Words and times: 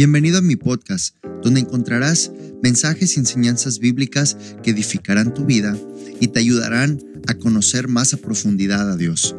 Bienvenido 0.00 0.38
a 0.38 0.40
mi 0.40 0.56
podcast, 0.56 1.14
donde 1.42 1.60
encontrarás 1.60 2.32
mensajes 2.62 3.14
y 3.14 3.20
enseñanzas 3.20 3.80
bíblicas 3.80 4.34
que 4.62 4.70
edificarán 4.70 5.34
tu 5.34 5.44
vida 5.44 5.76
y 6.18 6.28
te 6.28 6.40
ayudarán 6.40 6.98
a 7.26 7.34
conocer 7.34 7.86
más 7.86 8.14
a 8.14 8.16
profundidad 8.16 8.90
a 8.90 8.96
Dios. 8.96 9.36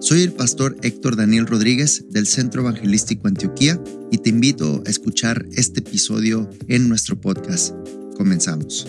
Soy 0.00 0.20
el 0.20 0.34
pastor 0.34 0.76
Héctor 0.82 1.16
Daniel 1.16 1.46
Rodríguez 1.46 2.04
del 2.10 2.26
Centro 2.26 2.60
Evangelístico 2.60 3.26
Antioquía 3.26 3.82
y 4.10 4.18
te 4.18 4.28
invito 4.28 4.82
a 4.86 4.90
escuchar 4.90 5.46
este 5.52 5.80
episodio 5.80 6.50
en 6.68 6.90
nuestro 6.90 7.18
podcast. 7.18 7.74
Comenzamos. 8.14 8.86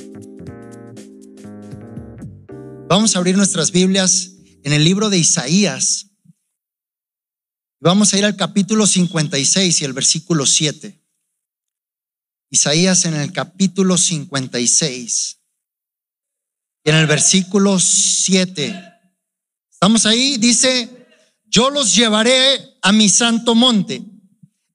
Vamos 2.90 3.16
a 3.16 3.20
abrir 3.20 3.38
nuestras 3.38 3.71
Biblias 3.71 4.34
en 4.64 4.74
el 4.74 4.84
libro 4.84 5.10
de 5.10 5.20
Isaías. 5.20 6.08
Vamos 7.80 8.14
a 8.14 8.18
ir 8.18 8.26
al 8.26 8.36
capítulo 8.36 8.86
56 8.86 9.82
y 9.82 9.86
el 9.86 9.94
versículo 9.94 10.46
7. 10.46 11.00
Isaías 12.54 13.06
en 13.06 13.16
el 13.16 13.34
capítulo 13.34 13.98
56 13.98 15.39
y 16.84 16.89
en 16.92 16.96
el 16.96 17.07
versículo 17.07 17.80
7. 17.80 18.80
¿Estamos 19.71 20.06
ahí? 20.06 20.38
Dice, 20.38 21.08
yo 21.46 21.71
los 21.71 21.96
llevaré 21.96 22.78
a 22.84 22.92
mi 22.92 23.10
santo 23.10 23.56
monte 23.56 24.04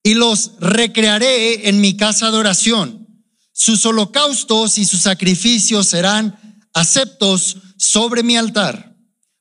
y 0.03 0.15
los 0.15 0.55
recrearé 0.59 1.69
en 1.69 1.81
mi 1.81 1.97
casa 1.97 2.33
de 2.33 2.39
oración. 2.39 3.25
Sus 3.53 3.87
holocaustos 3.87 4.77
y 4.79 4.85
sus 4.85 5.03
sacrificios 5.03 5.87
serán 5.87 6.37
aceptos 6.75 7.59
sobre 7.77 8.25
mi 8.25 8.37
altar, 8.37 8.97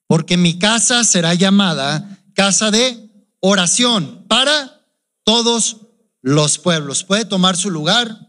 porque 0.06 0.38
mi 0.38 0.59
casa 0.59 1.04
será 1.06 1.34
llamada 1.34 2.20
casa 2.36 2.70
de 2.70 3.09
oración 3.40 4.28
para 4.28 4.86
todos 5.23 5.78
los 6.22 6.59
pueblos. 6.59 7.04
Puede 7.04 7.26
tomar 7.26 7.58
su 7.58 7.72
lugar. 7.72 8.27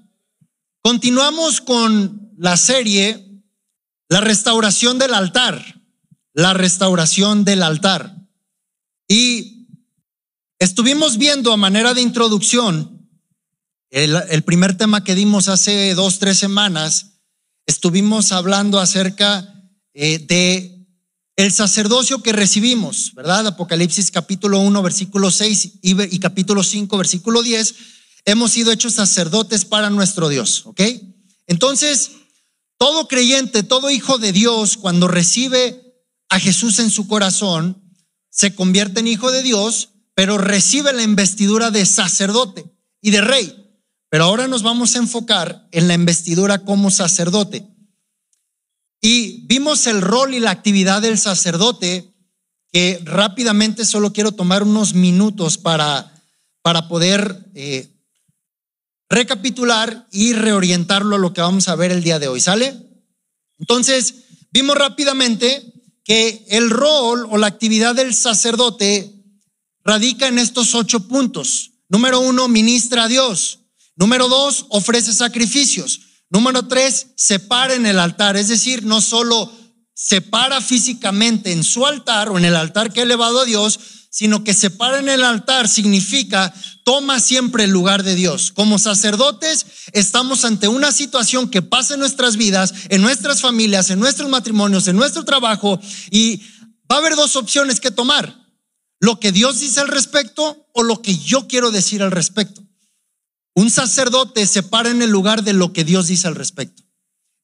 Continuamos 0.82 1.60
con 1.60 2.32
la 2.36 2.56
serie 2.56 3.24
La 4.08 4.20
restauración 4.20 4.98
del 4.98 5.12
altar, 5.12 5.82
la 6.32 6.54
restauración 6.54 7.44
del 7.44 7.62
altar. 7.62 8.16
Y 9.06 9.66
estuvimos 10.58 11.18
viendo 11.18 11.52
a 11.52 11.58
manera 11.58 11.92
de 11.92 12.00
introducción 12.00 13.10
el, 13.90 14.42
primer 14.44 14.76
tema 14.76 15.04
que 15.04 15.14
dimos 15.14 15.48
hace 15.48 15.94
dos, 15.94 16.18
tres 16.18 16.38
semanas, 16.38 17.20
estuvimos 17.66 18.32
hablando 18.32 18.78
acerca 18.78 19.70
eh, 19.94 20.18
de 20.18 20.86
el 21.36 21.52
sacerdocio 21.52 22.22
que 22.22 22.32
recibimos, 22.32 23.12
¿verdad? 23.14 23.46
Apocalipsis 23.46 24.10
capítulo 24.10 24.60
1, 24.60 24.82
versículo 24.82 25.30
6 25.30 25.80
y, 25.82 26.16
y 26.16 26.18
capítulo 26.18 26.62
5, 26.62 26.96
versículo 26.96 27.42
10 27.42 27.97
hemos 28.28 28.52
sido 28.52 28.72
hechos 28.72 28.92
sacerdotes 28.92 29.64
para 29.64 29.88
nuestro 29.88 30.28
Dios, 30.28 30.66
¿ok? 30.66 30.82
Entonces, 31.46 32.10
todo 32.76 33.08
creyente, 33.08 33.62
todo 33.62 33.90
hijo 33.90 34.18
de 34.18 34.32
Dios, 34.32 34.76
cuando 34.76 35.08
recibe 35.08 35.96
a 36.28 36.38
Jesús 36.38 36.78
en 36.78 36.90
su 36.90 37.08
corazón, 37.08 37.82
se 38.28 38.54
convierte 38.54 39.00
en 39.00 39.08
hijo 39.08 39.30
de 39.30 39.42
Dios, 39.42 39.92
pero 40.14 40.36
recibe 40.36 40.92
la 40.92 41.02
investidura 41.02 41.70
de 41.70 41.86
sacerdote 41.86 42.66
y 43.00 43.12
de 43.12 43.22
rey. 43.22 43.80
Pero 44.10 44.24
ahora 44.24 44.46
nos 44.46 44.62
vamos 44.62 44.94
a 44.94 44.98
enfocar 44.98 45.66
en 45.72 45.88
la 45.88 45.94
investidura 45.94 46.58
como 46.58 46.90
sacerdote. 46.90 47.66
Y 49.00 49.46
vimos 49.46 49.86
el 49.86 50.02
rol 50.02 50.34
y 50.34 50.40
la 50.40 50.50
actividad 50.50 51.00
del 51.00 51.16
sacerdote, 51.16 52.12
que 52.70 53.00
rápidamente 53.04 53.86
solo 53.86 54.12
quiero 54.12 54.32
tomar 54.32 54.64
unos 54.64 54.92
minutos 54.92 55.56
para, 55.56 56.12
para 56.60 56.88
poder 56.88 57.50
eh, 57.54 57.94
recapitular 59.08 60.06
y 60.10 60.32
reorientarlo 60.32 61.16
a 61.16 61.18
lo 61.18 61.32
que 61.32 61.40
vamos 61.40 61.68
a 61.68 61.76
ver 61.76 61.92
el 61.92 62.02
día 62.02 62.18
de 62.18 62.28
hoy. 62.28 62.40
¿Sale? 62.40 62.76
Entonces, 63.58 64.14
vimos 64.50 64.76
rápidamente 64.76 65.72
que 66.04 66.44
el 66.48 66.70
rol 66.70 67.26
o 67.30 67.38
la 67.38 67.46
actividad 67.46 67.94
del 67.94 68.14
sacerdote 68.14 69.14
radica 69.84 70.28
en 70.28 70.38
estos 70.38 70.74
ocho 70.74 71.08
puntos. 71.08 71.72
Número 71.88 72.20
uno, 72.20 72.48
ministra 72.48 73.04
a 73.04 73.08
Dios. 73.08 73.60
Número 73.96 74.28
dos, 74.28 74.66
ofrece 74.68 75.12
sacrificios. 75.12 76.00
Número 76.30 76.68
tres, 76.68 77.08
separa 77.16 77.74
en 77.74 77.86
el 77.86 77.98
altar. 77.98 78.36
Es 78.36 78.48
decir, 78.48 78.84
no 78.84 79.00
solo 79.00 79.50
separa 80.00 80.60
físicamente 80.60 81.50
en 81.50 81.64
su 81.64 81.84
altar 81.84 82.28
o 82.28 82.38
en 82.38 82.44
el 82.44 82.54
altar 82.54 82.92
que 82.92 83.00
ha 83.00 83.02
elevado 83.02 83.40
a 83.40 83.44
Dios, 83.44 83.80
sino 84.10 84.44
que 84.44 84.54
se 84.54 84.70
para 84.70 85.00
en 85.00 85.08
el 85.08 85.24
altar 85.24 85.66
significa 85.66 86.54
toma 86.84 87.18
siempre 87.18 87.64
el 87.64 87.70
lugar 87.70 88.04
de 88.04 88.14
Dios. 88.14 88.52
Como 88.52 88.78
sacerdotes 88.78 89.66
estamos 89.92 90.44
ante 90.44 90.68
una 90.68 90.92
situación 90.92 91.50
que 91.50 91.62
pasa 91.62 91.94
en 91.94 92.00
nuestras 92.00 92.36
vidas, 92.36 92.72
en 92.90 93.02
nuestras 93.02 93.40
familias, 93.40 93.90
en 93.90 93.98
nuestros 93.98 94.30
matrimonios, 94.30 94.86
en 94.86 94.94
nuestro 94.94 95.24
trabajo 95.24 95.80
y 96.12 96.42
va 96.90 96.94
a 96.94 96.98
haber 96.98 97.16
dos 97.16 97.34
opciones 97.34 97.80
que 97.80 97.90
tomar. 97.90 98.46
Lo 99.00 99.18
que 99.18 99.32
Dios 99.32 99.58
dice 99.58 99.80
al 99.80 99.88
respecto 99.88 100.68
o 100.74 100.84
lo 100.84 101.02
que 101.02 101.18
yo 101.18 101.48
quiero 101.48 101.72
decir 101.72 102.04
al 102.04 102.12
respecto. 102.12 102.62
Un 103.56 103.68
sacerdote 103.68 104.46
se 104.46 104.62
para 104.62 104.90
en 104.90 105.02
el 105.02 105.10
lugar 105.10 105.42
de 105.42 105.54
lo 105.54 105.72
que 105.72 105.82
Dios 105.82 106.06
dice 106.06 106.28
al 106.28 106.36
respecto. 106.36 106.84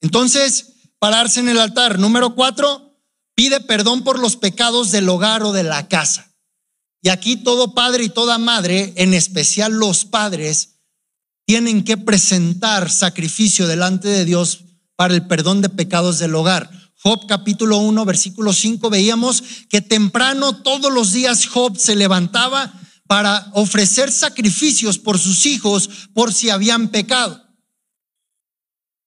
Entonces, 0.01 0.74
pararse 0.99 1.41
en 1.41 1.49
el 1.49 1.59
altar. 1.59 1.99
Número 1.99 2.35
cuatro, 2.35 2.99
pide 3.35 3.61
perdón 3.61 4.05
por 4.05 4.19
los 4.19 4.37
pecados 4.37 4.91
del 4.91 5.09
hogar 5.09 5.43
o 5.43 5.53
de 5.53 5.63
la 5.63 5.89
casa. 5.89 6.35
Y 7.03 7.11
aquí 7.11 7.37
todo 7.37 7.75
padre 7.75 8.05
y 8.05 8.09
toda 8.09 8.39
madre, 8.39 8.95
en 8.97 9.13
especial 9.13 9.73
los 9.73 10.05
padres, 10.05 10.81
tienen 11.47 11.85
que 11.85 11.99
presentar 11.99 12.91
sacrificio 12.91 13.67
delante 13.67 14.09
de 14.09 14.25
Dios 14.25 14.65
para 14.97 15.15
el 15.15 15.27
perdón 15.27 15.61
de 15.61 15.69
pecados 15.69 16.19
del 16.19 16.35
hogar. 16.35 16.71
Job 16.97 17.27
capítulo 17.27 17.77
1, 17.79 18.05
versículo 18.07 18.55
5, 18.55 18.89
veíamos 18.89 19.43
que 19.69 19.83
temprano 19.83 20.63
todos 20.63 20.91
los 20.91 21.13
días 21.13 21.45
Job 21.47 21.77
se 21.77 21.97
levantaba 21.97 22.73
para 23.07 23.51
ofrecer 23.53 24.11
sacrificios 24.11 24.99
por 24.99 25.19
sus 25.19 25.45
hijos 25.45 25.91
por 26.15 26.33
si 26.33 26.49
habían 26.49 26.89
pecado. 26.89 27.44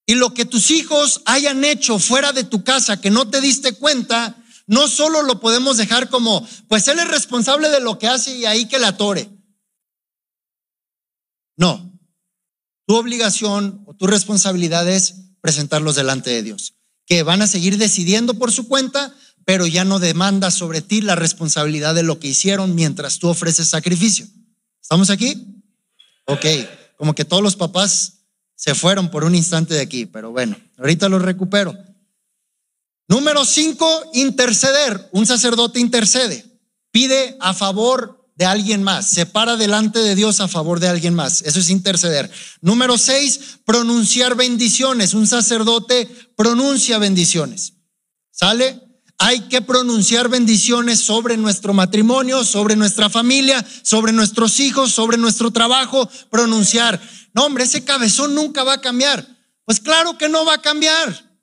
Y 0.08 0.14
lo 0.14 0.32
que 0.32 0.46
tus 0.46 0.70
hijos 0.70 1.20
hayan 1.26 1.66
hecho 1.66 1.98
fuera 1.98 2.32
de 2.32 2.42
tu 2.42 2.64
casa 2.64 2.98
que 2.98 3.10
no 3.10 3.28
te 3.28 3.42
diste 3.42 3.74
cuenta, 3.74 4.42
no 4.66 4.88
solo 4.88 5.22
lo 5.22 5.38
podemos 5.38 5.76
dejar 5.76 6.08
como, 6.08 6.48
pues 6.66 6.88
él 6.88 6.98
es 6.98 7.08
responsable 7.08 7.68
de 7.68 7.80
lo 7.80 7.98
que 7.98 8.06
hace 8.06 8.34
y 8.34 8.46
ahí 8.46 8.64
que 8.64 8.78
la 8.78 8.88
atore. 8.88 9.28
No, 11.58 11.92
tu 12.86 12.96
obligación 12.96 13.82
o 13.84 13.94
tu 13.94 14.06
responsabilidad 14.06 14.88
es 14.88 15.14
presentarlos 15.42 15.96
delante 15.96 16.30
de 16.30 16.42
Dios, 16.42 16.72
que 17.04 17.22
van 17.22 17.42
a 17.42 17.46
seguir 17.46 17.76
decidiendo 17.76 18.32
por 18.32 18.50
su 18.50 18.66
cuenta, 18.66 19.14
pero 19.44 19.66
ya 19.66 19.84
no 19.84 19.98
demanda 19.98 20.50
sobre 20.50 20.80
ti 20.80 21.02
la 21.02 21.16
responsabilidad 21.16 21.94
de 21.94 22.02
lo 22.02 22.18
que 22.18 22.28
hicieron 22.28 22.74
mientras 22.74 23.18
tú 23.18 23.28
ofreces 23.28 23.68
sacrificio. 23.68 24.26
¿Estamos 24.80 25.10
aquí? 25.10 25.64
Ok, 26.24 26.46
como 26.96 27.14
que 27.14 27.26
todos 27.26 27.42
los 27.42 27.56
papás 27.56 28.17
se 28.58 28.74
fueron 28.74 29.08
por 29.08 29.22
un 29.22 29.36
instante 29.36 29.74
de 29.74 29.80
aquí, 29.80 30.04
pero 30.04 30.32
bueno, 30.32 30.56
ahorita 30.78 31.08
los 31.08 31.22
recupero. 31.22 31.78
Número 33.06 33.44
cinco, 33.44 33.86
interceder. 34.14 35.08
Un 35.12 35.26
sacerdote 35.26 35.78
intercede. 35.78 36.44
Pide 36.90 37.36
a 37.38 37.54
favor 37.54 38.28
de 38.34 38.46
alguien 38.46 38.82
más. 38.82 39.08
Se 39.10 39.26
para 39.26 39.56
delante 39.56 40.00
de 40.00 40.16
Dios 40.16 40.40
a 40.40 40.48
favor 40.48 40.80
de 40.80 40.88
alguien 40.88 41.14
más. 41.14 41.42
Eso 41.42 41.60
es 41.60 41.70
interceder. 41.70 42.28
Número 42.60 42.98
seis, 42.98 43.60
pronunciar 43.64 44.34
bendiciones. 44.34 45.14
Un 45.14 45.28
sacerdote 45.28 46.08
pronuncia 46.36 46.98
bendiciones. 46.98 47.74
¿Sale? 48.32 48.80
Hay 49.18 49.42
que 49.42 49.62
pronunciar 49.62 50.28
bendiciones 50.28 50.98
sobre 50.98 51.36
nuestro 51.36 51.74
matrimonio, 51.74 52.44
sobre 52.44 52.74
nuestra 52.74 53.08
familia, 53.08 53.64
sobre 53.82 54.12
nuestros 54.12 54.58
hijos, 54.58 54.90
sobre 54.90 55.16
nuestro 55.16 55.52
trabajo. 55.52 56.10
Pronunciar. 56.28 57.00
Hombre, 57.38 57.64
ese 57.64 57.84
cabezón 57.84 58.34
nunca 58.34 58.64
va 58.64 58.74
a 58.74 58.80
cambiar. 58.80 59.26
Pues 59.64 59.80
claro 59.80 60.18
que 60.18 60.28
no 60.28 60.44
va 60.44 60.54
a 60.54 60.62
cambiar. 60.62 61.40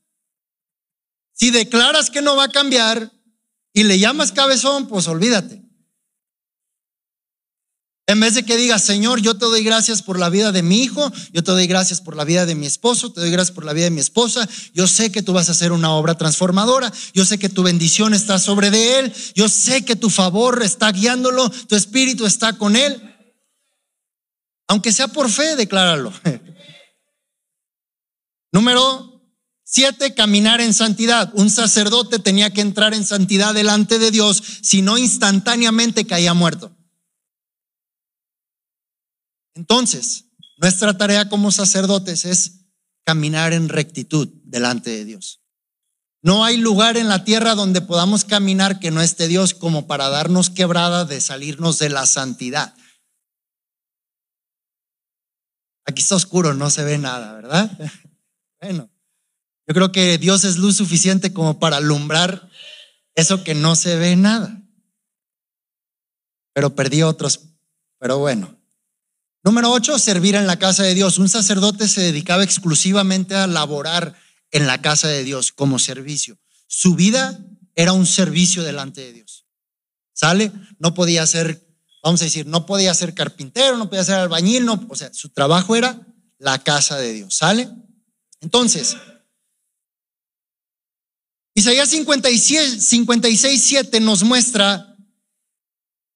Si 1.33 1.51
declaras 1.51 2.09
que 2.09 2.21
no 2.21 2.35
va 2.35 2.45
a 2.45 2.51
cambiar 2.51 3.11
y 3.73 3.83
le 3.83 3.99
llamas 3.99 4.31
cabezón, 4.31 4.87
pues 4.87 5.07
olvídate. 5.07 5.65
En 8.07 8.19
vez 8.19 8.35
de 8.35 8.43
que 8.43 8.55
digas, 8.55 8.83
Señor, 8.83 9.19
yo 9.19 9.35
te 9.35 9.45
doy 9.45 9.63
gracias 9.63 10.03
por 10.03 10.19
la 10.19 10.29
vida 10.29 10.51
de 10.51 10.61
mi 10.61 10.83
hijo, 10.83 11.11
yo 11.33 11.43
te 11.43 11.51
doy 11.51 11.65
gracias 11.65 12.01
por 12.01 12.15
la 12.15 12.23
vida 12.23 12.45
de 12.45 12.53
mi 12.53 12.67
esposo, 12.67 13.11
te 13.11 13.19
doy 13.19 13.31
gracias 13.31 13.55
por 13.55 13.65
la 13.65 13.73
vida 13.73 13.85
de 13.85 13.91
mi 13.91 13.99
esposa, 13.99 14.47
yo 14.75 14.87
sé 14.87 15.11
que 15.11 15.23
tú 15.23 15.33
vas 15.33 15.49
a 15.49 15.53
hacer 15.53 15.71
una 15.71 15.91
obra 15.91 16.15
transformadora, 16.15 16.93
yo 17.15 17.25
sé 17.25 17.39
que 17.39 17.49
tu 17.49 17.63
bendición 17.63 18.13
está 18.13 18.37
sobre 18.37 18.69
de 18.69 18.99
él, 18.99 19.13
yo 19.33 19.49
sé 19.49 19.83
que 19.83 19.95
tu 19.95 20.11
favor 20.11 20.61
está 20.61 20.91
guiándolo, 20.91 21.49
tu 21.49 21.75
espíritu 21.75 22.27
está 22.27 22.53
con 22.53 22.75
él. 22.75 23.14
Aunque 24.67 24.91
sea 24.91 25.07
por 25.07 25.29
fe, 25.29 25.55
decláralo. 25.55 26.11
Número 28.51 29.15
Siete, 29.67 30.13
caminar 30.13 30.61
en 30.61 30.75
santidad. 30.75 31.31
Un 31.33 31.49
sacerdote 31.49 32.19
tenía 32.19 32.53
que 32.53 32.61
entrar 32.61 32.93
en 32.93 33.03
santidad 33.03 33.55
delante 33.55 33.97
de 33.97 34.11
Dios, 34.11 34.41
si 34.61 34.83
no 34.83 34.99
instantáneamente 34.99 36.05
caía 36.05 36.35
muerto. 36.35 36.77
Entonces, 39.55 40.25
nuestra 40.57 40.95
tarea 40.97 41.29
como 41.29 41.51
sacerdotes 41.51 42.25
es 42.25 42.67
caminar 43.03 43.53
en 43.53 43.67
rectitud 43.67 44.29
delante 44.43 44.91
de 44.91 45.03
Dios. 45.03 45.41
No 46.21 46.45
hay 46.45 46.57
lugar 46.57 46.95
en 46.95 47.09
la 47.09 47.23
tierra 47.23 47.55
donde 47.55 47.81
podamos 47.81 48.23
caminar 48.23 48.79
que 48.79 48.91
no 48.91 49.01
esté 49.01 49.27
Dios 49.27 49.55
como 49.55 49.87
para 49.87 50.09
darnos 50.09 50.51
quebrada 50.51 51.05
de 51.05 51.21
salirnos 51.21 51.79
de 51.79 51.89
la 51.89 52.05
santidad. 52.05 52.75
Aquí 55.85 56.01
está 56.01 56.15
oscuro, 56.15 56.53
no 56.53 56.69
se 56.69 56.83
ve 56.83 56.97
nada, 56.97 57.33
¿verdad? 57.33 57.71
Bueno, 58.61 58.89
yo 59.67 59.75
creo 59.75 59.91
que 59.91 60.17
Dios 60.17 60.43
es 60.43 60.57
luz 60.57 60.77
suficiente 60.77 61.33
como 61.33 61.59
para 61.59 61.77
alumbrar 61.77 62.49
eso 63.13 63.43
que 63.43 63.53
no 63.53 63.75
se 63.75 63.95
ve 63.95 64.15
nada. 64.15 64.63
Pero 66.53 66.73
perdí 66.73 67.03
otros, 67.03 67.41
pero 67.99 68.17
bueno. 68.17 68.57
Número 69.43 69.71
ocho, 69.71 69.99
servir 69.99 70.33
en 70.33 70.47
la 70.47 70.57
casa 70.57 70.81
de 70.81 70.95
Dios. 70.95 71.19
Un 71.19 71.29
sacerdote 71.29 71.87
se 71.87 72.01
dedicaba 72.01 72.43
exclusivamente 72.43 73.35
a 73.35 73.45
laborar 73.45 74.15
en 74.51 74.65
la 74.65 74.81
casa 74.81 75.07
de 75.07 75.23
Dios 75.23 75.51
como 75.51 75.77
servicio. 75.77 76.39
Su 76.65 76.95
vida 76.95 77.39
era 77.75 77.93
un 77.93 78.05
servicio 78.05 78.63
delante 78.63 79.01
de 79.01 79.13
Dios. 79.13 79.45
¿Sale? 80.13 80.51
No 80.79 80.93
podía 80.93 81.27
ser, 81.27 81.64
vamos 82.05 82.21
a 82.21 82.25
decir, 82.25 82.45
no 82.45 82.67
podía 82.67 82.93
ser 82.93 83.15
carpintero, 83.15 83.77
no 83.77 83.89
podía 83.89 84.03
ser 84.03 84.19
albañil, 84.19 84.63
no, 84.63 84.85
o 84.89 84.95
sea, 84.95 85.11
su 85.11 85.29
trabajo 85.29 85.75
era 85.75 86.05
la 86.37 86.59
casa 86.59 86.97
de 86.97 87.13
Dios. 87.13 87.35
¿Sale? 87.35 87.67
Entonces, 88.41 88.95
Isaías 91.55 91.89
56, 91.89 92.85
56 92.87 93.63
7 93.63 93.99
nos 94.01 94.23
muestra 94.23 94.95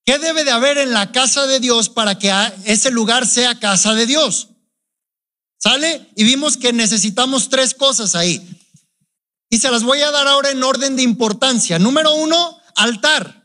qué 0.05 0.19
debe 0.19 0.43
de 0.43 0.51
haber 0.51 0.77
en 0.77 0.93
la 0.93 1.11
casa 1.11 1.47
de 1.47 1.59
Dios 1.59 1.89
para 1.89 2.19
que 2.19 2.31
ese 2.65 2.91
lugar 2.91 3.25
sea 3.25 3.59
casa 3.59 3.95
de 3.95 4.05
Dios. 4.05 4.49
¿Sale? 5.57 6.07
Y 6.15 6.23
vimos 6.23 6.55
que 6.55 6.71
necesitamos 6.71 7.49
tres 7.49 7.73
cosas 7.73 8.13
ahí. 8.13 8.47
Y 9.49 9.57
se 9.57 9.71
las 9.71 9.81
voy 9.81 10.01
a 10.01 10.11
dar 10.11 10.27
ahora 10.27 10.51
en 10.51 10.63
orden 10.63 10.95
de 10.95 11.01
importancia. 11.01 11.79
Número 11.79 12.13
uno, 12.13 12.61
altar. 12.75 13.38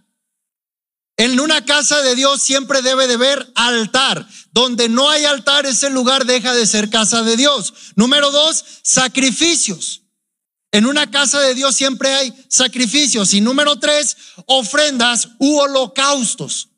En 1.16 1.38
una 1.38 1.64
casa 1.64 2.02
de 2.02 2.16
Dios 2.16 2.43
siempre 2.43 2.82
debe 2.82 3.06
de 3.06 3.14
haber 3.14 3.52
altar. 3.55 4.26
Donde 4.50 4.88
no 4.88 5.11
hay 5.11 5.25
altar, 5.25 5.66
ese 5.66 5.90
lugar 5.90 6.26
deja 6.26 6.55
de 6.55 6.66
ser 6.66 6.90
casa 6.90 7.22
de 7.22 7.37
Dios. 7.37 7.72
Número 7.94 8.31
dos, 8.31 8.64
sacrificios. 8.82 10.02
En 10.72 10.87
una 10.87 11.08
casa 11.11 11.40
de 11.40 11.55
Dios 11.55 11.76
siempre 11.76 12.14
hay 12.14 12.34
sacrificios. 12.49 13.32
Y 13.32 13.40
número 13.40 13.78
tres, 13.78 14.16
ofrendas 14.46 15.28
u 15.38 15.56
holocaustos. 15.58 16.70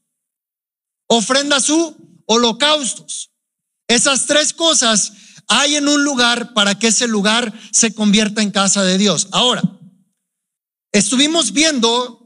Ofrendas 1.08 1.70
u 1.70 2.22
holocaustos. 2.26 3.30
Esas 3.88 4.26
tres 4.26 4.52
cosas 4.52 5.12
hay 5.48 5.76
en 5.76 5.88
un 5.88 6.04
lugar 6.04 6.52
para 6.52 6.78
que 6.78 6.88
ese 6.88 7.06
lugar 7.06 7.52
se 7.70 7.94
convierta 7.94 8.42
en 8.42 8.50
casa 8.50 8.82
de 8.82 8.98
Dios. 8.98 9.28
Ahora, 9.30 9.62
estuvimos 10.92 11.52
viendo, 11.52 12.25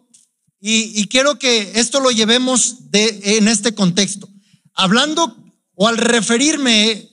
y, 0.61 1.07
quiero 1.09 1.39
que 1.39 1.73
esto 1.77 2.01
lo 2.01 2.11
llevemos 2.11 2.91
de, 2.91 3.21
en 3.39 3.49
este 3.49 3.75
contexto, 3.75 4.29
hablando 4.75 5.37
o 5.75 5.89
al 5.89 5.97
referirme 5.97 7.09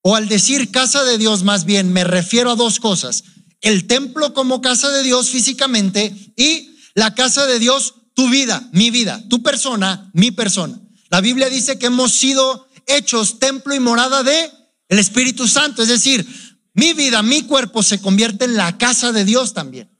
o 0.00 0.16
al 0.16 0.28
decir 0.28 0.70
casa 0.70 1.04
de 1.04 1.18
Dios 1.18 1.42
más 1.42 1.64
bien, 1.64 1.92
me 1.92 2.04
refiero 2.04 2.52
a 2.52 2.56
dos 2.56 2.80
cosas. 2.80 3.24
El 3.60 3.86
templo 3.86 4.32
como 4.32 4.62
casa 4.62 4.90
de 4.90 5.02
Dios 5.02 5.28
físicamente 5.28 6.14
y 6.36 6.76
la 6.94 7.14
casa 7.14 7.46
de 7.46 7.58
Dios, 7.58 7.94
tu 8.14 8.30
vida, 8.30 8.66
mi 8.72 8.90
vida, 8.90 9.22
tu 9.28 9.42
persona, 9.42 10.10
mi 10.14 10.30
persona. 10.30 10.80
La 11.10 11.20
Biblia 11.20 11.50
dice 11.50 11.78
que 11.78 11.86
hemos 11.86 12.12
sido 12.12 12.66
hechos 12.86 13.38
templo 13.38 13.74
y 13.74 13.80
morada 13.80 14.22
de 14.22 14.50
el 14.88 14.98
Espíritu 14.98 15.46
Santo. 15.48 15.82
Es 15.82 15.88
decir, 15.88 16.26
mi 16.72 16.92
vida, 16.92 17.22
mi 17.22 17.42
cuerpo 17.42 17.82
se 17.82 18.00
convierte 18.00 18.44
en 18.44 18.56
la 18.56 18.78
casa 18.78 19.12
de 19.12 19.24
Dios 19.24 19.52
también. 19.52 19.90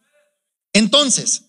Entonces, 0.72 1.45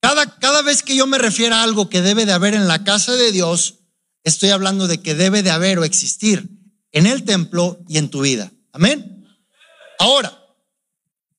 cada, 0.00 0.38
cada 0.38 0.62
vez 0.62 0.82
que 0.82 0.96
yo 0.96 1.06
me 1.06 1.18
refiero 1.18 1.54
a 1.54 1.62
algo 1.62 1.88
que 1.88 2.02
debe 2.02 2.26
de 2.26 2.32
haber 2.32 2.54
en 2.54 2.68
la 2.68 2.84
casa 2.84 3.16
de 3.16 3.32
Dios, 3.32 3.80
estoy 4.24 4.50
hablando 4.50 4.86
de 4.86 5.00
que 5.00 5.14
debe 5.14 5.42
de 5.42 5.50
haber 5.50 5.78
o 5.78 5.84
existir 5.84 6.48
en 6.92 7.06
el 7.06 7.24
templo 7.24 7.78
y 7.88 7.98
en 7.98 8.10
tu 8.10 8.22
vida. 8.22 8.52
Amén. 8.72 9.26
Ahora, 9.98 10.36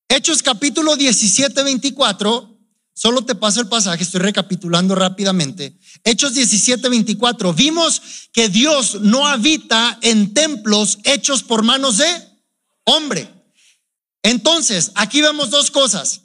Hechos 0.08 0.44
capítulo 0.44 0.98
17, 0.98 1.64
24 1.64 2.52
Solo 2.94 3.24
te 3.24 3.36
paso 3.36 3.62
el 3.62 3.68
pasaje, 3.68 4.04
estoy 4.04 4.20
recapitulando 4.22 4.94
rápidamente. 4.94 5.76
Hechos 6.04 6.34
17, 6.36 6.88
24. 6.88 7.54
Vimos 7.54 8.00
que 8.32 8.48
Dios 8.48 9.02
no 9.02 9.26
habita 9.26 9.98
en 10.02 10.34
templos 10.34 11.00
hechos 11.04 11.42
por 11.42 11.64
manos 11.64 11.98
de 11.98 12.06
hombre. 12.84 13.28
Entonces, 14.22 14.92
aquí 14.94 15.22
vemos 15.22 15.50
dos 15.50 15.72
cosas. 15.72 16.22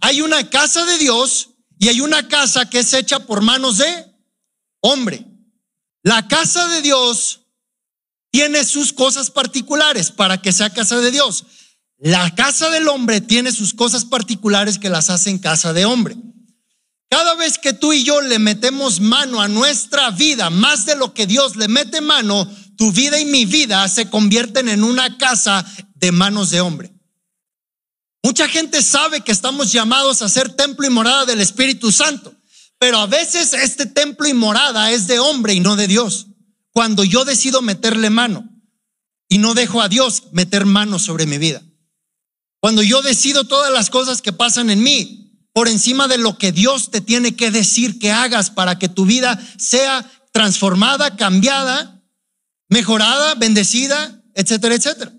Hay 0.00 0.22
una 0.22 0.48
casa 0.48 0.86
de 0.86 0.96
Dios 0.98 1.50
y 1.78 1.88
hay 1.88 2.00
una 2.00 2.28
casa 2.28 2.68
que 2.68 2.80
es 2.80 2.92
hecha 2.92 3.20
por 3.20 3.42
manos 3.42 3.78
de 3.78 4.06
hombre. 4.80 5.26
La 6.02 6.28
casa 6.28 6.68
de 6.68 6.82
Dios 6.82 7.40
tiene 8.30 8.64
sus 8.64 8.92
cosas 8.92 9.30
particulares 9.30 10.10
para 10.10 10.40
que 10.40 10.52
sea 10.52 10.70
casa 10.70 11.00
de 11.00 11.10
Dios. 11.10 11.44
La 11.98 12.34
casa 12.34 12.70
del 12.70 12.88
hombre 12.88 13.20
tiene 13.20 13.52
sus 13.52 13.74
cosas 13.74 14.04
particulares 14.04 14.78
que 14.78 14.90
las 14.90 15.10
hacen 15.10 15.38
casa 15.38 15.72
de 15.72 15.84
hombre. 15.84 16.16
Cada 17.08 17.34
vez 17.34 17.58
que 17.58 17.72
tú 17.72 17.92
y 17.92 18.04
yo 18.04 18.20
le 18.20 18.38
metemos 18.38 19.00
mano 19.00 19.40
a 19.40 19.48
nuestra 19.48 20.10
vida, 20.10 20.50
más 20.50 20.86
de 20.86 20.96
lo 20.96 21.14
que 21.14 21.26
Dios 21.26 21.56
le 21.56 21.68
mete 21.68 22.00
mano, 22.00 22.50
tu 22.76 22.92
vida 22.92 23.18
y 23.20 23.24
mi 23.24 23.44
vida 23.44 23.88
se 23.88 24.10
convierten 24.10 24.68
en 24.68 24.84
una 24.84 25.16
casa 25.16 25.64
de 25.94 26.12
manos 26.12 26.50
de 26.50 26.60
hombre. 26.60 26.95
Mucha 28.26 28.48
gente 28.48 28.82
sabe 28.82 29.20
que 29.20 29.30
estamos 29.30 29.70
llamados 29.70 30.20
a 30.20 30.28
ser 30.28 30.52
templo 30.52 30.84
y 30.84 30.90
morada 30.90 31.26
del 31.26 31.40
Espíritu 31.40 31.92
Santo, 31.92 32.34
pero 32.76 32.98
a 32.98 33.06
veces 33.06 33.52
este 33.54 33.86
templo 33.86 34.26
y 34.26 34.34
morada 34.34 34.90
es 34.90 35.06
de 35.06 35.20
hombre 35.20 35.54
y 35.54 35.60
no 35.60 35.76
de 35.76 35.86
Dios. 35.86 36.26
Cuando 36.72 37.04
yo 37.04 37.24
decido 37.24 37.62
meterle 37.62 38.10
mano 38.10 38.50
y 39.28 39.38
no 39.38 39.54
dejo 39.54 39.80
a 39.80 39.88
Dios 39.88 40.24
meter 40.32 40.66
mano 40.66 40.98
sobre 40.98 41.24
mi 41.24 41.38
vida. 41.38 41.62
Cuando 42.58 42.82
yo 42.82 43.00
decido 43.00 43.44
todas 43.44 43.72
las 43.72 43.90
cosas 43.90 44.22
que 44.22 44.32
pasan 44.32 44.70
en 44.70 44.82
mí 44.82 45.46
por 45.52 45.68
encima 45.68 46.08
de 46.08 46.18
lo 46.18 46.36
que 46.36 46.50
Dios 46.50 46.90
te 46.90 47.00
tiene 47.00 47.36
que 47.36 47.52
decir 47.52 48.00
que 48.00 48.10
hagas 48.10 48.50
para 48.50 48.76
que 48.76 48.88
tu 48.88 49.06
vida 49.06 49.40
sea 49.56 50.04
transformada, 50.32 51.14
cambiada, 51.14 52.02
mejorada, 52.68 53.36
bendecida, 53.36 54.20
etcétera, 54.34 54.74
etcétera. 54.74 55.15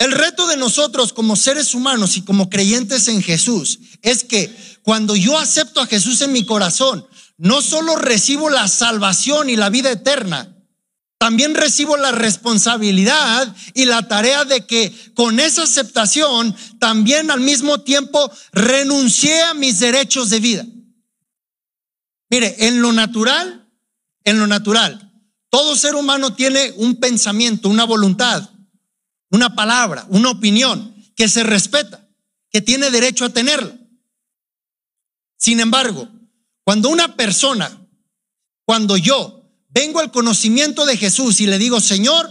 El 0.00 0.12
reto 0.12 0.46
de 0.46 0.56
nosotros 0.56 1.12
como 1.12 1.36
seres 1.36 1.74
humanos 1.74 2.16
y 2.16 2.22
como 2.22 2.48
creyentes 2.48 3.06
en 3.08 3.22
Jesús 3.22 3.80
es 4.00 4.24
que 4.24 4.50
cuando 4.82 5.14
yo 5.14 5.38
acepto 5.38 5.78
a 5.78 5.86
Jesús 5.86 6.22
en 6.22 6.32
mi 6.32 6.46
corazón, 6.46 7.06
no 7.36 7.60
solo 7.60 7.96
recibo 7.96 8.48
la 8.48 8.66
salvación 8.66 9.50
y 9.50 9.56
la 9.56 9.68
vida 9.68 9.90
eterna, 9.90 10.56
también 11.18 11.54
recibo 11.54 11.98
la 11.98 12.12
responsabilidad 12.12 13.54
y 13.74 13.84
la 13.84 14.08
tarea 14.08 14.46
de 14.46 14.64
que 14.64 14.90
con 15.12 15.38
esa 15.38 15.64
aceptación 15.64 16.56
también 16.78 17.30
al 17.30 17.40
mismo 17.40 17.82
tiempo 17.82 18.32
renuncié 18.52 19.42
a 19.42 19.52
mis 19.52 19.80
derechos 19.80 20.30
de 20.30 20.40
vida. 20.40 20.64
Mire, 22.30 22.56
en 22.60 22.80
lo 22.80 22.94
natural, 22.94 23.68
en 24.24 24.38
lo 24.38 24.46
natural, 24.46 25.12
todo 25.50 25.76
ser 25.76 25.94
humano 25.94 26.32
tiene 26.32 26.72
un 26.76 26.96
pensamiento, 26.96 27.68
una 27.68 27.84
voluntad, 27.84 28.48
una 29.30 29.54
palabra, 29.54 30.06
una 30.08 30.30
opinión 30.30 30.94
que 31.16 31.28
se 31.28 31.42
respeta, 31.42 32.08
que 32.50 32.60
tiene 32.60 32.90
derecho 32.90 33.24
a 33.24 33.30
tenerla. 33.30 33.76
Sin 35.36 35.60
embargo, 35.60 36.08
cuando 36.64 36.88
una 36.88 37.16
persona, 37.16 37.88
cuando 38.64 38.96
yo 38.96 39.40
vengo 39.70 40.00
al 40.00 40.10
conocimiento 40.10 40.84
de 40.84 40.96
Jesús 40.96 41.40
y 41.40 41.46
le 41.46 41.58
digo, 41.58 41.80
Señor, 41.80 42.30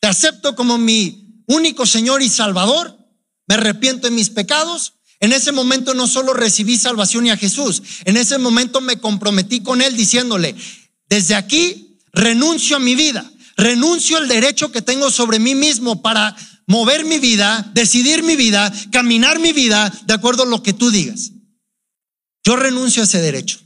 te 0.00 0.06
acepto 0.06 0.54
como 0.54 0.78
mi 0.78 1.42
único 1.46 1.86
Señor 1.86 2.22
y 2.22 2.28
Salvador, 2.28 2.96
me 3.46 3.54
arrepiento 3.56 4.06
de 4.06 4.14
mis 4.14 4.30
pecados, 4.30 4.94
en 5.20 5.32
ese 5.32 5.52
momento 5.52 5.94
no 5.94 6.06
solo 6.06 6.34
recibí 6.34 6.76
salvación 6.76 7.26
y 7.26 7.30
a 7.30 7.36
Jesús, 7.36 7.82
en 8.04 8.16
ese 8.16 8.38
momento 8.38 8.80
me 8.80 8.98
comprometí 8.98 9.60
con 9.60 9.80
Él 9.80 9.96
diciéndole, 9.96 10.54
desde 11.08 11.34
aquí 11.34 11.98
renuncio 12.12 12.76
a 12.76 12.80
mi 12.80 12.94
vida, 12.94 13.30
renuncio 13.56 14.16
al 14.16 14.28
derecho 14.28 14.72
que 14.72 14.82
tengo 14.82 15.10
sobre 15.10 15.38
mí 15.38 15.54
mismo 15.54 16.02
para 16.02 16.36
mover 16.66 17.04
mi 17.04 17.18
vida, 17.18 17.70
decidir 17.74 18.22
mi 18.22 18.36
vida, 18.36 18.72
caminar 18.90 19.38
mi 19.38 19.52
vida 19.52 19.92
de 20.06 20.14
acuerdo 20.14 20.44
a 20.44 20.46
lo 20.46 20.62
que 20.62 20.72
tú 20.72 20.90
digas. 20.90 21.32
Yo 22.44 22.56
renuncio 22.56 23.02
a 23.02 23.04
ese 23.06 23.20
derecho. 23.20 23.60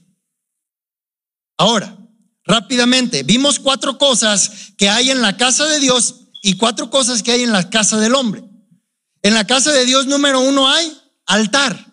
Ahora, 1.56 1.96
rápidamente, 2.44 3.22
vimos 3.24 3.58
cuatro 3.58 3.98
cosas 3.98 4.72
que 4.76 4.88
hay 4.88 5.10
en 5.10 5.20
la 5.20 5.36
casa 5.36 5.66
de 5.66 5.80
Dios 5.80 6.28
y 6.42 6.56
cuatro 6.56 6.88
cosas 6.88 7.22
que 7.22 7.32
hay 7.32 7.42
en 7.42 7.52
la 7.52 7.68
casa 7.68 7.98
del 7.98 8.14
hombre. 8.14 8.44
En 9.22 9.34
la 9.34 9.46
casa 9.46 9.72
de 9.72 9.84
Dios 9.84 10.06
número 10.06 10.40
uno 10.40 10.68
hay 10.68 10.96
altar. 11.26 11.86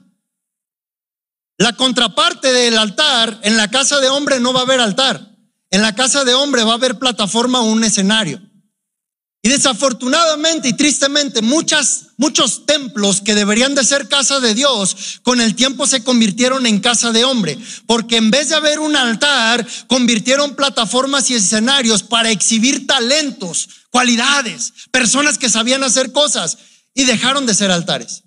La 1.58 1.74
contraparte 1.74 2.52
del 2.52 2.78
altar, 2.78 3.40
en 3.44 3.58
la 3.58 3.70
casa 3.70 4.00
de 4.00 4.10
hombre 4.10 4.40
no 4.40 4.54
va 4.54 4.60
a 4.60 4.64
haber 4.64 4.80
altar. 4.80 5.35
En 5.72 5.81
la 5.81 5.95
casa 5.95 6.24
de 6.24 6.34
hombre 6.34 6.63
va 6.63 6.72
a 6.72 6.75
haber 6.75 7.00
plataforma 7.00 7.62
o 7.62 7.65
un 7.65 7.84
escenario. 7.84 8.41
Y 9.45 9.50
desafortunadamente 9.50 10.69
y 10.69 10.74
tristemente 10.74 11.43
muchas, 11.43 12.07
muchos 12.17 12.65
templos 12.65 13.22
que 13.22 13.36
deberían 13.36 13.75
de 13.75 13.84
ser 13.84 14.10
casa 14.10 14.39
de 14.39 14.55
Dios 14.55 15.19
con 15.22 15.39
el 15.39 15.53
tiempo 15.53 15.86
se 15.86 16.03
convirtieron 16.03 16.65
en 16.65 16.79
casa 16.79 17.12
de 17.12 17.25
hombre, 17.25 17.55
porque 17.86 18.17
en 18.17 18.31
vez 18.31 18.50
de 18.50 18.55
haber 18.55 18.79
un 18.79 18.95
altar, 18.95 19.67
convirtieron 19.86 20.55
plataformas 20.55 21.29
y 21.29 21.36
escenarios 21.36 22.01
para 22.01 22.31
exhibir 22.31 22.88
talentos, 22.88 23.69
cualidades, 23.91 24.74
personas 24.89 25.38
que 25.38 25.48
sabían 25.48 25.84
hacer 25.84 26.12
cosas 26.12 26.57
y 26.95 27.03
dejaron 27.03 27.45
de 27.45 27.53
ser 27.53 27.69
altares. 27.69 28.24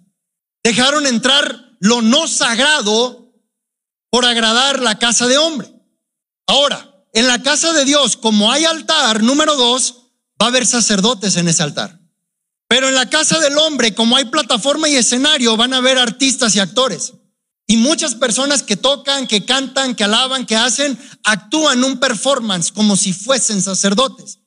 Dejaron 0.62 1.04
entrar 1.04 1.76
lo 1.80 2.00
no 2.00 2.28
sagrado 2.28 3.34
por 4.10 4.24
agradar 4.24 4.80
la 4.80 5.00
casa 5.00 5.26
de 5.26 5.38
hombre. 5.38 5.68
Ahora, 6.46 6.87
en 7.12 7.26
la 7.26 7.42
casa 7.42 7.72
de 7.72 7.84
Dios, 7.84 8.16
como 8.16 8.52
hay 8.52 8.64
altar, 8.64 9.22
número 9.22 9.56
dos, 9.56 10.08
va 10.40 10.46
a 10.46 10.48
haber 10.48 10.66
sacerdotes 10.66 11.36
en 11.36 11.48
ese 11.48 11.62
altar. 11.62 11.98
Pero 12.68 12.88
en 12.88 12.94
la 12.94 13.08
casa 13.08 13.38
del 13.40 13.56
hombre, 13.56 13.94
como 13.94 14.16
hay 14.16 14.26
plataforma 14.26 14.88
y 14.88 14.96
escenario, 14.96 15.56
van 15.56 15.72
a 15.72 15.78
haber 15.78 15.98
artistas 15.98 16.54
y 16.54 16.60
actores. 16.60 17.14
Y 17.66 17.76
muchas 17.78 18.14
personas 18.14 18.62
que 18.62 18.76
tocan, 18.76 19.26
que 19.26 19.44
cantan, 19.44 19.94
que 19.94 20.04
alaban, 20.04 20.46
que 20.46 20.56
hacen, 20.56 20.98
actúan 21.24 21.82
un 21.84 21.98
performance 21.98 22.72
como 22.72 22.96
si 22.96 23.12
fuesen 23.12 23.62
sacerdotes. 23.62 24.38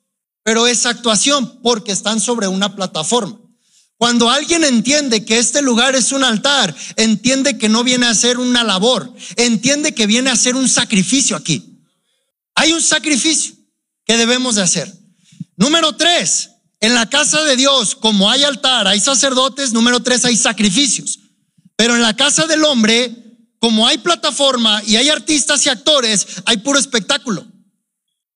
Pero 0.44 0.66
es 0.66 0.86
actuación 0.86 1.60
porque 1.62 1.92
están 1.92 2.20
sobre 2.20 2.48
una 2.48 2.74
plataforma. 2.74 3.38
Cuando 3.96 4.30
alguien 4.30 4.64
entiende 4.64 5.24
que 5.24 5.38
este 5.38 5.62
lugar 5.62 5.94
es 5.94 6.10
un 6.10 6.24
altar, 6.24 6.74
entiende 6.96 7.58
que 7.58 7.68
no 7.68 7.84
viene 7.84 8.06
a 8.06 8.14
ser 8.14 8.38
una 8.38 8.64
labor, 8.64 9.12
entiende 9.36 9.94
que 9.94 10.08
viene 10.08 10.30
a 10.30 10.36
ser 10.36 10.56
un 10.56 10.68
sacrificio 10.68 11.36
aquí. 11.36 11.71
Hay 12.62 12.72
un 12.72 12.80
sacrificio 12.80 13.56
que 14.04 14.16
debemos 14.16 14.54
de 14.54 14.62
hacer. 14.62 14.88
Número 15.56 15.96
tres, 15.96 16.48
en 16.78 16.94
la 16.94 17.10
casa 17.10 17.42
de 17.42 17.56
Dios, 17.56 17.96
como 17.96 18.30
hay 18.30 18.44
altar, 18.44 18.86
hay 18.86 19.00
sacerdotes, 19.00 19.72
número 19.72 19.98
tres, 19.98 20.24
hay 20.24 20.36
sacrificios. 20.36 21.18
Pero 21.74 21.96
en 21.96 22.02
la 22.02 22.14
casa 22.14 22.46
del 22.46 22.62
hombre, 22.62 23.12
como 23.58 23.84
hay 23.84 23.98
plataforma 23.98 24.80
y 24.86 24.94
hay 24.94 25.08
artistas 25.08 25.66
y 25.66 25.70
actores, 25.70 26.40
hay 26.44 26.58
puro 26.58 26.78
espectáculo. 26.78 27.44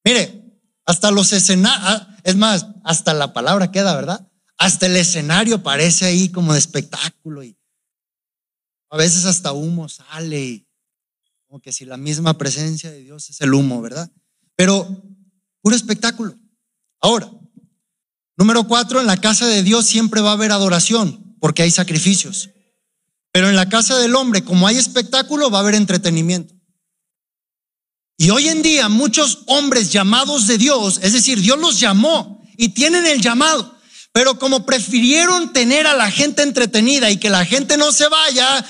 Mire, 0.02 0.60
hasta 0.84 1.12
los 1.12 1.32
escenarios, 1.32 1.86
ah, 1.86 2.16
es 2.24 2.34
más, 2.34 2.66
hasta 2.82 3.14
la 3.14 3.32
palabra 3.32 3.70
queda, 3.70 3.94
¿verdad? 3.94 4.28
Hasta 4.58 4.86
el 4.86 4.96
escenario 4.96 5.62
parece 5.62 6.04
ahí 6.04 6.30
como 6.30 6.52
de 6.52 6.58
espectáculo 6.58 7.44
y 7.44 7.56
a 8.90 8.96
veces 8.96 9.24
hasta 9.24 9.52
humo 9.52 9.88
sale 9.88 10.40
y 10.42 10.65
que 11.60 11.72
si 11.72 11.84
la 11.84 11.96
misma 11.96 12.38
presencia 12.38 12.90
de 12.90 13.02
Dios 13.02 13.30
es 13.30 13.40
el 13.40 13.54
humo, 13.54 13.80
¿verdad? 13.82 14.10
Pero 14.56 15.02
puro 15.62 15.76
espectáculo. 15.76 16.34
Ahora, 17.00 17.30
número 18.36 18.66
cuatro, 18.66 19.00
en 19.00 19.06
la 19.06 19.16
casa 19.16 19.46
de 19.46 19.62
Dios 19.62 19.86
siempre 19.86 20.20
va 20.20 20.30
a 20.30 20.34
haber 20.34 20.52
adoración 20.52 21.36
porque 21.40 21.62
hay 21.62 21.70
sacrificios. 21.70 22.50
Pero 23.32 23.48
en 23.48 23.56
la 23.56 23.68
casa 23.68 23.98
del 23.98 24.14
hombre, 24.14 24.44
como 24.44 24.66
hay 24.66 24.76
espectáculo, 24.76 25.50
va 25.50 25.58
a 25.58 25.60
haber 25.60 25.74
entretenimiento. 25.74 26.54
Y 28.18 28.30
hoy 28.30 28.48
en 28.48 28.62
día 28.62 28.88
muchos 28.88 29.42
hombres 29.46 29.92
llamados 29.92 30.46
de 30.46 30.56
Dios, 30.56 31.00
es 31.02 31.12
decir, 31.12 31.40
Dios 31.40 31.58
los 31.58 31.78
llamó 31.78 32.42
y 32.56 32.70
tienen 32.70 33.04
el 33.06 33.20
llamado, 33.20 33.76
pero 34.12 34.38
como 34.38 34.64
prefirieron 34.64 35.52
tener 35.52 35.86
a 35.86 35.94
la 35.94 36.10
gente 36.10 36.42
entretenida 36.42 37.10
y 37.10 37.18
que 37.18 37.28
la 37.28 37.44
gente 37.44 37.76
no 37.76 37.92
se 37.92 38.08
vaya, 38.08 38.64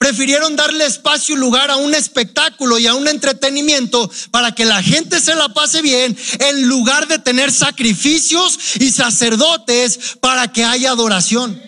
Prefirieron 0.00 0.56
darle 0.56 0.86
espacio 0.86 1.36
y 1.36 1.38
lugar 1.38 1.70
a 1.70 1.76
un 1.76 1.94
espectáculo 1.94 2.78
y 2.78 2.86
a 2.86 2.94
un 2.94 3.06
entretenimiento 3.06 4.10
para 4.30 4.54
que 4.54 4.64
la 4.64 4.82
gente 4.82 5.20
se 5.20 5.34
la 5.34 5.50
pase 5.50 5.82
bien 5.82 6.16
en 6.38 6.66
lugar 6.66 7.06
de 7.06 7.18
tener 7.18 7.52
sacrificios 7.52 8.76
y 8.80 8.92
sacerdotes 8.92 10.16
para 10.22 10.50
que 10.54 10.64
haya 10.64 10.92
adoración. 10.92 11.60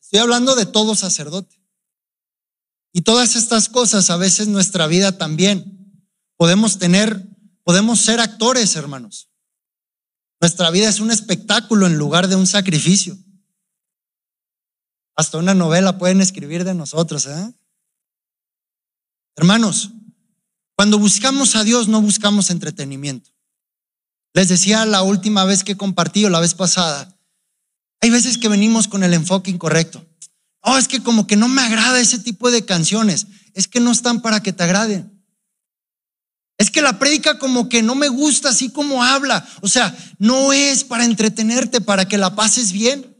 Estoy 0.00 0.18
hablando 0.18 0.56
de 0.56 0.66
todo 0.66 0.96
sacerdote. 0.96 1.56
Y 2.92 3.02
todas 3.02 3.36
estas 3.36 3.68
cosas 3.68 4.10
a 4.10 4.16
veces 4.16 4.48
nuestra 4.48 4.88
vida 4.88 5.16
también 5.16 6.04
podemos 6.36 6.80
tener, 6.80 7.28
podemos 7.62 8.00
ser 8.00 8.18
actores, 8.18 8.74
hermanos. 8.74 9.28
Nuestra 10.40 10.68
vida 10.70 10.88
es 10.88 10.98
un 10.98 11.12
espectáculo 11.12 11.86
en 11.86 11.96
lugar 11.96 12.26
de 12.26 12.34
un 12.34 12.48
sacrificio. 12.48 13.16
Hasta 15.16 15.38
una 15.38 15.54
novela 15.54 15.98
pueden 15.98 16.20
escribir 16.20 16.64
de 16.64 16.74
nosotros. 16.74 17.26
¿eh? 17.26 17.52
Hermanos, 19.36 19.90
cuando 20.74 20.98
buscamos 20.98 21.54
a 21.56 21.64
Dios 21.64 21.88
no 21.88 22.00
buscamos 22.00 22.50
entretenimiento. 22.50 23.30
Les 24.34 24.48
decía 24.48 24.86
la 24.86 25.02
última 25.02 25.44
vez 25.44 25.62
que 25.62 25.76
compartí 25.76 26.24
o 26.24 26.30
la 26.30 26.40
vez 26.40 26.54
pasada, 26.54 27.14
hay 28.00 28.10
veces 28.10 28.38
que 28.38 28.48
venimos 28.48 28.88
con 28.88 29.04
el 29.04 29.14
enfoque 29.14 29.50
incorrecto. 29.50 30.04
Oh, 30.62 30.78
es 30.78 30.88
que 30.88 31.02
como 31.02 31.26
que 31.26 31.36
no 31.36 31.48
me 31.48 31.62
agrada 31.62 32.00
ese 32.00 32.18
tipo 32.18 32.50
de 32.50 32.64
canciones. 32.64 33.26
Es 33.54 33.68
que 33.68 33.80
no 33.80 33.92
están 33.92 34.22
para 34.22 34.42
que 34.42 34.52
te 34.52 34.62
agraden. 34.62 35.12
Es 36.56 36.70
que 36.70 36.82
la 36.82 36.98
prédica 36.98 37.38
como 37.38 37.68
que 37.68 37.82
no 37.82 37.94
me 37.94 38.08
gusta 38.08 38.50
así 38.50 38.70
como 38.70 39.02
habla. 39.02 39.46
O 39.60 39.68
sea, 39.68 39.96
no 40.18 40.52
es 40.52 40.84
para 40.84 41.04
entretenerte, 41.04 41.80
para 41.80 42.06
que 42.06 42.18
la 42.18 42.34
pases 42.34 42.72
bien. 42.72 43.11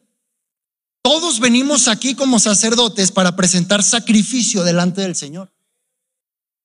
Todos 1.02 1.40
venimos 1.40 1.88
aquí 1.88 2.14
como 2.14 2.38
sacerdotes 2.38 3.11
para 3.11 3.35
presentar 3.35 3.82
sacrificio 3.82 4.62
delante 4.62 5.00
del 5.00 5.16
Señor. 5.16 5.52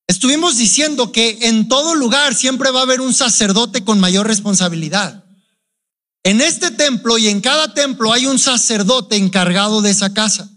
Estuvimos 0.08 0.58
diciendo 0.58 1.12
que 1.12 1.39
en 1.41 1.67
todo 1.67 1.96
lugar 1.96 2.34
siempre 2.36 2.72
va 2.72 2.79
a 2.79 2.84
haber 2.84 3.01
un 3.01 3.13
sacerdote 3.13 3.84
con 3.84 4.00
mayor 4.00 4.27
responsabilidad. 4.27 5.25
En 6.24 6.39
este 6.39 6.72
templo 6.72 7.17
y 7.17 7.27
en 7.27 7.41
cada 7.41 7.74
templo 7.74 8.13
hay 8.13 8.27
un 8.27 8.38
sacerdote 8.38 9.17
encargado 9.17 9.82
de 9.82 9.89
esa 9.89 10.13
casa. 10.13 10.50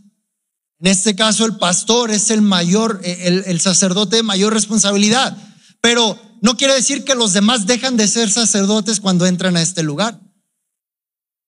En 0.79 0.87
este 0.87 1.17
caso 1.17 1.47
el 1.47 1.57
pastor 1.57 2.11
es 2.11 2.31
el 2.31 2.43
mayor, 2.43 3.01
el, 3.03 3.45
el 3.47 3.61
sacerdote 3.61 4.17
de 4.17 4.23
mayor 4.23 4.53
responsabilidad. 4.53 5.37
Pero 5.81 6.19
no 6.43 6.57
quiere 6.57 6.75
decir 6.75 7.05
que 7.05 7.15
los 7.15 7.33
demás 7.33 7.67
dejan 7.67 7.97
de 7.97 8.09
ser 8.09 8.31
sacerdotes 8.31 9.01
cuando 9.01 9.27
entran 9.27 9.57
a 9.57 9.63
este 9.63 9.83
lugar. 9.83 10.21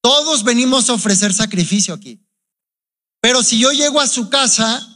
Todos 0.02 0.42
venimos 0.42 0.90
a 0.90 0.94
ofrecer 0.94 1.32
sacrificio 1.32 1.94
aquí. 1.94 2.20
Pero 3.20 3.42
si 3.42 3.58
yo 3.58 3.70
llego 3.70 4.00
a 4.00 4.08
su 4.08 4.28
casa, 4.28 4.86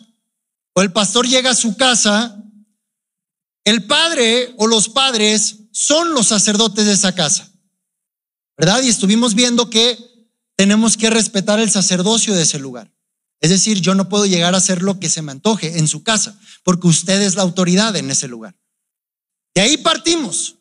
o 0.75 0.83
el 0.83 0.93
pastor 0.93 1.27
llega 1.27 1.53
a 1.53 1.55
su 1.55 1.77
casa, 1.77 2.43
el 3.65 3.87
padre 3.87 4.53
o 4.59 4.67
los 4.67 4.89
padres 4.89 5.61
son 5.73 6.13
los 6.13 6.27
sacerdotes 6.27 6.87
de 6.87 6.93
esa 6.93 7.15
casa. 7.15 7.51
¿Verdad? 8.59 8.83
Y 8.83 8.89
estuvimos 8.89 9.35
viendo 9.35 9.71
que 9.71 9.99
tenemos 10.57 10.97
que 10.97 11.09
respetar 11.09 11.61
el 11.61 11.71
sacerdocio 11.71 12.35
de 12.35 12.43
ese 12.43 12.59
lugar. 12.59 12.93
Es 13.41 13.51
decir, 13.51 13.81
yo 13.81 13.95
no 13.95 14.09
puedo 14.09 14.27
llegar 14.27 14.55
a 14.55 14.59
hacer 14.59 14.83
lo 14.83 14.99
que 14.99 15.09
se 15.09 15.23
me 15.23 15.31
antoje 15.33 15.79
en 15.79 15.87
su 15.87 16.03
casa, 16.03 16.39
porque 16.65 16.89
usted 16.89 17.21
es 17.23 17.37
la 17.37 17.43
autoridad 17.43 17.95
en 17.95 18.11
ese 18.11 18.27
lugar. 18.27 18.57
De 19.55 19.61
ahí 19.61 19.77
partimos. 19.77 20.57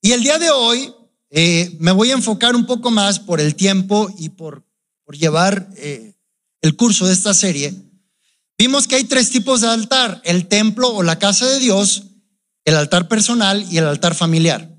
Y 0.00 0.12
el 0.12 0.22
día 0.22 0.38
de 0.38 0.50
hoy 0.50 0.92
eh, 1.30 1.76
me 1.78 1.92
voy 1.92 2.10
a 2.10 2.14
enfocar 2.14 2.56
un 2.56 2.66
poco 2.66 2.90
más 2.90 3.18
por 3.18 3.40
el 3.40 3.54
tiempo 3.54 4.12
y 4.18 4.30
por, 4.30 4.64
por 5.04 5.16
llevar 5.16 5.68
eh, 5.76 6.14
el 6.62 6.76
curso 6.76 7.06
de 7.06 7.12
esta 7.12 7.34
serie. 7.34 7.74
Vimos 8.56 8.88
que 8.88 8.96
hay 8.96 9.04
tres 9.04 9.30
tipos 9.30 9.60
de 9.60 9.68
altar, 9.68 10.20
el 10.24 10.48
templo 10.48 10.88
o 10.88 11.02
la 11.02 11.18
casa 11.18 11.46
de 11.46 11.60
Dios, 11.60 12.04
el 12.64 12.76
altar 12.76 13.08
personal 13.08 13.64
y 13.70 13.78
el 13.78 13.86
altar 13.86 14.14
familiar. 14.14 14.74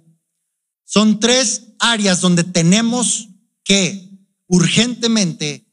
Son 0.84 1.20
tres 1.20 1.74
áreas 1.80 2.20
donde 2.20 2.44
tenemos 2.44 3.30
que 3.64 4.10
urgentemente 4.48 5.66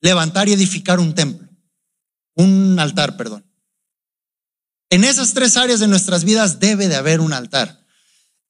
levantar 0.00 0.48
y 0.48 0.52
edificar 0.52 1.00
un 1.00 1.14
templo, 1.14 1.48
un 2.34 2.78
altar, 2.78 3.16
perdón. 3.16 3.44
En 4.90 5.04
esas 5.04 5.34
tres 5.34 5.56
áreas 5.56 5.80
de 5.80 5.88
nuestras 5.88 6.24
vidas 6.24 6.60
debe 6.60 6.88
de 6.88 6.96
haber 6.96 7.20
un 7.20 7.32
altar. 7.32 7.79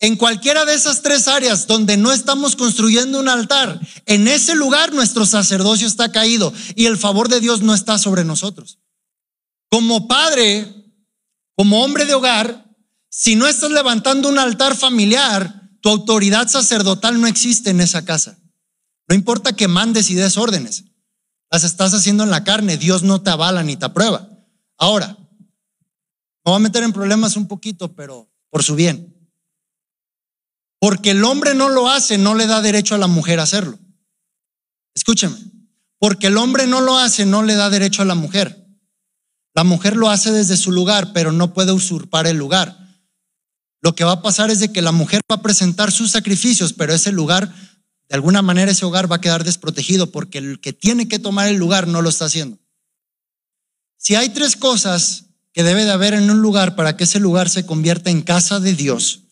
En 0.02 0.16
cualquiera 0.16 0.64
de 0.64 0.75
esas 0.75 1.02
tres 1.02 1.28
áreas 1.28 1.66
donde 1.66 1.99
no 1.99 2.11
estamos 2.11 2.57
construyendo 2.57 3.21
un 3.21 3.28
altar, 3.28 3.78
en 4.07 4.28
ese 4.28 4.54
lugar 4.54 4.95
nuestro 4.95 5.26
sacerdocio 5.26 5.87
está 5.87 6.11
caído 6.11 6.54
y 6.75 6.87
el 6.87 6.97
favor 6.97 7.28
de 7.28 7.40
Dios 7.40 7.61
no 7.61 7.75
está 7.75 7.99
sobre 7.99 8.25
nosotros. 8.25 8.78
Como 9.69 10.09
padre, 10.09 10.75
como 11.54 11.85
hombre 11.85 12.07
de 12.07 12.14
hogar, 12.14 12.66
si 13.11 13.37
no 13.37 13.47
estás 13.47 13.71
levantando 13.73 14.30
un 14.30 14.38
altar 14.38 14.75
familiar, 14.75 15.71
tu 15.83 15.90
autoridad 15.90 16.49
sacerdotal 16.49 17.21
no 17.21 17.26
existe 17.26 17.69
en 17.69 17.83
esa 17.83 18.02
casa. 18.04 18.38
No 19.07 19.14
importa 19.14 19.54
que 19.54 19.69
mandes 19.69 20.09
y 20.09 20.14
des 20.14 20.38
órdenes, 20.38 20.85
las 21.50 21.64
estás 21.64 21.92
haciendo 21.92 22.25
en 22.25 22.30
la 22.30 22.42
carne, 22.42 22.78
Dios 22.78 23.02
no 23.02 23.21
te 23.21 23.28
avala 23.28 23.62
ni 23.62 23.76
te 23.76 23.85
aprueba. 23.85 24.30
Ahora, 24.78 25.19
me 26.45 26.52
voy 26.52 26.57
a 26.57 26.61
meter 26.61 26.85
en 26.85 26.92
problemas 26.95 27.37
un 27.37 27.47
poquito, 27.47 27.95
pero 27.95 28.30
por 28.49 28.62
su 28.62 28.75
bien. 28.75 29.10
Porque 30.81 31.11
el 31.11 31.23
hombre 31.25 31.55
no 31.55 31.69
lo 31.69 31.89
hace, 31.89 32.19
no 32.19 32.35
le 32.35 32.47
da 32.47 32.63
derecho 32.63 32.95
a 32.95 32.99
la 32.99 33.07
mujer 33.07 33.39
a 33.39 33.45
hacerlo. 33.45 33.79
Escúcheme, 34.95 35.37
porque 35.99 36.29
el 36.29 36.39
hombre 36.39 36.67
no 36.67 36.81
lo 36.81 36.99
hace, 36.99 37.27
no 37.27 37.43
le 37.43 37.55
da 37.55 37.71
derecho 37.71 38.03
a 38.03 38.07
la 38.07 38.15
mujer. 38.15 38.67
La 39.55 39.63
mujer 39.63 39.95
lo 39.95 40.09
hace 40.09 40.33
desde 40.33 40.57
su 40.57 40.73
lugar, 40.73 41.13
pero 41.13 41.33
no 41.33 41.53
puede 41.53 41.73
usurpar 41.73 42.27
el 42.27 42.37
lugar. 42.37 42.79
lo 43.83 43.95
que 43.95 44.05
va 44.05 44.13
a 44.13 44.23
pasar 44.23 44.51
es 44.51 44.61
de 44.61 44.73
que 44.73 44.83
la 44.83 44.93
mujer 44.93 45.23
va 45.31 45.37
a 45.37 45.43
presentar 45.43 45.91
sus 45.91 46.11
sacrificios, 46.11 46.75
pero 46.75 46.93
ese 46.93 47.13
lugar, 47.13 47.51
de 48.09 48.15
alguna 48.15 48.43
manera 48.43 48.73
ese 48.73 48.85
hogar 48.85 49.11
va 49.11 49.17
a 49.17 49.21
quedar 49.23 49.43
desprotegido 49.43 50.11
porque 50.11 50.37
el 50.37 50.61
que 50.61 50.75
tiene 50.75 51.09
que 51.09 51.19
tomar 51.19 51.49
el 51.49 51.57
lugar 51.57 51.89
no 51.89 52.03
lo 52.03 52.11
está 52.11 52.27
haciendo. 52.27 52.59
Si 53.97 54.17
hay 54.17 54.31
tres 54.31 54.57
cosas 54.57 55.31
que 55.55 55.63
debe 55.63 55.87
de 55.87 55.93
haber 55.93 56.13
en 56.13 56.31
un 56.31 56.43
lugar 56.43 56.77
para 56.77 56.97
que 56.97 57.05
ese 57.05 57.21
lugar 57.21 57.49
se 57.49 57.65
convierta 57.65 58.11
en 58.11 58.21
casa 58.21 58.61
de 58.61 58.75
Dios, 58.75 59.30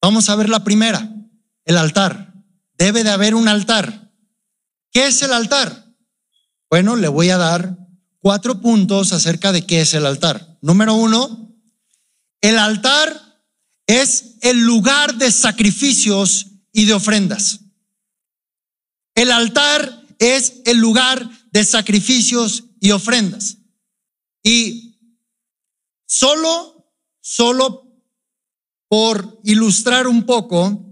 vamos 0.00 0.28
a 0.28 0.36
ver 0.36 0.48
la 0.48 0.64
primera, 0.64 1.14
el 1.64 1.76
altar. 1.76 2.34
Debe 2.74 3.04
de 3.04 3.10
haber 3.10 3.34
un 3.34 3.48
altar. 3.48 4.12
¿Qué 4.92 5.06
es 5.06 5.22
el 5.22 5.32
altar? 5.32 5.94
Bueno, 6.70 6.96
le 6.96 7.08
voy 7.08 7.30
a 7.30 7.38
dar 7.38 7.76
cuatro 8.18 8.60
puntos 8.60 9.12
acerca 9.12 9.52
de 9.52 9.66
qué 9.66 9.80
es 9.80 9.94
el 9.94 10.06
altar. 10.06 10.58
Número 10.60 10.94
uno, 10.94 11.54
el 12.40 12.58
altar 12.58 13.42
es 13.86 14.36
el 14.42 14.60
lugar 14.60 15.14
de 15.16 15.32
sacrificios 15.32 16.46
y 16.72 16.84
de 16.84 16.94
ofrendas. 16.94 17.60
El 19.14 19.32
altar 19.32 20.04
es 20.18 20.60
el 20.64 20.78
lugar 20.78 21.28
de 21.50 21.64
sacrificios 21.64 22.64
y 22.80 22.90
ofrendas. 22.90 23.58
Y 24.42 25.00
solo, 26.06 26.94
solo 27.20 27.87
por 28.88 29.40
ilustrar 29.44 30.06
un 30.06 30.24
poco, 30.24 30.84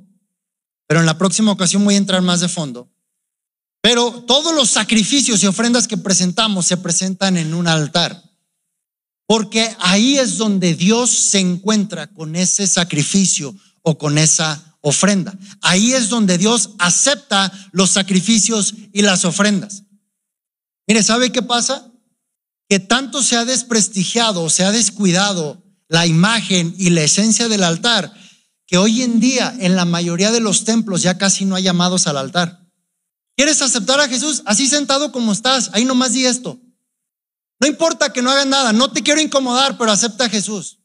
pero 0.87 1.01
en 1.01 1.07
la 1.07 1.19
próxima 1.19 1.53
ocasión 1.53 1.85
voy 1.85 1.95
a 1.95 1.99
entrar 1.99 2.23
más 2.23 2.41
de 2.41 2.49
fondo. 2.49 2.91
Pero 3.81 4.25
todos 4.27 4.55
los 4.55 4.71
sacrificios 4.71 5.43
y 5.43 5.47
ofrendas 5.47 5.89
que 5.89 5.97
presentamos 5.97 6.67
se 6.67 6.77
presentan 6.77 7.37
en 7.37 7.55
un 7.55 7.69
altar. 7.69 8.23
Porque 9.27 9.75
ahí 9.81 10.19
es 10.19 10.39
donde 10.39 10.75
Dios 10.75 11.11
se 11.11 11.41
encuentra 11.41 12.07
con 12.09 12.37
ese 12.37 12.67
sacrificio 12.67 13.55
o 13.83 13.99
con 13.99 14.19
esa 14.19 14.77
ofrenda. 14.81 15.37
Ahí 15.63 15.95
es 15.95 16.09
donde 16.09 16.39
Dios 16.39 16.71
acepta 16.79 17.53
los 17.73 17.91
sacrificios 17.91 18.75
y 18.93 19.03
las 19.03 19.25
ofrendas. 19.25 19.83
Mire, 20.87 21.03
¿sabe 21.03 21.33
qué 21.33 21.43
pasa? 21.43 21.91
Que 22.69 22.79
tanto 22.79 23.23
se 23.23 23.37
ha 23.37 23.45
desprestigiado, 23.45 24.49
se 24.49 24.65
ha 24.65 24.71
descuidado 24.71 25.63
la 25.89 26.07
imagen 26.07 26.75
y 26.79 26.91
la 26.91 27.03
esencia 27.03 27.49
del 27.49 27.63
altar, 27.63 28.13
que 28.67 28.79
hoy 28.79 29.03
en 29.03 29.21
día 29.21 29.55
en 29.61 29.77
la 29.77 29.85
mayoría 29.85 30.33
de 30.33 30.41
los 30.41 30.65
templos 30.65 31.03
ya 31.03 31.19
casi 31.19 31.45
no 31.45 31.55
hay 31.55 31.65
llamados 31.65 32.07
al 32.07 32.17
altar. 32.17 32.67
¿Quieres 33.37 33.63
aceptar 33.63 34.01
a 34.01 34.09
Jesús 34.09 34.43
así 34.47 34.67
sentado 34.67 35.13
como 35.13 35.33
estás? 35.33 35.71
Ahí 35.73 35.85
nomás 35.85 36.13
di 36.13 36.25
esto. 36.25 36.59
No 37.61 37.67
importa 37.67 38.13
que 38.13 38.23
no 38.23 38.31
hagan 38.31 38.51
nada, 38.51 38.73
no 38.73 38.91
te 38.91 39.03
quiero 39.03 39.21
incomodar, 39.21 39.79
pero 39.79 39.93
acepta 39.93 40.25
a 40.25 40.29
Jesús. 40.29 40.79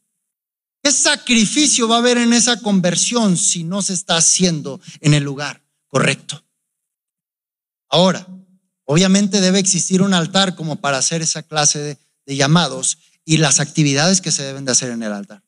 ¿Qué 0.82 0.92
sacrificio 0.92 1.88
va 1.88 1.96
a 1.96 1.98
haber 1.98 2.18
en 2.18 2.32
esa 2.32 2.58
conversión 2.60 3.36
si 3.36 3.64
no 3.64 3.82
se 3.82 3.92
está 3.94 4.16
haciendo 4.16 4.80
en 5.00 5.14
el 5.14 5.22
lugar 5.22 5.62
correcto? 5.88 6.44
Ahora, 7.88 8.26
obviamente 8.84 9.40
debe 9.40 9.58
existir 9.58 10.02
un 10.02 10.14
altar 10.14 10.54
como 10.56 10.76
para 10.76 10.98
hacer 10.98 11.22
esa 11.22 11.42
clase 11.42 11.78
de, 11.78 11.98
de 12.26 12.36
llamados 12.36 12.98
y 13.24 13.36
las 13.36 13.60
actividades 13.60 14.20
que 14.20 14.32
se 14.32 14.42
deben 14.42 14.64
de 14.64 14.72
hacer 14.72 14.90
en 14.90 15.02
el 15.02 15.12
altar. 15.12 15.42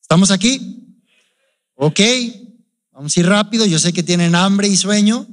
¿Estamos 0.00 0.30
aquí? 0.30 0.86
Ok, 1.74 2.00
vamos 2.92 3.16
a 3.16 3.20
ir 3.20 3.26
rápido. 3.26 3.66
Yo 3.66 3.78
sé 3.78 3.92
que 3.92 4.02
tienen 4.02 4.34
hambre 4.34 4.68
y 4.68 4.76
sueño. 4.76 5.26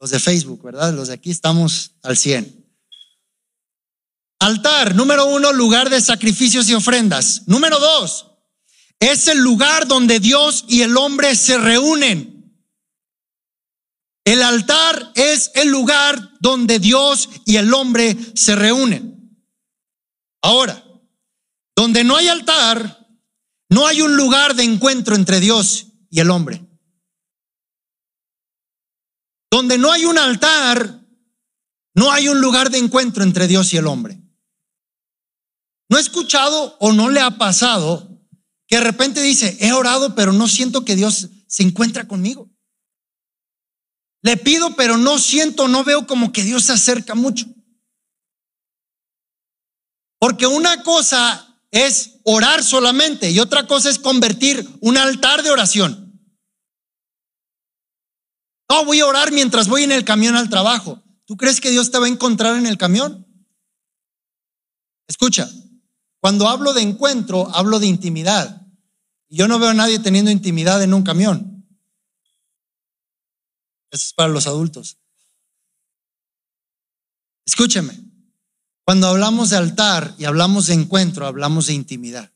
Los 0.00 0.10
de 0.10 0.20
Facebook, 0.20 0.62
¿verdad? 0.62 0.92
Los 0.92 1.08
de 1.08 1.14
aquí 1.14 1.30
estamos 1.30 1.92
al 2.02 2.16
100. 2.16 2.66
Altar, 4.40 4.94
número 4.94 5.26
uno, 5.26 5.52
lugar 5.52 5.90
de 5.90 6.00
sacrificios 6.00 6.68
y 6.68 6.74
ofrendas. 6.74 7.42
Número 7.46 7.78
dos, 7.80 8.26
es 9.00 9.26
el 9.26 9.38
lugar 9.38 9.88
donde 9.88 10.20
Dios 10.20 10.64
y 10.68 10.82
el 10.82 10.96
hombre 10.96 11.34
se 11.34 11.58
reúnen. 11.58 12.38
El 14.24 14.42
altar 14.42 15.12
es 15.14 15.50
el 15.54 15.68
lugar 15.68 16.32
donde 16.40 16.78
Dios 16.78 17.30
y 17.46 17.56
el 17.56 17.72
hombre 17.72 18.16
se 18.34 18.54
reúnen. 18.54 19.17
Ahora, 20.48 20.82
donde 21.76 22.04
no 22.04 22.16
hay 22.16 22.28
altar, 22.28 23.06
no 23.68 23.86
hay 23.86 24.00
un 24.00 24.16
lugar 24.16 24.54
de 24.54 24.62
encuentro 24.62 25.14
entre 25.14 25.40
Dios 25.40 25.88
y 26.08 26.20
el 26.20 26.30
hombre. 26.30 26.66
Donde 29.50 29.76
no 29.76 29.92
hay 29.92 30.06
un 30.06 30.16
altar, 30.16 31.06
no 31.94 32.10
hay 32.10 32.30
un 32.30 32.40
lugar 32.40 32.70
de 32.70 32.78
encuentro 32.78 33.24
entre 33.24 33.46
Dios 33.46 33.74
y 33.74 33.76
el 33.76 33.86
hombre. 33.86 34.22
¿No 35.90 35.98
he 35.98 36.00
escuchado 36.00 36.78
o 36.80 36.94
no 36.94 37.10
le 37.10 37.20
ha 37.20 37.36
pasado 37.36 38.08
que 38.66 38.76
de 38.76 38.84
repente 38.84 39.20
dice, 39.20 39.58
he 39.60 39.74
orado, 39.74 40.14
pero 40.14 40.32
no 40.32 40.48
siento 40.48 40.82
que 40.82 40.96
Dios 40.96 41.28
se 41.46 41.62
encuentra 41.62 42.08
conmigo? 42.08 42.50
Le 44.22 44.38
pido, 44.38 44.76
pero 44.76 44.96
no 44.96 45.18
siento, 45.18 45.68
no 45.68 45.84
veo 45.84 46.06
como 46.06 46.32
que 46.32 46.42
Dios 46.42 46.64
se 46.64 46.72
acerca 46.72 47.14
mucho. 47.14 47.44
Porque 50.18 50.46
una 50.46 50.82
cosa 50.82 51.60
es 51.70 52.20
orar 52.24 52.62
solamente 52.62 53.30
y 53.30 53.38
otra 53.40 53.66
cosa 53.66 53.90
es 53.90 53.98
convertir 53.98 54.68
un 54.80 54.96
altar 54.96 55.42
de 55.42 55.50
oración. 55.50 56.08
No, 58.68 58.84
voy 58.84 59.00
a 59.00 59.06
orar 59.06 59.32
mientras 59.32 59.68
voy 59.68 59.84
en 59.84 59.92
el 59.92 60.04
camión 60.04 60.36
al 60.36 60.50
trabajo. 60.50 61.02
¿Tú 61.24 61.36
crees 61.36 61.60
que 61.60 61.70
Dios 61.70 61.90
te 61.90 61.98
va 61.98 62.06
a 62.06 62.10
encontrar 62.10 62.56
en 62.56 62.66
el 62.66 62.76
camión? 62.76 63.26
Escucha, 65.06 65.48
cuando 66.20 66.48
hablo 66.48 66.72
de 66.72 66.82
encuentro, 66.82 67.48
hablo 67.54 67.78
de 67.78 67.86
intimidad. 67.86 68.66
Yo 69.30 69.46
no 69.48 69.58
veo 69.58 69.70
a 69.70 69.74
nadie 69.74 69.98
teniendo 69.98 70.30
intimidad 70.30 70.82
en 70.82 70.94
un 70.94 71.02
camión. 71.02 71.66
Eso 73.90 74.04
es 74.06 74.12
para 74.12 74.28
los 74.28 74.46
adultos. 74.46 74.98
Escúcheme, 77.46 78.07
cuando 78.88 79.08
hablamos 79.08 79.50
de 79.50 79.58
altar 79.58 80.14
y 80.16 80.24
hablamos 80.24 80.68
de 80.68 80.72
encuentro, 80.72 81.26
hablamos 81.26 81.66
de 81.66 81.74
intimidad. 81.74 82.32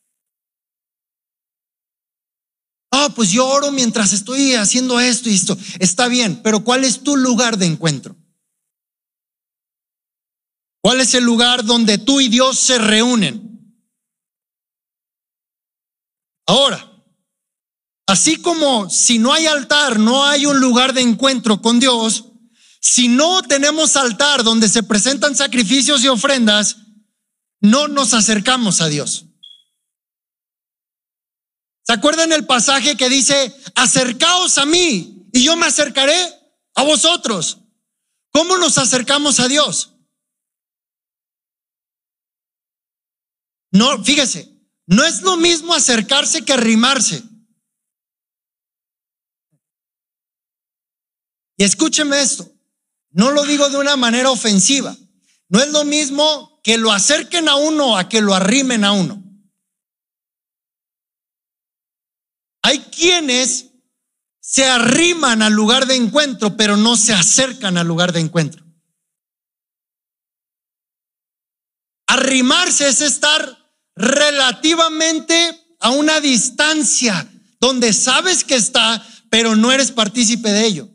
Ah, 2.90 3.08
pues 3.16 3.30
yo 3.30 3.48
oro 3.48 3.72
mientras 3.72 4.12
estoy 4.12 4.52
haciendo 4.52 5.00
esto 5.00 5.30
y 5.30 5.34
esto. 5.34 5.56
Está 5.78 6.08
bien, 6.08 6.42
pero 6.42 6.62
¿cuál 6.62 6.84
es 6.84 7.02
tu 7.02 7.16
lugar 7.16 7.56
de 7.56 7.64
encuentro? 7.64 8.16
¿Cuál 10.82 11.00
es 11.00 11.14
el 11.14 11.24
lugar 11.24 11.64
donde 11.64 11.96
tú 11.96 12.20
y 12.20 12.28
Dios 12.28 12.58
se 12.58 12.76
reúnen? 12.76 13.74
Ahora, 16.46 17.02
así 18.06 18.42
como 18.42 18.90
si 18.90 19.18
no 19.18 19.32
hay 19.32 19.46
altar, 19.46 19.98
no 19.98 20.26
hay 20.26 20.44
un 20.44 20.60
lugar 20.60 20.92
de 20.92 21.00
encuentro 21.00 21.62
con 21.62 21.80
Dios, 21.80 22.31
si 22.82 23.06
no 23.06 23.42
tenemos 23.42 23.96
altar 23.96 24.42
donde 24.42 24.68
se 24.68 24.82
presentan 24.82 25.36
sacrificios 25.36 26.02
y 26.02 26.08
ofrendas, 26.08 26.78
no 27.60 27.86
nos 27.86 28.12
acercamos 28.12 28.80
a 28.80 28.88
Dios. 28.88 29.26
¿Se 31.84 31.92
acuerdan 31.92 32.32
el 32.32 32.44
pasaje 32.44 32.96
que 32.96 33.08
dice, 33.08 33.54
acercaos 33.76 34.58
a 34.58 34.66
mí 34.66 35.28
y 35.32 35.44
yo 35.44 35.56
me 35.56 35.66
acercaré 35.66 36.12
a 36.74 36.82
vosotros? 36.82 37.58
¿Cómo 38.32 38.56
nos 38.56 38.76
acercamos 38.78 39.38
a 39.38 39.46
Dios? 39.46 39.94
No, 43.70 44.02
fíjese, 44.02 44.60
no 44.86 45.04
es 45.04 45.22
lo 45.22 45.36
mismo 45.36 45.72
acercarse 45.72 46.44
que 46.44 46.52
arrimarse. 46.52 47.22
Y 51.56 51.62
escúcheme 51.62 52.20
esto, 52.20 52.51
no 53.12 53.30
lo 53.30 53.44
digo 53.44 53.68
de 53.68 53.76
una 53.76 53.96
manera 53.96 54.30
ofensiva. 54.30 54.96
No 55.48 55.60
es 55.60 55.70
lo 55.70 55.84
mismo 55.84 56.60
que 56.62 56.78
lo 56.78 56.92
acerquen 56.92 57.48
a 57.48 57.56
uno 57.56 57.96
a 57.96 58.08
que 58.08 58.20
lo 58.20 58.34
arrimen 58.34 58.84
a 58.84 58.92
uno. 58.92 59.22
Hay 62.62 62.78
quienes 62.78 63.72
se 64.40 64.64
arriman 64.64 65.42
al 65.42 65.52
lugar 65.52 65.86
de 65.86 65.96
encuentro, 65.96 66.56
pero 66.56 66.76
no 66.76 66.96
se 66.96 67.12
acercan 67.12 67.76
al 67.76 67.86
lugar 67.86 68.12
de 68.12 68.20
encuentro. 68.20 68.64
Arrimarse 72.06 72.88
es 72.88 73.00
estar 73.00 73.58
relativamente 73.94 75.76
a 75.80 75.90
una 75.90 76.20
distancia 76.20 77.28
donde 77.60 77.92
sabes 77.92 78.44
que 78.44 78.54
está, 78.54 79.06
pero 79.30 79.56
no 79.56 79.72
eres 79.72 79.92
partícipe 79.92 80.50
de 80.50 80.66
ello. 80.66 80.91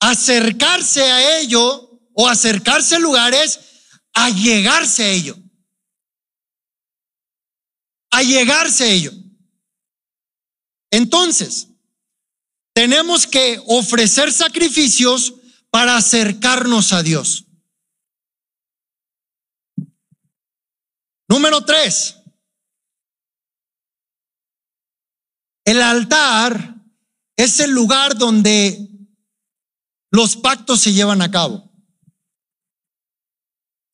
Acercarse 0.00 1.02
a 1.02 1.40
ello 1.40 2.00
o 2.14 2.26
acercarse 2.26 2.96
a 2.96 2.98
lugares, 2.98 3.60
a 4.12 4.30
llegarse 4.30 5.04
a 5.04 5.08
ello. 5.10 5.36
A 8.10 8.22
llegarse 8.22 8.84
a 8.84 8.88
ello. 8.88 9.12
Entonces, 10.90 11.68
tenemos 12.72 13.26
que 13.26 13.62
ofrecer 13.66 14.32
sacrificios 14.32 15.34
para 15.70 15.96
acercarnos 15.96 16.92
a 16.92 17.02
Dios. 17.02 17.44
Número 21.28 21.64
tres, 21.64 22.16
El 25.70 25.82
altar 25.82 26.74
es 27.36 27.60
el 27.60 27.70
lugar 27.70 28.18
donde 28.18 28.88
los 30.10 30.36
pactos 30.36 30.80
se 30.80 30.92
llevan 30.92 31.22
a 31.22 31.30
cabo. 31.30 31.70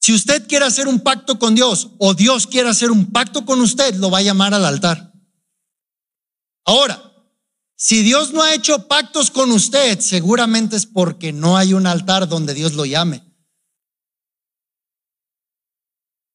Si 0.00 0.14
usted 0.14 0.46
quiere 0.46 0.64
hacer 0.64 0.87
un 0.87 1.00
pacto 1.00 1.38
con 1.38 1.55
Dios 1.55 1.90
o 1.98 2.14
Dios 2.14 2.46
quiere 2.46 2.68
hacer 2.68 2.90
un 2.90 3.11
pacto 3.11 3.44
con 3.44 3.61
usted, 3.61 3.94
lo 3.96 4.11
va 4.11 4.18
a 4.18 4.22
llamar 4.22 4.55
al 4.55 4.64
altar. 4.64 5.12
Ahora, 6.64 7.12
si 7.76 8.02
Dios 8.02 8.33
no 8.33 8.42
ha 8.42 8.55
hecho 8.55 8.88
pactos 8.88 9.31
con 9.31 9.50
usted, 9.50 10.00
seguramente 10.00 10.76
es 10.76 10.87
porque 10.87 11.33
no 11.33 11.57
hay 11.57 11.74
un 11.74 11.87
altar 11.87 12.29
donde 12.29 12.55
Dios 12.55 12.74
lo 12.74 12.87
llame. 12.87 13.22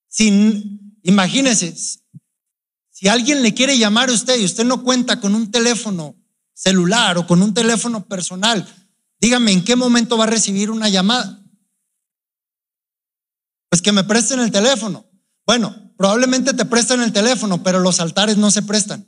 Sin, 0.08 1.00
imagínese, 1.04 1.74
si 2.90 3.08
alguien 3.08 3.42
le 3.42 3.54
quiere 3.54 3.78
llamar 3.78 4.10
a 4.10 4.14
usted 4.14 4.40
y 4.40 4.46
usted 4.46 4.66
no 4.66 4.84
cuenta 4.84 5.20
con 5.20 5.34
un 5.34 5.50
teléfono 5.50 6.16
celular 6.54 7.18
o 7.18 7.26
con 7.26 7.42
un 7.42 7.54
teléfono 7.54 8.06
personal, 8.06 8.68
dígame 9.22 9.52
en 9.52 9.64
qué 9.64 9.78
momento 9.78 10.18
va 10.18 10.26
a 10.26 10.28
recibir 10.28 10.70
una 10.72 10.90
llamada. 10.90 11.42
Pues 13.70 13.82
que 13.82 13.94
me 13.94 14.04
presten 14.04 14.42
el 14.42 14.52
teléfono. 14.52 15.10
Bueno, 15.46 15.94
probablemente 15.96 16.54
te 16.54 16.66
prestan 16.66 17.02
el 17.02 17.14
teléfono, 17.14 17.64
pero 17.64 17.80
los 17.80 18.02
altares 18.02 18.38
no 18.38 18.52
se 18.52 18.64
prestan. 18.64 19.06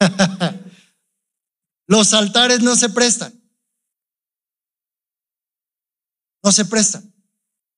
Los 1.86 2.12
altares 2.12 2.60
no 2.60 2.76
se 2.76 2.90
prestan. 2.90 3.32
No 6.44 6.52
se 6.52 6.66
prestan. 6.66 7.14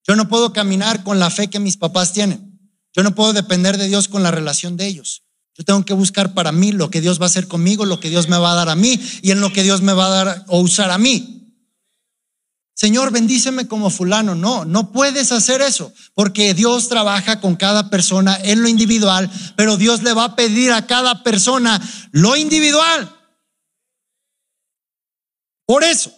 Yo 0.06 0.16
no 0.16 0.28
puedo 0.28 0.52
caminar 0.52 1.04
con 1.04 1.20
la 1.20 1.30
fe 1.30 1.48
que 1.48 1.61
mis 1.61 1.76
papás 1.76 2.12
tienen. 2.12 2.61
Yo 2.92 3.04
no 3.04 3.14
puedo 3.14 3.33
depender 3.33 3.78
de 3.78 3.87
Dios 3.87 4.09
con 4.09 4.24
la 4.24 4.33
relación 4.33 4.76
de 4.76 4.88
ellos. 4.88 5.24
Yo 5.56 5.64
tengo 5.64 5.84
que 5.84 5.94
buscar 5.94 6.32
para 6.32 6.52
mí 6.52 6.72
lo 6.72 6.90
que 6.90 7.00
Dios 7.00 7.20
va 7.20 7.24
a 7.24 7.26
hacer 7.26 7.48
conmigo, 7.48 7.84
lo 7.84 8.00
que 8.00 8.08
Dios 8.08 8.28
me 8.28 8.38
va 8.38 8.52
a 8.52 8.54
dar 8.54 8.68
a 8.68 8.76
mí 8.76 8.98
y 9.22 9.30
en 9.30 9.40
lo 9.40 9.52
que 9.52 9.62
Dios 9.62 9.82
me 9.82 9.92
va 9.92 10.06
a 10.06 10.24
dar 10.24 10.44
o 10.48 10.60
usar 10.60 10.90
a 10.90 10.98
mí. 10.98 11.40
Señor, 12.74 13.10
bendíceme 13.10 13.68
como 13.68 13.90
fulano. 13.90 14.34
No, 14.34 14.64
no 14.64 14.90
puedes 14.90 15.32
hacer 15.32 15.60
eso, 15.60 15.92
porque 16.14 16.54
Dios 16.54 16.88
trabaja 16.88 17.38
con 17.38 17.56
cada 17.56 17.90
persona 17.90 18.38
en 18.42 18.62
lo 18.62 18.68
individual, 18.68 19.30
pero 19.54 19.76
Dios 19.76 20.02
le 20.02 20.14
va 20.14 20.24
a 20.24 20.36
pedir 20.36 20.72
a 20.72 20.86
cada 20.86 21.22
persona 21.22 21.78
lo 22.12 22.36
individual. 22.36 23.14
Por 25.66 25.84
eso, 25.84 26.10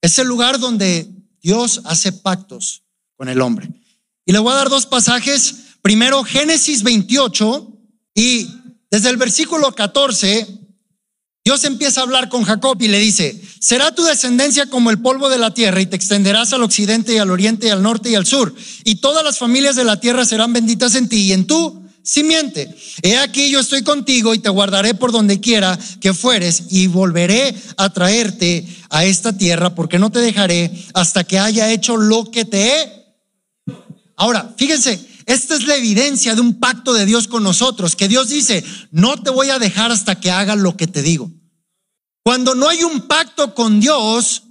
es 0.00 0.18
el 0.18 0.26
lugar 0.26 0.58
donde 0.58 1.08
Dios 1.42 1.82
hace 1.84 2.12
pactos 2.12 2.84
con 3.16 3.28
el 3.28 3.42
hombre. 3.42 3.68
Y 4.24 4.32
le 4.32 4.38
voy 4.38 4.52
a 4.52 4.56
dar 4.56 4.70
dos 4.70 4.86
pasajes. 4.86 5.76
Primero, 5.82 6.24
Génesis 6.24 6.82
28 6.82 7.71
y 8.14 8.48
desde 8.90 9.10
el 9.10 9.16
versículo 9.16 9.72
14 9.72 10.62
Dios 11.44 11.64
empieza 11.64 12.00
a 12.00 12.04
hablar 12.04 12.28
con 12.28 12.44
Jacob 12.44 12.76
y 12.80 12.86
le 12.86 13.00
dice, 13.00 13.40
será 13.58 13.92
tu 13.92 14.04
descendencia 14.04 14.66
como 14.66 14.90
el 14.90 15.00
polvo 15.00 15.28
de 15.28 15.38
la 15.38 15.52
tierra 15.52 15.80
y 15.80 15.86
te 15.86 15.96
extenderás 15.96 16.52
al 16.52 16.62
occidente 16.62 17.14
y 17.14 17.18
al 17.18 17.32
oriente 17.32 17.66
y 17.66 17.70
al 17.70 17.82
norte 17.82 18.10
y 18.10 18.14
al 18.14 18.26
sur. 18.26 18.54
Y 18.84 18.96
todas 18.96 19.24
las 19.24 19.38
familias 19.38 19.74
de 19.74 19.82
la 19.84 19.98
tierra 19.98 20.24
serán 20.24 20.52
benditas 20.52 20.94
en 20.94 21.08
ti 21.08 21.22
y 21.22 21.32
en 21.32 21.48
tu 21.48 21.82
simiente. 22.04 22.72
He 23.02 23.16
aquí 23.16 23.50
yo 23.50 23.58
estoy 23.58 23.82
contigo 23.82 24.34
y 24.34 24.38
te 24.38 24.50
guardaré 24.50 24.94
por 24.94 25.10
donde 25.10 25.40
quiera 25.40 25.76
que 26.00 26.14
fueres 26.14 26.64
y 26.70 26.86
volveré 26.86 27.54
a 27.76 27.92
traerte 27.92 28.64
a 28.88 29.04
esta 29.04 29.36
tierra 29.36 29.74
porque 29.74 29.98
no 29.98 30.10
te 30.10 30.20
dejaré 30.20 30.70
hasta 30.94 31.24
que 31.24 31.40
haya 31.40 31.72
hecho 31.72 31.96
lo 31.96 32.30
que 32.30 32.44
te 32.44 32.68
he. 32.68 32.92
Ahora, 34.14 34.54
fíjense, 34.56 35.04
esta 35.32 35.54
es 35.54 35.66
la 35.66 35.76
evidencia 35.76 36.34
de 36.34 36.40
un 36.40 36.60
pacto 36.60 36.92
de 36.92 37.06
Dios 37.06 37.26
con 37.26 37.42
nosotros, 37.42 37.96
que 37.96 38.08
Dios 38.08 38.28
dice, 38.28 38.64
no 38.90 39.22
te 39.22 39.30
voy 39.30 39.50
a 39.50 39.58
dejar 39.58 39.90
hasta 39.90 40.20
que 40.20 40.30
haga 40.30 40.56
lo 40.56 40.76
que 40.76 40.86
te 40.86 41.02
digo. 41.02 41.30
Cuando 42.22 42.54
no 42.54 42.68
hay 42.68 42.84
un 42.84 43.08
pacto 43.08 43.54
con 43.54 43.80
Dios, 43.80 44.44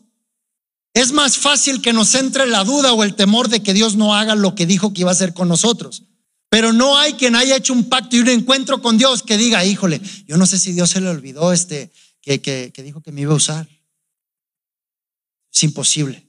es 0.93 1.13
más 1.13 1.37
fácil 1.37 1.81
que 1.81 1.93
nos 1.93 2.15
entre 2.15 2.47
la 2.47 2.63
duda 2.63 2.93
o 2.93 3.03
el 3.03 3.15
temor 3.15 3.47
de 3.47 3.63
que 3.63 3.73
Dios 3.73 3.95
no 3.95 4.15
haga 4.15 4.35
lo 4.35 4.55
que 4.55 4.65
dijo 4.65 4.93
que 4.93 5.01
iba 5.01 5.11
a 5.11 5.13
hacer 5.13 5.33
con 5.33 5.47
nosotros. 5.47 6.03
Pero 6.49 6.73
no 6.73 6.97
hay 6.97 7.13
quien 7.13 7.35
haya 7.35 7.55
hecho 7.55 7.71
un 7.71 7.87
pacto 7.87 8.17
y 8.17 8.19
un 8.19 8.27
encuentro 8.27 8.81
con 8.81 8.97
Dios 8.97 9.23
que 9.23 9.37
diga, 9.37 9.63
híjole, 9.63 10.01
yo 10.27 10.35
no 10.35 10.45
sé 10.45 10.59
si 10.59 10.73
Dios 10.73 10.89
se 10.89 10.99
le 10.99 11.09
olvidó 11.09 11.53
este 11.53 11.91
que, 12.21 12.41
que, 12.41 12.71
que 12.73 12.83
dijo 12.83 13.01
que 13.01 13.13
me 13.13 13.21
iba 13.21 13.31
a 13.31 13.37
usar. 13.37 13.69
Es 15.53 15.63
imposible. 15.63 16.27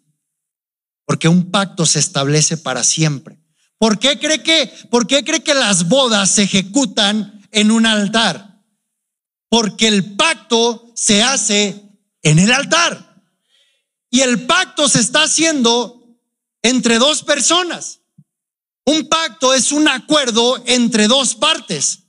Porque 1.07 1.27
un 1.27 1.51
pacto 1.51 1.87
se 1.87 1.99
establece 1.99 2.57
para 2.57 2.85
siempre. 2.85 3.42
¿Por 3.83 3.99
qué 3.99 4.17
cree 4.17 4.45
que, 4.45 4.73
por 4.93 5.09
qué 5.09 5.25
cree 5.25 5.43
que 5.43 5.55
las 5.55 5.89
bodas 5.89 6.31
se 6.31 6.45
ejecutan 6.45 7.43
en 7.51 7.73
un 7.73 7.85
altar? 7.85 8.63
Porque 9.49 9.89
el 9.89 10.15
pacto 10.15 10.93
se 10.95 11.25
hace 11.25 11.83
en 12.23 12.39
el 12.39 12.53
altar. 12.53 13.25
Y 14.09 14.21
el 14.21 14.47
pacto 14.47 14.89
se 14.89 15.01
está 15.01 15.25
haciendo 15.25 16.17
entre 16.63 17.01
dos 17.01 17.25
personas. 17.25 18.03
Un 18.85 19.09
pacto 19.09 19.53
es 19.53 19.73
un 19.73 19.89
acuerdo 19.89 20.63
entre 20.67 21.09
dos 21.09 21.35
partes. 21.35 22.05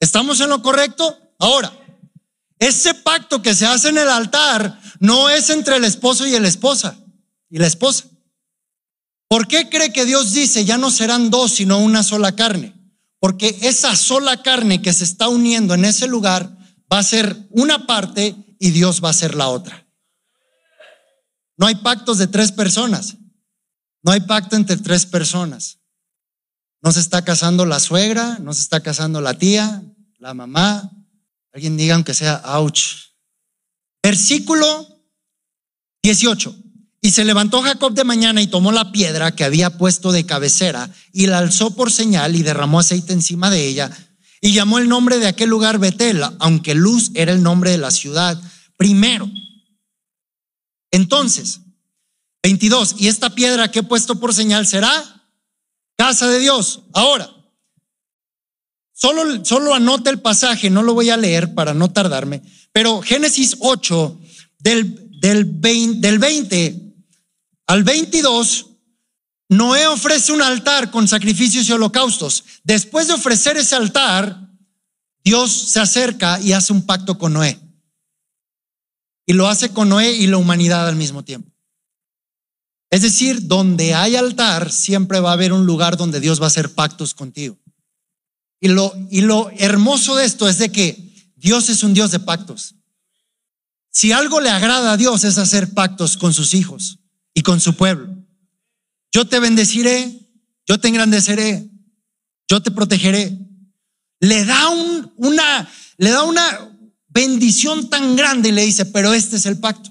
¿Estamos 0.00 0.40
en 0.40 0.48
lo 0.48 0.62
correcto? 0.62 1.16
Ahora, 1.38 1.72
ese 2.58 2.92
pacto 2.92 3.40
que 3.40 3.54
se 3.54 3.66
hace 3.66 3.90
en 3.90 3.98
el 3.98 4.08
altar 4.08 4.80
no 4.98 5.30
es 5.30 5.48
entre 5.50 5.76
el 5.76 5.84
esposo 5.84 6.26
y 6.26 6.36
la 6.40 6.48
esposa 6.48 6.96
y 7.48 7.58
la 7.58 7.68
esposa. 7.68 8.06
¿Por 9.34 9.48
qué 9.48 9.68
cree 9.68 9.92
que 9.92 10.04
Dios 10.04 10.32
dice 10.32 10.64
ya 10.64 10.78
no 10.78 10.92
serán 10.92 11.28
dos, 11.28 11.56
sino 11.56 11.80
una 11.80 12.04
sola 12.04 12.36
carne? 12.36 12.72
Porque 13.18 13.58
esa 13.62 13.96
sola 13.96 14.44
carne 14.44 14.80
que 14.80 14.92
se 14.92 15.02
está 15.02 15.26
uniendo 15.28 15.74
en 15.74 15.84
ese 15.84 16.06
lugar 16.06 16.56
va 16.92 17.00
a 17.00 17.02
ser 17.02 17.48
una 17.50 17.84
parte 17.84 18.36
y 18.60 18.70
Dios 18.70 19.02
va 19.02 19.10
a 19.10 19.12
ser 19.12 19.34
la 19.34 19.48
otra. 19.48 19.88
No 21.56 21.66
hay 21.66 21.74
pactos 21.74 22.18
de 22.18 22.28
tres 22.28 22.52
personas. 22.52 23.16
No 24.04 24.12
hay 24.12 24.20
pacto 24.20 24.54
entre 24.54 24.76
tres 24.76 25.04
personas. 25.04 25.80
No 26.80 26.92
se 26.92 27.00
está 27.00 27.24
casando 27.24 27.66
la 27.66 27.80
suegra, 27.80 28.38
no 28.38 28.52
se 28.54 28.62
está 28.62 28.84
casando 28.84 29.20
la 29.20 29.36
tía, 29.36 29.82
la 30.20 30.32
mamá. 30.32 30.92
Alguien 31.52 31.76
diga 31.76 31.96
aunque 31.96 32.14
sea, 32.14 32.40
ouch. 32.44 33.16
Versículo 34.00 35.02
18. 36.04 36.63
Y 37.04 37.10
se 37.10 37.26
levantó 37.26 37.60
Jacob 37.60 37.92
de 37.92 38.02
mañana 38.02 38.40
y 38.40 38.46
tomó 38.46 38.72
la 38.72 38.90
piedra 38.90 39.36
que 39.36 39.44
había 39.44 39.76
puesto 39.76 40.10
de 40.10 40.24
cabecera 40.24 40.88
y 41.12 41.26
la 41.26 41.36
alzó 41.36 41.76
por 41.76 41.92
señal 41.92 42.34
y 42.34 42.42
derramó 42.42 42.80
aceite 42.80 43.12
encima 43.12 43.50
de 43.50 43.66
ella 43.66 43.90
y 44.40 44.54
llamó 44.54 44.78
el 44.78 44.88
nombre 44.88 45.18
de 45.18 45.26
aquel 45.26 45.50
lugar 45.50 45.78
Betel, 45.78 46.22
aunque 46.38 46.74
Luz 46.74 47.10
era 47.12 47.32
el 47.32 47.42
nombre 47.42 47.72
de 47.72 47.76
la 47.76 47.90
ciudad 47.90 48.40
primero. 48.78 49.30
Entonces, 50.90 51.60
22, 52.42 52.94
y 52.96 53.08
esta 53.08 53.34
piedra 53.34 53.70
que 53.70 53.80
he 53.80 53.82
puesto 53.82 54.18
por 54.18 54.32
señal 54.32 54.66
será 54.66 55.28
casa 55.98 56.26
de 56.26 56.38
Dios. 56.38 56.84
Ahora, 56.94 57.30
solo, 58.94 59.44
solo 59.44 59.74
anota 59.74 60.08
el 60.08 60.22
pasaje, 60.22 60.70
no 60.70 60.82
lo 60.82 60.94
voy 60.94 61.10
a 61.10 61.18
leer 61.18 61.52
para 61.52 61.74
no 61.74 61.90
tardarme, 61.90 62.40
pero 62.72 63.02
Génesis 63.02 63.58
8, 63.60 64.20
del, 64.60 65.20
del 65.20 65.44
20, 65.44 66.00
del 66.00 66.18
20 66.18 66.83
al 67.66 67.82
22, 67.82 68.66
Noé 69.48 69.86
ofrece 69.86 70.32
un 70.32 70.42
altar 70.42 70.90
con 70.90 71.08
sacrificios 71.08 71.68
y 71.68 71.72
holocaustos. 71.72 72.44
Después 72.62 73.08
de 73.08 73.14
ofrecer 73.14 73.56
ese 73.56 73.74
altar, 73.74 74.50
Dios 75.22 75.50
se 75.50 75.80
acerca 75.80 76.40
y 76.40 76.52
hace 76.52 76.72
un 76.72 76.84
pacto 76.84 77.18
con 77.18 77.32
Noé. 77.32 77.58
Y 79.26 79.32
lo 79.32 79.48
hace 79.48 79.70
con 79.70 79.88
Noé 79.88 80.12
y 80.12 80.26
la 80.26 80.36
humanidad 80.36 80.86
al 80.86 80.96
mismo 80.96 81.24
tiempo. 81.24 81.50
Es 82.90 83.02
decir, 83.02 83.46
donde 83.46 83.94
hay 83.94 84.16
altar, 84.16 84.70
siempre 84.70 85.20
va 85.20 85.30
a 85.30 85.34
haber 85.34 85.52
un 85.52 85.66
lugar 85.66 85.96
donde 85.96 86.20
Dios 86.20 86.40
va 86.40 86.44
a 86.44 86.48
hacer 86.48 86.74
pactos 86.74 87.14
contigo. 87.14 87.58
Y 88.60 88.68
lo, 88.68 88.92
y 89.10 89.22
lo 89.22 89.50
hermoso 89.56 90.16
de 90.16 90.26
esto 90.26 90.48
es 90.48 90.58
de 90.58 90.70
que 90.70 91.32
Dios 91.36 91.70
es 91.70 91.82
un 91.82 91.94
Dios 91.94 92.10
de 92.10 92.20
pactos. 92.20 92.76
Si 93.90 94.12
algo 94.12 94.40
le 94.40 94.50
agrada 94.50 94.92
a 94.92 94.96
Dios 94.96 95.24
es 95.24 95.38
hacer 95.38 95.72
pactos 95.72 96.16
con 96.16 96.32
sus 96.34 96.54
hijos 96.54 96.98
y 97.34 97.42
con 97.42 97.60
su 97.60 97.74
pueblo. 97.74 98.08
Yo 99.12 99.26
te 99.26 99.40
bendeciré, 99.40 100.20
yo 100.66 100.78
te 100.78 100.88
engrandeceré, 100.88 101.68
yo 102.48 102.62
te 102.62 102.70
protegeré. 102.70 103.36
Le 104.20 104.44
da 104.44 104.70
una 104.70 105.68
bendición 107.08 107.90
tan 107.90 108.16
grande 108.16 108.48
y 108.48 108.52
le 108.52 108.64
dice, 108.64 108.86
pero 108.86 109.12
este 109.12 109.36
es 109.36 109.46
el 109.46 109.58
pacto. 109.58 109.90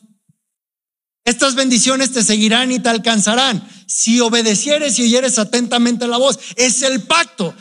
Estas 1.26 1.56
bendiciones 1.56 2.12
te 2.12 2.24
seguirán 2.24 2.72
y 2.72 2.80
te 2.80 2.90
alcanzarán 2.90 3.66
si 3.88 4.20
obedecieres 4.20 5.00
y 5.00 5.04
oyeres 5.04 5.40
atentamente 5.40 6.08
la 6.08 6.18
voz. 6.18 6.38
Es 6.56 6.82
el 6.82 7.04
pacto. 7.04 7.56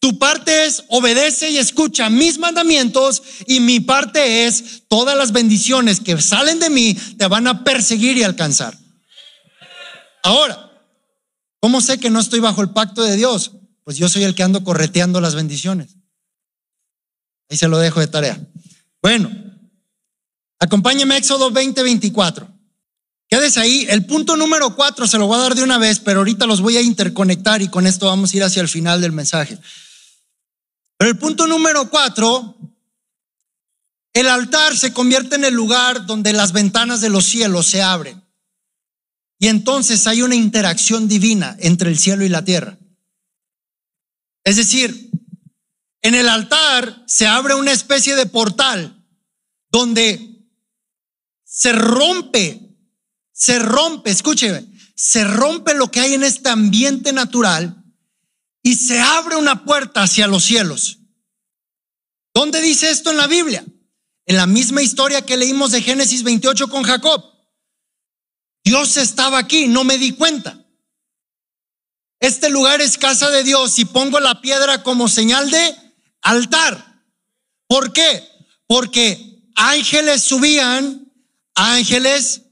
Tu 0.00 0.18
parte 0.18 0.66
es 0.66 0.84
obedece 0.88 1.50
y 1.50 1.56
escucha 1.56 2.10
mis 2.10 2.38
mandamientos 2.38 3.22
y 3.46 3.60
mi 3.60 3.80
parte 3.80 4.46
es 4.46 4.82
todas 4.88 5.16
las 5.16 5.32
bendiciones 5.32 6.00
que 6.00 6.20
salen 6.20 6.60
de 6.60 6.70
mí 6.70 6.96
te 7.16 7.26
van 7.26 7.46
a 7.46 7.64
perseguir 7.64 8.16
y 8.16 8.22
alcanzar. 8.22 8.76
Ahora, 10.22 10.70
¿cómo 11.60 11.80
sé 11.80 11.98
que 11.98 12.10
no 12.10 12.20
estoy 12.20 12.40
bajo 12.40 12.62
el 12.62 12.70
pacto 12.70 13.02
de 13.02 13.16
Dios? 13.16 13.52
Pues 13.84 13.96
yo 13.96 14.08
soy 14.08 14.24
el 14.24 14.34
que 14.34 14.42
ando 14.42 14.64
correteando 14.64 15.20
las 15.20 15.34
bendiciones. 15.34 15.96
Ahí 17.48 17.56
se 17.56 17.68
lo 17.68 17.78
dejo 17.78 18.00
de 18.00 18.08
tarea. 18.08 18.38
Bueno, 19.00 19.30
acompáñeme 20.58 21.14
a 21.14 21.18
Éxodo 21.18 21.50
20, 21.50 21.82
24. 21.82 22.48
Quédese 23.28 23.60
ahí. 23.60 23.86
El 23.88 24.06
punto 24.06 24.36
número 24.36 24.74
cuatro 24.74 25.06
se 25.06 25.18
lo 25.18 25.26
voy 25.26 25.36
a 25.36 25.42
dar 25.42 25.54
de 25.54 25.62
una 25.62 25.78
vez, 25.78 26.00
pero 26.00 26.20
ahorita 26.20 26.46
los 26.46 26.60
voy 26.60 26.76
a 26.76 26.82
interconectar 26.82 27.62
y 27.62 27.68
con 27.68 27.86
esto 27.86 28.06
vamos 28.06 28.32
a 28.32 28.36
ir 28.36 28.44
hacia 28.44 28.62
el 28.62 28.68
final 28.68 29.00
del 29.00 29.12
mensaje. 29.12 29.58
Pero 30.96 31.10
el 31.10 31.18
punto 31.18 31.46
número 31.46 31.88
cuatro, 31.90 32.56
el 34.12 34.28
altar 34.28 34.76
se 34.76 34.92
convierte 34.92 35.36
en 35.36 35.44
el 35.44 35.54
lugar 35.54 36.06
donde 36.06 36.32
las 36.32 36.52
ventanas 36.52 37.00
de 37.00 37.10
los 37.10 37.24
cielos 37.24 37.66
se 37.66 37.82
abren. 37.82 38.22
Y 39.38 39.48
entonces 39.48 40.06
hay 40.06 40.22
una 40.22 40.34
interacción 40.34 41.06
divina 41.06 41.56
entre 41.60 41.90
el 41.90 41.98
cielo 41.98 42.24
y 42.24 42.28
la 42.28 42.44
tierra. 42.44 42.78
Es 44.44 44.56
decir, 44.56 45.10
en 46.02 46.14
el 46.14 46.28
altar 46.28 47.04
se 47.06 47.26
abre 47.26 47.54
una 47.54 47.72
especie 47.72 48.16
de 48.16 48.26
portal 48.26 49.04
donde 49.70 50.28
se 51.44 51.72
rompe, 51.72 52.76
se 53.32 53.58
rompe, 53.58 54.10
escúcheme, 54.10 54.66
se 54.94 55.24
rompe 55.24 55.74
lo 55.74 55.90
que 55.90 56.00
hay 56.00 56.14
en 56.14 56.24
este 56.24 56.48
ambiente 56.48 57.12
natural 57.12 57.84
y 58.62 58.74
se 58.74 59.00
abre 59.00 59.36
una 59.36 59.64
puerta 59.64 60.02
hacia 60.02 60.26
los 60.26 60.44
cielos. 60.44 60.98
¿Dónde 62.34 62.60
dice 62.60 62.90
esto 62.90 63.10
en 63.10 63.16
la 63.16 63.26
Biblia? 63.26 63.64
En 64.26 64.36
la 64.36 64.46
misma 64.46 64.82
historia 64.82 65.24
que 65.24 65.36
leímos 65.36 65.70
de 65.70 65.82
Génesis 65.82 66.22
28 66.22 66.68
con 66.68 66.82
Jacob. 66.82 67.24
Dios 68.68 68.98
estaba 68.98 69.38
aquí, 69.38 69.66
no 69.66 69.82
me 69.82 69.96
di 69.96 70.12
cuenta. 70.12 70.62
Este 72.20 72.50
lugar 72.50 72.82
es 72.82 72.98
casa 72.98 73.30
de 73.30 73.42
Dios 73.42 73.78
y 73.78 73.86
pongo 73.86 74.20
la 74.20 74.42
piedra 74.42 74.82
como 74.82 75.08
señal 75.08 75.50
de 75.50 75.74
altar. 76.20 77.02
¿Por 77.66 77.94
qué? 77.94 78.22
Porque 78.66 79.48
ángeles 79.54 80.20
subían, 80.20 81.10
ángeles, 81.54 82.42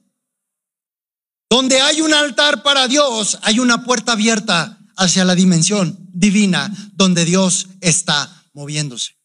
donde 1.50 1.82
hay 1.82 2.00
un 2.00 2.14
altar 2.14 2.62
para 2.62 2.88
Dios, 2.88 3.38
hay 3.42 3.58
una 3.58 3.84
puerta 3.84 4.12
abierta 4.12 4.78
hacia 4.96 5.26
la 5.26 5.34
dimensión 5.34 5.98
divina 6.14 6.72
donde 6.94 7.26
Dios 7.26 7.66
está 7.82 8.42
moviéndose. 8.54 9.18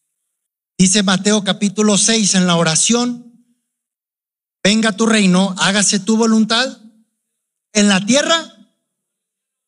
Dice 0.76 1.02
Mateo 1.02 1.42
capítulo 1.42 1.96
6 1.96 2.34
en 2.34 2.46
la 2.46 2.56
oración, 2.56 3.32
venga 4.62 4.92
tu 4.92 5.06
reino, 5.06 5.54
hágase 5.56 5.98
tu 5.98 6.18
voluntad 6.18 6.81
en 7.72 7.88
la 7.88 8.04
tierra 8.04 8.52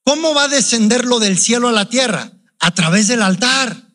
¿Cómo 0.05 0.35
va 0.35 0.45
a 0.45 0.49
descender 0.49 1.07
lo 1.07 1.19
del 1.19 1.38
cielo 1.38 1.69
a 1.69 1.73
la 1.73 1.88
tierra? 1.88 2.31
A 2.61 2.73
través 2.73 3.09
del 3.09 3.23
altar. 3.23 3.88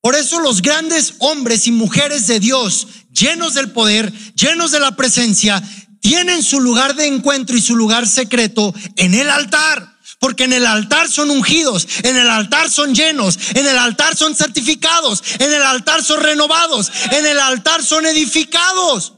Por 0.00 0.14
eso 0.14 0.40
los 0.40 0.62
grandes 0.62 1.14
hombres 1.18 1.66
y 1.66 1.72
mujeres 1.72 2.26
de 2.26 2.40
Dios, 2.40 2.88
llenos 3.12 3.54
del 3.54 3.72
poder, 3.72 4.10
llenos 4.34 4.70
de 4.70 4.80
la 4.80 4.96
presencia, 4.96 5.62
tienen 6.00 6.42
su 6.42 6.60
lugar 6.60 6.94
de 6.94 7.06
encuentro 7.06 7.56
y 7.56 7.60
su 7.60 7.76
lugar 7.76 8.06
secreto 8.06 8.74
en 8.96 9.14
el 9.14 9.28
altar. 9.28 9.94
Porque 10.18 10.44
en 10.44 10.54
el 10.54 10.64
altar 10.64 11.10
son 11.10 11.28
ungidos, 11.28 11.86
en 12.02 12.16
el 12.16 12.30
altar 12.30 12.70
son 12.70 12.94
llenos, 12.94 13.38
en 13.54 13.66
el 13.66 13.76
altar 13.76 14.16
son 14.16 14.34
certificados, 14.34 15.22
en 15.38 15.52
el 15.52 15.62
altar 15.62 16.02
son 16.02 16.22
renovados, 16.22 16.90
en 17.12 17.26
el 17.26 17.38
altar 17.38 17.84
son 17.84 18.06
edificados. 18.06 19.12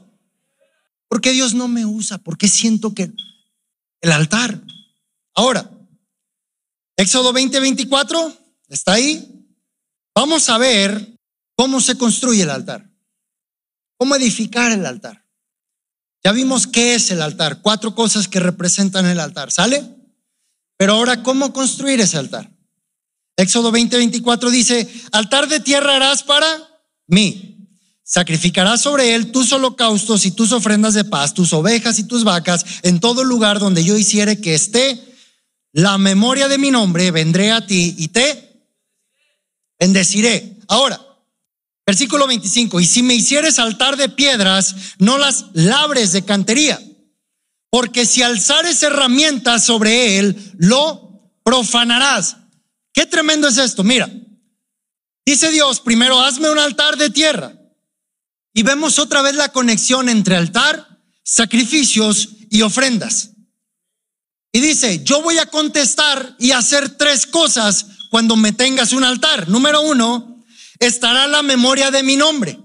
Porque 1.07 1.31
Dios 1.31 1.53
no 1.53 1.69
me 1.69 1.85
usa, 1.85 2.17
porque 2.17 2.49
siento 2.49 2.93
que 2.93 3.13
el 4.01 4.11
altar 4.11 4.61
Ahora, 5.39 5.71
Éxodo 6.97 7.31
20, 7.31 7.61
24, 7.61 8.37
¿está 8.67 8.91
ahí? 8.91 9.47
Vamos 10.13 10.49
a 10.49 10.57
ver 10.57 11.17
cómo 11.55 11.79
se 11.79 11.97
construye 11.97 12.43
el 12.43 12.49
altar, 12.49 12.89
cómo 13.97 14.17
edificar 14.17 14.73
el 14.73 14.85
altar. 14.85 15.25
Ya 16.25 16.33
vimos 16.33 16.67
qué 16.67 16.95
es 16.95 17.09
el 17.11 17.21
altar, 17.21 17.61
cuatro 17.61 17.95
cosas 17.95 18.27
que 18.27 18.41
representan 18.41 19.05
el 19.05 19.17
altar, 19.21 19.49
¿sale? 19.49 19.95
Pero 20.75 20.95
ahora, 20.95 21.23
¿cómo 21.23 21.53
construir 21.53 22.01
ese 22.01 22.17
altar? 22.17 22.51
Éxodo 23.37 23.71
20, 23.71 23.95
24 23.95 24.49
dice, 24.49 24.93
altar 25.13 25.47
de 25.47 25.61
tierra 25.61 25.95
harás 25.95 26.23
para 26.23 26.45
mí. 27.07 27.58
Sacrificarás 28.11 28.81
sobre 28.81 29.13
él 29.13 29.31
tus 29.31 29.53
holocaustos 29.53 30.25
y 30.25 30.31
tus 30.31 30.51
ofrendas 30.51 30.95
de 30.95 31.03
paz, 31.03 31.35
tus 31.35 31.53
ovejas 31.53 31.99
y 31.99 32.05
tus 32.05 32.23
vacas, 32.23 32.65
en 32.81 32.99
todo 32.99 33.23
lugar 33.23 33.59
donde 33.59 33.83
yo 33.83 33.95
hiciere 33.95 34.41
que 34.41 34.55
esté 34.55 34.99
la 35.73 35.99
memoria 35.99 36.47
de 36.47 36.57
mi 36.57 36.71
nombre, 36.71 37.11
vendré 37.11 37.51
a 37.51 37.67
ti 37.67 37.93
y 37.99 38.07
te 38.07 38.65
bendeciré. 39.77 40.57
Ahora, 40.67 40.99
versículo 41.85 42.25
25, 42.25 42.79
y 42.79 42.87
si 42.87 43.03
me 43.03 43.13
hicieres 43.13 43.59
altar 43.59 43.95
de 43.95 44.09
piedras, 44.09 44.75
no 44.97 45.19
las 45.19 45.45
labres 45.53 46.11
de 46.11 46.25
cantería, 46.25 46.81
porque 47.69 48.07
si 48.07 48.23
alzares 48.23 48.81
herramientas 48.81 49.63
sobre 49.63 50.17
él, 50.17 50.35
lo 50.57 51.31
profanarás. 51.43 52.37
Qué 52.91 53.05
tremendo 53.05 53.49
es 53.49 53.59
esto, 53.59 53.83
mira. 53.83 54.09
Dice 55.27 55.51
Dios, 55.51 55.79
primero 55.79 56.19
hazme 56.19 56.49
un 56.49 56.57
altar 56.57 56.97
de 56.97 57.11
tierra. 57.11 57.58
Y 58.59 58.63
vemos 58.63 58.99
otra 58.99 59.21
vez 59.21 59.35
la 59.35 59.53
conexión 59.53 60.09
entre 60.09 60.35
altar, 60.35 60.99
sacrificios 61.23 62.27
y 62.49 62.61
ofrendas. 62.61 63.29
Y 64.51 64.59
dice, 64.59 65.01
yo 65.01 65.21
voy 65.21 65.37
a 65.37 65.45
contestar 65.45 66.35
y 66.39 66.51
hacer 66.51 66.97
tres 66.97 67.25
cosas 67.25 67.85
cuando 68.09 68.35
me 68.35 68.51
tengas 68.51 68.91
un 68.91 69.05
altar. 69.05 69.47
Número 69.47 69.79
uno, 69.79 70.43
estará 70.77 71.25
la 71.27 71.41
memoria 71.41 71.89
de 71.89 72.03
mi 72.03 72.17
nombre. 72.17 72.59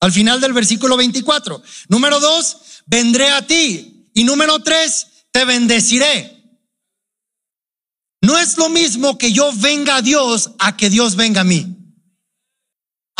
Al 0.00 0.10
final 0.10 0.40
del 0.40 0.52
versículo 0.52 0.96
24. 0.96 1.62
Número 1.86 2.18
dos, 2.18 2.56
vendré 2.86 3.30
a 3.30 3.46
ti. 3.46 4.10
Y 4.12 4.24
número 4.24 4.58
tres, 4.58 5.06
te 5.30 5.44
bendeciré. 5.44 6.36
No 8.22 8.36
es 8.36 8.56
lo 8.56 8.70
mismo 8.70 9.18
que 9.18 9.32
yo 9.32 9.52
venga 9.54 9.94
a 9.94 10.02
Dios 10.02 10.50
a 10.58 10.76
que 10.76 10.90
Dios 10.90 11.14
venga 11.14 11.42
a 11.42 11.44
mí. 11.44 11.77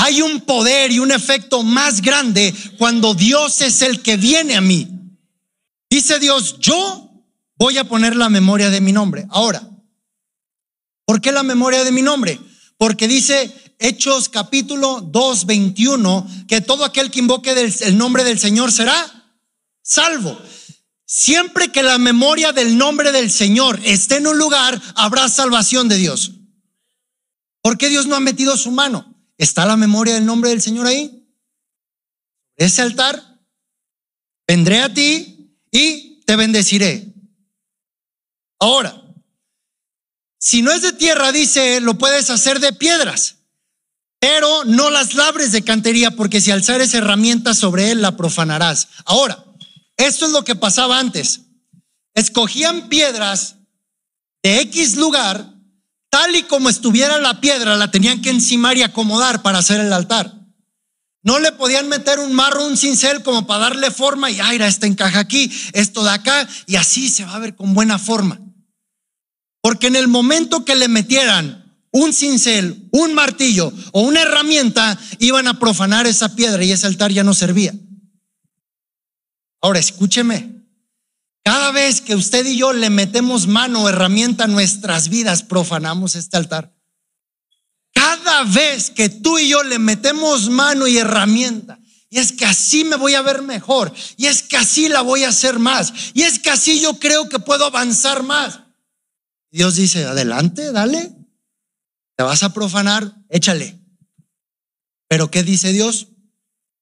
Hay 0.00 0.22
un 0.22 0.42
poder 0.42 0.92
y 0.92 1.00
un 1.00 1.10
efecto 1.10 1.64
más 1.64 2.00
grande 2.02 2.54
cuando 2.78 3.14
Dios 3.14 3.60
es 3.60 3.82
el 3.82 4.00
que 4.00 4.16
viene 4.16 4.54
a 4.54 4.60
mí. 4.60 4.88
Dice 5.90 6.20
Dios, 6.20 6.60
yo 6.60 7.10
voy 7.56 7.78
a 7.78 7.84
poner 7.84 8.14
la 8.14 8.28
memoria 8.28 8.70
de 8.70 8.80
mi 8.80 8.92
nombre. 8.92 9.26
Ahora, 9.28 9.68
¿por 11.04 11.20
qué 11.20 11.32
la 11.32 11.42
memoria 11.42 11.82
de 11.82 11.90
mi 11.90 12.02
nombre? 12.02 12.38
Porque 12.76 13.08
dice 13.08 13.52
Hechos 13.80 14.28
capítulo 14.28 15.00
2, 15.00 15.46
21, 15.46 16.28
que 16.46 16.60
todo 16.60 16.84
aquel 16.84 17.10
que 17.10 17.18
invoque 17.18 17.50
el 17.50 17.98
nombre 17.98 18.22
del 18.22 18.38
Señor 18.38 18.70
será 18.70 19.34
salvo. 19.82 20.40
Siempre 21.06 21.72
que 21.72 21.82
la 21.82 21.98
memoria 21.98 22.52
del 22.52 22.78
nombre 22.78 23.10
del 23.10 23.32
Señor 23.32 23.80
esté 23.82 24.18
en 24.18 24.28
un 24.28 24.38
lugar, 24.38 24.80
habrá 24.94 25.28
salvación 25.28 25.88
de 25.88 25.96
Dios. 25.96 26.34
¿Por 27.62 27.76
qué 27.76 27.88
Dios 27.88 28.06
no 28.06 28.14
ha 28.14 28.20
metido 28.20 28.56
su 28.56 28.70
mano? 28.70 29.17
¿Está 29.38 29.64
la 29.64 29.76
memoria 29.76 30.14
del 30.14 30.26
nombre 30.26 30.50
del 30.50 30.60
Señor 30.60 30.86
ahí? 30.86 31.26
Ese 32.56 32.82
altar, 32.82 33.40
vendré 34.46 34.82
a 34.82 34.92
ti 34.92 35.54
y 35.70 36.20
te 36.26 36.34
bendeciré. 36.34 37.14
Ahora, 38.58 39.00
si 40.40 40.62
no 40.62 40.72
es 40.72 40.82
de 40.82 40.92
tierra, 40.92 41.30
dice, 41.30 41.80
lo 41.80 41.98
puedes 41.98 42.30
hacer 42.30 42.58
de 42.58 42.72
piedras, 42.72 43.36
pero 44.18 44.64
no 44.64 44.90
las 44.90 45.14
labres 45.14 45.52
de 45.52 45.62
cantería, 45.62 46.10
porque 46.10 46.40
si 46.40 46.50
alzares 46.50 46.92
herramientas 46.94 47.58
sobre 47.58 47.92
él, 47.92 48.02
la 48.02 48.16
profanarás. 48.16 48.88
Ahora, 49.04 49.44
esto 49.96 50.26
es 50.26 50.32
lo 50.32 50.44
que 50.44 50.56
pasaba 50.56 50.98
antes. 50.98 51.42
Escogían 52.14 52.88
piedras 52.88 53.56
de 54.42 54.60
X 54.62 54.96
lugar, 54.96 55.54
tal 56.10 56.34
y 56.36 56.42
como 56.44 56.68
estuviera 56.68 57.18
la 57.18 57.40
piedra, 57.40 57.76
la 57.76 57.90
tenían 57.90 58.22
que 58.22 58.30
encimar 58.30 58.76
y 58.76 58.82
acomodar 58.82 59.42
para 59.42 59.58
hacer 59.58 59.80
el 59.80 59.92
altar. 59.92 60.34
No 61.22 61.38
le 61.38 61.52
podían 61.52 61.88
meter 61.88 62.18
un 62.20 62.32
marro, 62.32 62.66
un 62.66 62.76
cincel 62.76 63.22
como 63.22 63.46
para 63.46 63.64
darle 63.64 63.90
forma 63.90 64.30
y, 64.30 64.40
ay, 64.40 64.58
esta 64.62 64.86
encaja 64.86 65.18
aquí, 65.18 65.50
esto 65.72 66.04
de 66.04 66.10
acá, 66.10 66.48
y 66.66 66.76
así 66.76 67.08
se 67.08 67.24
va 67.24 67.34
a 67.34 67.38
ver 67.38 67.54
con 67.54 67.74
buena 67.74 67.98
forma. 67.98 68.40
Porque 69.60 69.88
en 69.88 69.96
el 69.96 70.08
momento 70.08 70.64
que 70.64 70.76
le 70.76 70.88
metieran 70.88 71.68
un 71.90 72.12
cincel, 72.12 72.88
un 72.92 73.14
martillo 73.14 73.72
o 73.92 74.02
una 74.02 74.22
herramienta, 74.22 74.98
iban 75.18 75.48
a 75.48 75.58
profanar 75.58 76.06
esa 76.06 76.34
piedra 76.34 76.62
y 76.64 76.72
ese 76.72 76.86
altar 76.86 77.12
ya 77.12 77.24
no 77.24 77.34
servía. 77.34 77.74
Ahora 79.60 79.80
escúcheme, 79.80 80.57
cada 81.48 81.72
vez 81.72 82.02
que 82.02 82.14
usted 82.14 82.44
y 82.44 82.58
yo 82.58 82.74
le 82.74 82.90
metemos 82.90 83.46
mano 83.46 83.84
o 83.84 83.88
herramienta 83.88 84.44
a 84.44 84.48
nuestras 84.48 85.08
vidas, 85.08 85.42
profanamos 85.42 86.14
este 86.14 86.36
altar. 86.36 86.76
Cada 87.94 88.44
vez 88.44 88.90
que 88.90 89.08
tú 89.08 89.38
y 89.38 89.48
yo 89.48 89.62
le 89.62 89.78
metemos 89.78 90.50
mano 90.50 90.86
y 90.86 90.98
herramienta, 90.98 91.80
y 92.10 92.18
es 92.18 92.32
que 92.32 92.44
así 92.44 92.84
me 92.84 92.96
voy 92.96 93.14
a 93.14 93.22
ver 93.22 93.40
mejor, 93.40 93.94
y 94.18 94.26
es 94.26 94.42
que 94.42 94.58
así 94.58 94.90
la 94.90 95.00
voy 95.00 95.24
a 95.24 95.30
hacer 95.30 95.58
más, 95.58 95.94
y 96.12 96.24
es 96.24 96.38
que 96.38 96.50
así 96.50 96.82
yo 96.82 96.98
creo 96.98 97.30
que 97.30 97.38
puedo 97.38 97.64
avanzar 97.64 98.24
más. 98.24 98.60
Dios 99.50 99.76
dice, 99.76 100.04
adelante, 100.04 100.70
dale. 100.70 101.16
Te 102.14 102.24
vas 102.24 102.42
a 102.42 102.52
profanar, 102.52 103.24
échale. 103.30 103.80
Pero 105.08 105.30
¿qué 105.30 105.42
dice 105.42 105.72
Dios? 105.72 106.08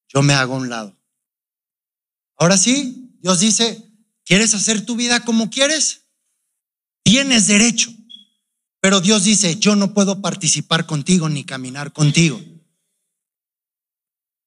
Yo 0.09 0.22
me 0.22 0.35
hago 0.35 0.55
a 0.55 0.59
un 0.59 0.70
lado. 0.70 0.98
Ahora 2.37 2.59
sí, 2.59 3.12
Dios 3.20 3.38
dice, 3.38 3.86
¿quieres 4.27 4.53
hacer 4.53 4.85
tu 4.85 4.97
vida 4.97 5.21
como 5.21 5.49
quieres? 5.49 6.03
Tienes 7.03 7.47
derecho. 7.47 7.91
Pero 8.81 9.01
Dios 9.01 9.25
dice, 9.25 9.57
yo 9.57 9.75
no 9.75 9.95
puedo 9.95 10.21
participar 10.21 10.85
contigo 10.85 11.29
ni 11.29 11.45
caminar 11.45 11.93
contigo. 11.93 12.41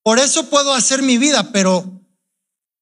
Por 0.03 0.19
eso 0.19 0.49
puedo 0.49 0.73
hacer 0.73 1.01
mi 1.01 1.17
vida, 1.17 1.51
pero 1.51 2.05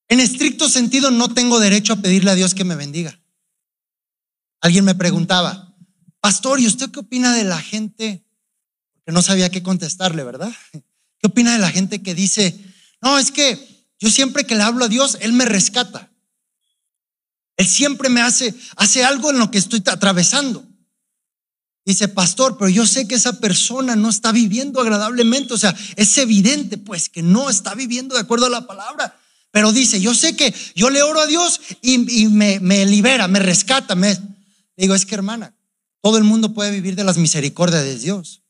en 0.08 0.20
estricto 0.20 0.70
sentido 0.70 1.12
no 1.12 1.34
tengo 1.34 1.60
derecho 1.60 1.94
a 1.94 1.98
pedirle 1.98 2.32
a 2.32 2.36
Dios 2.36 2.54
que 2.54 2.64
me 2.64 2.76
bendiga. 2.76 3.20
Alguien 4.62 4.86
me 4.86 4.96
preguntaba, 4.96 5.76
pastor, 6.20 6.60
¿y 6.60 6.68
usted 6.68 6.92
qué 6.92 7.00
opina 7.00 7.34
de 7.34 7.44
la 7.44 7.62
gente? 7.62 8.26
Que 9.06 9.12
no 9.12 9.22
sabía 9.22 9.50
qué 9.50 9.64
contestarle, 9.64 10.24
¿verdad? 10.24 10.52
¿Qué 10.72 11.28
opina 11.28 11.54
de 11.54 11.60
la 11.60 11.72
gente 11.72 12.02
que 12.02 12.14
dice, 12.14 12.60
no, 13.02 13.18
es 13.18 13.32
que 13.32 13.88
yo 14.00 14.10
siempre 14.10 14.46
que 14.46 14.56
le 14.56 14.64
hablo 14.64 14.86
a 14.86 14.90
Dios, 14.90 15.18
Él 15.22 15.34
me 15.34 15.46
rescata. 15.46 16.12
Él 17.58 17.68
siempre 17.68 18.10
me 18.10 18.22
hace, 18.22 18.54
hace 18.76 19.04
algo 19.04 19.32
en 19.32 19.40
lo 19.40 19.52
que 19.52 19.58
estoy 19.58 19.82
atravesando. 19.86 20.64
Dice, 21.88 22.08
pastor, 22.08 22.58
pero 22.58 22.70
yo 22.70 22.86
sé 22.86 23.08
que 23.08 23.16
esa 23.16 23.40
persona 23.40 23.96
no 23.96 24.10
está 24.10 24.32
viviendo 24.32 24.80
agradablemente. 24.80 25.54
O 25.54 25.58
sea, 25.58 25.76
es 25.96 26.18
evidente 26.18 26.78
pues 26.78 27.10
que 27.10 27.24
no 27.24 27.50
está 27.50 27.76
viviendo 27.76 28.14
de 28.14 28.22
acuerdo 28.22 28.46
a 28.46 28.50
la 28.50 28.68
palabra. 28.68 29.18
Pero 29.52 29.72
dice, 29.72 30.00
yo 30.00 30.14
sé 30.14 30.36
que 30.36 30.54
yo 30.76 30.90
le 30.90 31.02
oro 31.02 31.22
a 31.22 31.28
Dios 31.28 31.62
y, 31.82 32.28
me, 32.28 32.86
libera, 32.86 33.28
me 33.28 33.40
rescata. 33.40 33.96
Me... 33.96 34.18
Digo, 34.76 34.94
es 34.94 35.06
que 35.06 35.16
hermana, 35.16 35.56
todo 36.02 36.18
el 36.18 36.26
mundo 36.26 36.54
puede 36.54 36.72
vivir 36.72 36.96
de 36.96 37.06
las 37.06 37.18
misericordias 37.18 37.84
de 37.84 37.98
Dios. 37.98 38.44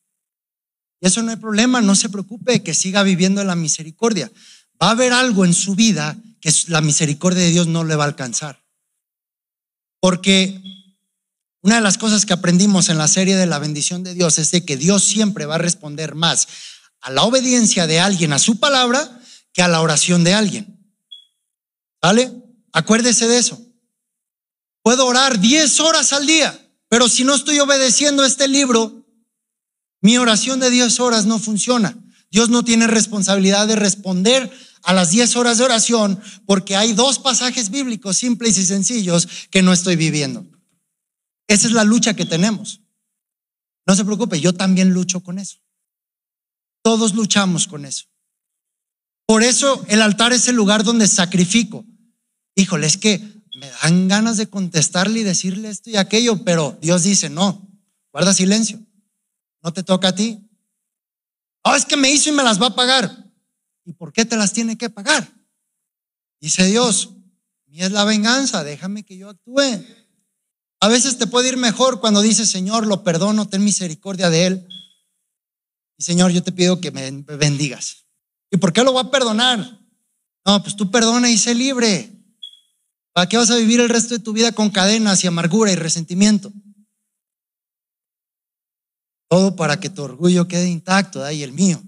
Y 1.00 1.08
eso 1.08 1.22
no 1.22 1.30
hay 1.30 1.38
problema, 1.38 1.80
no 1.80 1.96
se 1.96 2.10
preocupe 2.10 2.64
que 2.64 2.74
siga 2.74 3.04
viviendo 3.04 3.40
en 3.40 3.48
la 3.48 3.56
misericordia. 3.56 4.32
Va 4.82 4.88
a 4.88 4.92
haber 4.92 5.14
algo 5.14 5.46
en 5.46 5.54
su 5.54 5.76
vida 5.76 6.18
que 6.42 6.52
la 6.68 6.82
misericordia 6.82 7.44
de 7.44 7.52
Dios 7.52 7.68
no 7.68 7.84
le 7.84 7.96
va 7.96 8.06
a 8.06 8.08
alcanzar. 8.08 8.67
Porque 10.00 10.62
una 11.62 11.76
de 11.76 11.82
las 11.82 11.98
cosas 11.98 12.26
que 12.26 12.34
aprendimos 12.34 12.90
en 12.90 12.98
la 12.98 13.08
serie 13.08 13.36
de 13.36 13.46
la 13.46 13.60
bendición 13.60 14.04
de 14.04 14.14
Dios 14.14 14.40
es 14.40 14.52
de 14.52 14.64
que 14.64 14.78
Dios 14.78 15.04
siempre 15.04 15.46
va 15.46 15.56
a 15.56 15.60
responder 15.60 16.16
más 16.16 16.48
a 17.02 17.12
la 17.12 17.24
obediencia 17.24 17.88
de 17.88 18.00
alguien 18.00 18.34
a 18.34 18.40
su 18.40 18.60
palabra 18.60 19.22
que 19.54 19.62
a 19.62 19.68
la 19.68 19.82
oración 19.82 20.24
de 20.24 20.34
alguien. 20.34 20.78
¿Vale? 22.02 22.32
Acuérdese 22.72 23.28
de 23.28 23.38
eso. 23.38 23.60
Puedo 24.84 25.06
orar 25.06 25.40
10 25.40 25.80
horas 25.82 26.14
al 26.14 26.26
día, 26.26 26.58
pero 26.88 27.10
si 27.10 27.24
no 27.24 27.36
estoy 27.36 27.60
obedeciendo 27.60 28.24
este 28.24 28.48
libro, 28.48 29.06
mi 30.02 30.18
oración 30.18 30.60
de 30.60 30.70
10 30.70 31.00
horas 31.00 31.26
no 31.26 31.40
funciona. 31.40 31.98
Dios 32.30 32.50
no 32.50 32.64
tiene 32.64 32.88
responsabilidad 32.88 33.68
de 33.68 33.76
responder 33.76 34.52
a 34.88 34.94
las 34.94 35.10
10 35.10 35.36
horas 35.36 35.58
de 35.58 35.66
oración 35.66 36.18
porque 36.46 36.78
hay 36.78 36.94
dos 36.94 37.20
pasajes 37.20 37.70
bíblicos 37.70 38.16
simples 38.16 38.58
y 38.58 38.66
sencillos 38.66 39.28
que 39.52 39.62
no 39.62 39.74
estoy 39.74 39.98
viviendo. 39.98 40.48
Esa 41.46 41.68
es 41.68 41.74
la 41.74 41.84
lucha 41.84 42.14
que 42.14 42.26
tenemos. 42.26 42.80
No 43.86 43.98
se 43.98 44.06
preocupe, 44.06 44.40
yo 44.40 44.54
también 44.54 44.92
lucho 44.92 45.20
con 45.20 45.40
eso. 45.40 45.58
Todos 46.84 47.16
luchamos 47.16 47.68
con 47.68 47.84
eso. 47.84 48.06
Por 49.26 49.44
eso 49.44 49.86
el 49.90 50.02
altar 50.02 50.32
es 50.32 50.48
el 50.48 50.56
lugar 50.56 50.86
donde 50.86 51.10
sacrifico. 51.10 51.86
Híjole, 52.56 52.88
es 52.88 52.96
que 52.96 53.22
me 53.58 53.70
dan 53.84 54.08
ganas 54.08 54.38
de 54.38 54.48
contestarle 54.48 55.20
y 55.20 55.24
decirle 55.24 55.68
esto 55.68 55.90
y 55.90 55.98
aquello, 55.98 56.46
pero 56.46 56.78
Dios 56.82 57.04
dice, 57.04 57.30
no, 57.30 57.70
guarda 58.14 58.34
silencio, 58.34 58.80
no 59.62 59.74
te 59.74 59.84
toca 59.84 60.08
a 60.08 60.16
ti. 60.16 60.50
Oh, 61.64 61.76
es 61.76 61.84
que 61.84 61.98
me 61.98 62.10
hizo 62.10 62.30
y 62.30 62.34
me 62.34 62.44
las 62.44 62.62
va 62.62 62.68
a 62.68 62.76
pagar. 62.76 63.27
¿Y 63.88 63.94
por 63.94 64.12
qué 64.12 64.26
te 64.26 64.36
las 64.36 64.52
tiene 64.52 64.78
que 64.78 64.90
pagar? 64.90 65.26
Dice 66.42 66.66
Dios, 66.66 67.12
mi 67.68 67.82
es 67.82 67.94
la 67.94 68.04
venganza, 68.04 68.66
déjame 68.66 69.04
que 69.04 69.18
yo 69.18 69.30
actúe. 69.30 69.62
A 70.82 70.90
veces 70.90 71.18
te 71.18 71.26
puede 71.26 71.48
ir 71.48 71.56
mejor 71.56 72.02
cuando 72.02 72.22
dices, 72.22 72.50
Señor, 72.50 72.86
lo 72.86 73.06
perdono, 73.06 73.48
ten 73.48 73.64
misericordia 73.64 74.30
de 74.30 74.46
él. 74.46 74.68
Y 75.98 76.04
Señor, 76.04 76.32
yo 76.32 76.44
te 76.44 76.52
pido 76.52 76.82
que 76.82 76.92
me 76.92 77.10
bendigas. 77.38 78.08
¿Y 78.52 78.58
por 78.58 78.74
qué 78.74 78.84
lo 78.84 78.92
voy 78.92 79.06
a 79.06 79.10
perdonar? 79.10 79.80
No, 80.46 80.62
pues 80.62 80.76
tú 80.76 80.92
perdona 80.92 81.30
y 81.30 81.38
sé 81.38 81.56
libre. 81.56 82.12
¿Para 83.14 83.30
qué 83.30 83.38
vas 83.38 83.52
a 83.52 83.56
vivir 83.56 83.80
el 83.80 83.88
resto 83.88 84.16
de 84.16 84.20
tu 84.20 84.34
vida 84.34 84.52
con 84.52 84.70
cadenas 84.70 85.24
y 85.24 85.28
amargura 85.28 85.72
y 85.72 85.76
resentimiento? 85.76 86.52
Todo 89.30 89.56
para 89.56 89.80
que 89.80 89.90
tu 89.90 90.04
orgullo 90.04 90.46
quede 90.50 90.68
intacto, 90.68 91.32
y 91.32 91.42
el 91.42 91.54
mío. 91.54 91.82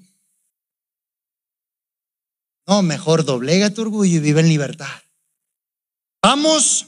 No, 2.69 2.83
mejor 2.83 3.25
doblega 3.25 3.73
tu 3.73 3.81
orgullo 3.81 4.17
y 4.17 4.19
vive 4.19 4.41
en 4.41 4.47
libertad. 4.47 5.01
Vamos 6.21 6.85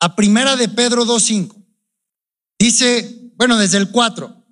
a 0.00 0.14
Primera 0.14 0.54
de 0.54 0.68
Pedro 0.68 1.06
2.5. 1.06 1.56
Dice, 2.58 3.32
bueno, 3.36 3.56
desde 3.56 3.78
el 3.78 3.90
4, 3.90 4.46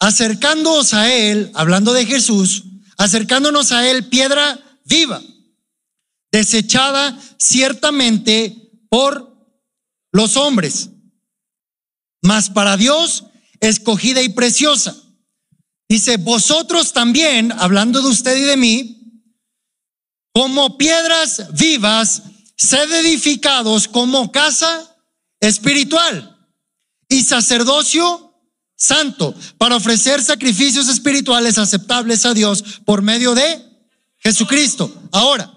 acercándonos 0.00 0.92
a 0.92 1.10
Él, 1.10 1.50
hablando 1.54 1.94
de 1.94 2.04
Jesús, 2.04 2.64
acercándonos 2.98 3.72
a 3.72 3.88
Él, 3.88 4.06
piedra 4.10 4.60
viva, 4.84 5.22
desechada 6.30 7.18
ciertamente 7.38 8.70
por 8.90 9.34
los 10.12 10.36
hombres, 10.36 10.90
mas 12.20 12.50
para 12.50 12.76
Dios 12.76 13.24
escogida 13.60 14.20
y 14.20 14.28
preciosa. 14.28 14.94
Dice, 15.88 16.18
vosotros 16.18 16.92
también, 16.92 17.50
hablando 17.52 18.02
de 18.02 18.08
usted 18.08 18.36
y 18.36 18.44
de 18.44 18.58
mí, 18.58 19.00
como 20.34 20.76
piedras 20.76 21.46
vivas, 21.52 22.24
sed 22.56 22.92
edificados 22.92 23.86
como 23.86 24.32
casa 24.32 24.96
espiritual 25.38 26.48
y 27.08 27.22
sacerdocio 27.22 28.34
santo 28.76 29.32
para 29.58 29.76
ofrecer 29.76 30.20
sacrificios 30.22 30.88
espirituales 30.88 31.56
aceptables 31.56 32.26
a 32.26 32.34
Dios 32.34 32.80
por 32.84 33.00
medio 33.00 33.34
de 33.34 33.64
Jesucristo. 34.16 34.92
Ahora, 35.12 35.54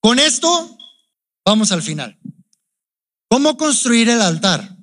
con 0.00 0.18
esto 0.18 0.76
vamos 1.44 1.70
al 1.70 1.82
final. 1.82 2.18
¿Cómo 3.28 3.56
construir 3.56 4.08
el 4.08 4.20
altar? 4.20 4.76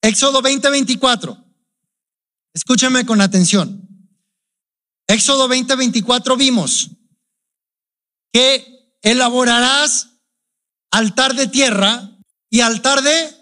Éxodo 0.00 0.42
20:24. 0.42 1.44
Escúchame 2.54 3.04
con 3.04 3.20
atención. 3.20 3.88
Éxodo 5.08 5.48
20:24 5.48 6.36
vimos 6.36 6.90
que 8.32 8.96
elaborarás 9.02 10.08
altar 10.90 11.34
de 11.34 11.46
tierra 11.46 12.10
y 12.50 12.60
altar 12.60 13.02
de 13.02 13.36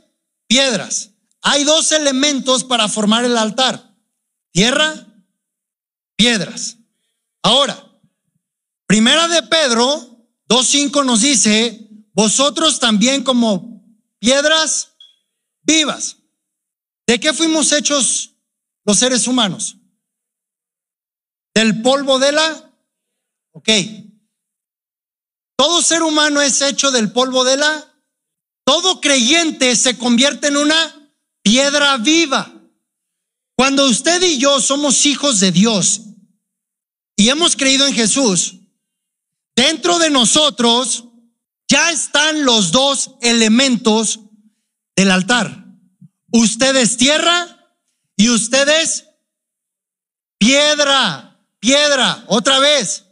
piedras. 0.47 1.11
Hay 1.43 1.65
dos 1.65 1.93
elementos 1.93 2.65
para 2.65 2.89
formar 2.89 3.25
el 3.25 3.37
altar. 3.37 3.95
Tierra, 4.53 5.07
piedras. 6.17 6.79
Ahora, 7.43 7.85
primera 8.87 9.29
de 9.29 9.43
Pedro 9.43 9.85
2.5 10.49 11.05
nos 11.05 11.21
dice, 11.21 11.89
vosotros 12.13 12.81
también 12.81 13.23
como 13.23 13.85
piedras 14.19 14.97
vivas. 15.63 16.17
¿De 17.07 17.21
qué 17.21 17.33
fuimos 17.33 17.71
hechos 17.73 18.35
los 18.85 18.99
seres 18.99 19.29
humanos? 19.29 19.77
Del 21.55 21.83
polvo 21.83 22.19
de 22.19 22.33
la... 22.33 22.73
Ok, 23.53 23.69
todo 25.57 25.83
ser 25.83 26.03
humano 26.03 26.41
es 26.41 26.61
hecho 26.63 26.91
del 26.91 27.13
polvo 27.13 27.45
de 27.45 27.57
la... 27.57 27.93
Todo 28.65 29.01
creyente 29.01 29.77
se 29.77 29.97
convierte 29.97 30.49
en 30.49 30.57
una 30.57 31.13
piedra 31.43 31.97
viva. 31.99 32.53
Cuando 33.57 33.87
usted 33.87 34.23
y 34.23 34.39
yo 34.39 34.61
somos 34.61 35.07
hijos 35.07 35.41
de 35.41 35.53
Dios 35.53 36.03
y 37.17 37.31
hemos 37.31 37.57
creído 37.57 37.87
en 37.87 37.95
Jesús, 37.95 38.57
dentro 39.55 39.99
de 39.99 40.11
nosotros 40.11 41.05
ya 41.69 41.91
están 41.91 42.45
los 42.45 42.73
dos 42.73 43.13
elementos 43.23 44.21
del 44.95 45.11
altar. 45.11 45.65
Usted 46.33 46.77
es 46.77 46.97
tierra 46.97 47.57
y 48.17 48.29
usted 48.29 48.69
es 48.83 49.07
piedra, 50.39 51.41
piedra, 51.61 52.25
otra 52.29 52.59
vez. 52.59 53.05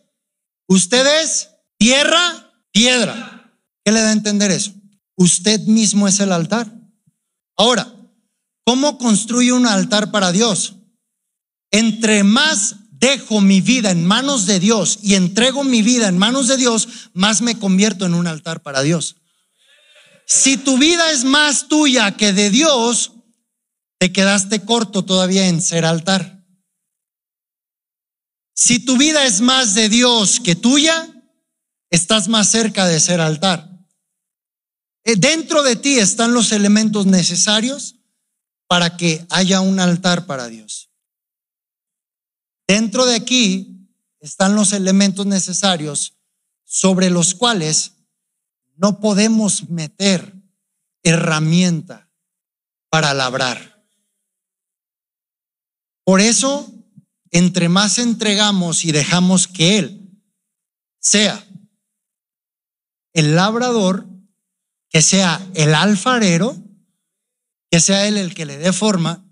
Usted 0.67 1.23
es 1.23 1.54
Tierra, 1.79 2.53
piedra. 2.73 3.59
¿Qué 3.85 3.93
le 3.93 4.01
da 4.01 4.09
a 4.09 4.13
entender 4.13 4.51
eso? 4.51 4.73
Usted 5.17 5.61
mismo 5.63 6.09
es 6.09 6.21
el 6.21 6.33
altar. 6.33 6.73
Ahora, 7.57 7.95
¿cómo 8.65 8.99
construye 8.99 9.53
un 9.53 9.67
altar 9.67 10.11
para 10.11 10.33
Dios? 10.33 10.77
Entre 11.71 12.25
más 12.25 12.77
dejo 12.91 13.41
mi 13.41 13.61
vida 13.61 13.91
en 13.91 14.07
manos 14.07 14.47
de 14.47 14.61
Dios 14.61 14.99
y 15.03 15.15
entrego 15.15 15.63
mi 15.65 15.83
vida 15.83 16.09
en 16.09 16.17
manos 16.17 16.49
de 16.49 16.57
Dios, 16.57 17.11
más 17.13 17.43
me 17.43 17.59
convierto 17.59 18.07
en 18.07 18.15
un 18.15 18.27
altar 18.27 18.63
para 18.63 18.83
Dios. 18.83 19.17
Si 20.27 20.57
tu 20.57 20.79
vida 20.79 21.13
es 21.13 21.25
más 21.25 21.69
tuya 21.69 22.17
que 22.17 22.33
de 22.33 22.51
Dios, 22.51 23.13
te 23.99 24.13
quedaste 24.13 24.65
corto 24.65 25.05
todavía 25.05 25.49
en 25.49 25.61
ser 25.61 25.85
altar. 25.85 26.45
Si 28.55 28.79
tu 28.79 28.97
vida 28.97 29.27
es 29.27 29.41
más 29.41 29.75
de 29.75 29.89
Dios 29.89 30.41
que 30.41 30.55
tuya, 30.55 31.14
estás 31.95 32.29
más 32.29 32.49
cerca 32.49 32.87
de 32.87 32.99
ser 32.99 33.21
altar. 33.21 33.71
Eh, 35.05 35.15
dentro 35.17 35.63
de 35.63 35.77
ti 35.77 35.99
están 35.99 36.35
los 36.35 36.51
elementos 36.51 37.07
necesarios 37.07 37.97
para 38.67 38.97
que 38.97 39.25
haya 39.31 39.61
un 39.61 39.79
altar 39.79 40.27
para 40.27 40.49
Dios. 40.49 40.91
Dentro 42.67 43.07
de 43.07 43.15
aquí 43.15 43.89
están 44.19 44.57
los 44.57 44.73
elementos 44.73 45.27
necesarios 45.27 46.15
sobre 46.65 47.11
los 47.11 47.35
cuales 47.35 47.93
no 48.77 48.99
podemos 48.99 49.69
meter 49.69 50.35
herramienta 51.05 52.11
para 52.89 53.15
labrar. 53.15 53.87
Por 56.03 56.21
eso, 56.21 56.73
entre 57.31 57.69
más 57.69 57.99
entregamos 57.99 58.85
y 58.85 58.91
dejamos 58.91 59.47
que 59.47 59.79
Él 59.79 60.21
sea 60.99 61.47
el 63.15 63.35
labrador, 63.35 64.07
que 64.91 65.01
sea 65.01 65.41
el 65.55 65.75
alfarero, 65.75 66.57
que 67.71 67.81
sea 67.81 68.07
Él 68.07 68.19
el 68.19 68.35
que 68.35 68.45
le 68.45 68.59
dé 68.59 68.73
forma, 68.73 69.25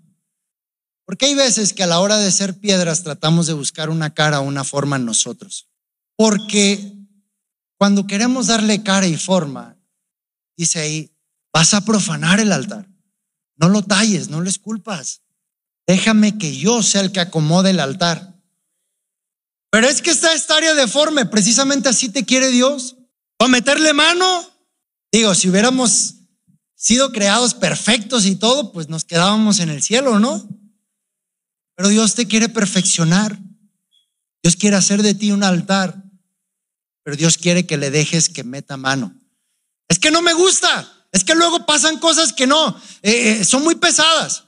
porque 1.05 1.25
hay 1.25 1.35
veces 1.35 1.73
que 1.73 1.83
a 1.83 1.87
la 1.87 1.99
hora 1.99 2.17
de 2.17 2.31
ser 2.31 2.59
piedras 2.59 3.03
tratamos 3.03 3.45
de 3.45 3.53
buscar 3.53 3.89
una 3.89 4.13
cara 4.13 4.39
o 4.39 4.43
una 4.43 4.63
forma 4.63 4.95
en 4.95 5.05
nosotros. 5.05 5.67
Porque 6.15 6.93
cuando 7.77 8.07
queremos 8.07 8.47
darle 8.47 8.83
cara 8.83 9.05
y 9.05 9.17
forma, 9.17 9.77
dice 10.55 10.79
ahí, 10.79 11.11
vas 11.51 11.73
a 11.73 11.81
profanar 11.81 12.39
el 12.39 12.51
altar. 12.51 12.87
No 13.57 13.69
lo 13.69 13.83
talles, 13.83 14.29
no 14.29 14.41
lo 14.41 14.49
esculpas. 14.49 15.21
Déjame 15.85 16.37
que 16.37 16.55
yo 16.55 16.81
sea 16.81 17.01
el 17.01 17.11
que 17.11 17.19
acomode 17.19 17.71
el 17.71 17.79
altar. 17.79 18.33
Pero 19.69 19.87
es 19.87 20.01
que 20.01 20.11
está 20.11 20.33
esta 20.33 20.55
área 20.55 20.73
deforme, 20.73 21.25
precisamente 21.25 21.89
así 21.89 22.09
te 22.09 22.25
quiere 22.25 22.49
Dios. 22.49 22.95
¿O 23.43 23.49
meterle 23.49 23.91
mano? 23.91 24.49
Digo, 25.11 25.35
si 25.35 25.49
hubiéramos 25.49 26.15
sido 26.75 27.11
creados 27.11 27.53
perfectos 27.53 28.25
y 28.25 28.37
todo, 28.37 28.71
pues 28.71 28.87
nos 28.87 29.03
quedábamos 29.03 29.59
en 29.59 29.67
el 29.67 29.83
cielo, 29.83 30.17
¿no? 30.17 30.47
Pero 31.75 31.89
Dios 31.89 32.15
te 32.15 32.25
quiere 32.25 32.47
perfeccionar. 32.47 33.37
Dios 34.41 34.55
quiere 34.55 34.77
hacer 34.77 35.03
de 35.03 35.13
ti 35.13 35.33
un 35.33 35.43
altar. 35.43 36.01
Pero 37.03 37.17
Dios 37.17 37.37
quiere 37.37 37.67
que 37.67 37.75
le 37.75 37.91
dejes 37.91 38.29
que 38.29 38.45
meta 38.45 38.77
mano. 38.77 39.13
Es 39.89 39.99
que 39.99 40.09
no 40.09 40.21
me 40.21 40.31
gusta. 40.31 41.05
Es 41.11 41.25
que 41.25 41.35
luego 41.35 41.65
pasan 41.65 41.99
cosas 41.99 42.31
que 42.31 42.47
no, 42.47 42.69
eh, 43.01 43.39
eh, 43.41 43.43
son 43.43 43.61
muy 43.61 43.75
pesadas. 43.75 44.45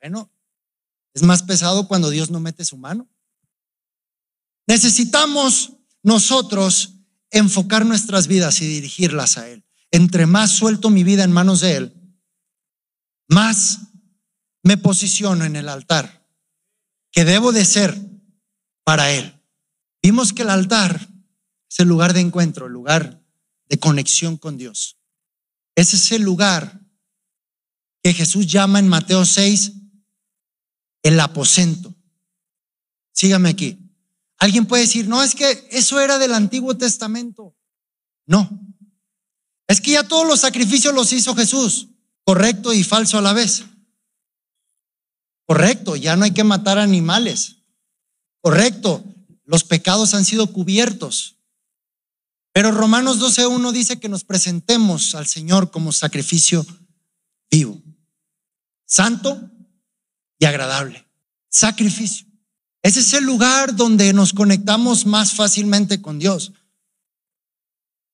Bueno, 0.00 0.28
es 1.14 1.22
más 1.22 1.44
pesado 1.44 1.86
cuando 1.86 2.10
Dios 2.10 2.30
no 2.30 2.40
mete 2.40 2.64
su 2.64 2.76
mano. 2.76 3.08
Necesitamos 4.66 5.74
nosotros 6.02 6.91
enfocar 7.32 7.84
nuestras 7.84 8.28
vidas 8.28 8.60
y 8.60 8.66
dirigirlas 8.66 9.38
a 9.38 9.48
Él. 9.48 9.64
Entre 9.90 10.26
más 10.26 10.50
suelto 10.50 10.90
mi 10.90 11.02
vida 11.02 11.24
en 11.24 11.32
manos 11.32 11.60
de 11.60 11.76
Él, 11.76 11.94
más 13.28 13.80
me 14.62 14.76
posiciono 14.76 15.44
en 15.44 15.56
el 15.56 15.68
altar 15.68 16.26
que 17.10 17.24
debo 17.24 17.52
de 17.52 17.64
ser 17.64 17.98
para 18.84 19.10
Él. 19.10 19.40
Vimos 20.02 20.32
que 20.32 20.42
el 20.42 20.50
altar 20.50 21.08
es 21.68 21.80
el 21.80 21.88
lugar 21.88 22.12
de 22.12 22.20
encuentro, 22.20 22.66
el 22.66 22.72
lugar 22.72 23.22
de 23.68 23.78
conexión 23.78 24.36
con 24.36 24.56
Dios. 24.56 24.98
Ese 25.74 25.96
es 25.96 26.12
el 26.12 26.22
lugar 26.22 26.80
que 28.02 28.12
Jesús 28.12 28.46
llama 28.46 28.78
en 28.78 28.88
Mateo 28.88 29.24
6 29.24 29.72
el 31.02 31.20
aposento. 31.20 31.94
Sígame 33.12 33.50
aquí. 33.50 33.81
Alguien 34.42 34.66
puede 34.66 34.82
decir, 34.82 35.06
no, 35.06 35.22
es 35.22 35.36
que 35.36 35.68
eso 35.70 36.00
era 36.00 36.18
del 36.18 36.34
Antiguo 36.34 36.76
Testamento. 36.76 37.56
No. 38.26 38.50
Es 39.68 39.80
que 39.80 39.92
ya 39.92 40.08
todos 40.08 40.26
los 40.26 40.40
sacrificios 40.40 40.92
los 40.92 41.12
hizo 41.12 41.36
Jesús, 41.36 41.90
correcto 42.24 42.72
y 42.72 42.82
falso 42.82 43.18
a 43.18 43.20
la 43.20 43.34
vez. 43.34 43.62
Correcto, 45.46 45.94
ya 45.94 46.16
no 46.16 46.24
hay 46.24 46.32
que 46.32 46.42
matar 46.42 46.80
animales. 46.80 47.58
Correcto, 48.40 49.04
los 49.44 49.62
pecados 49.62 50.12
han 50.12 50.24
sido 50.24 50.48
cubiertos. 50.48 51.36
Pero 52.52 52.72
Romanos 52.72 53.20
12.1 53.20 53.70
dice 53.70 54.00
que 54.00 54.08
nos 54.08 54.24
presentemos 54.24 55.14
al 55.14 55.28
Señor 55.28 55.70
como 55.70 55.92
sacrificio 55.92 56.66
vivo, 57.48 57.80
santo 58.86 59.52
y 60.36 60.46
agradable. 60.46 61.06
Sacrificio. 61.48 62.31
Ese 62.82 63.00
es 63.00 63.12
el 63.14 63.24
lugar 63.24 63.76
donde 63.76 64.12
nos 64.12 64.32
conectamos 64.32 65.06
más 65.06 65.32
fácilmente 65.34 66.02
con 66.02 66.18
Dios. 66.18 66.52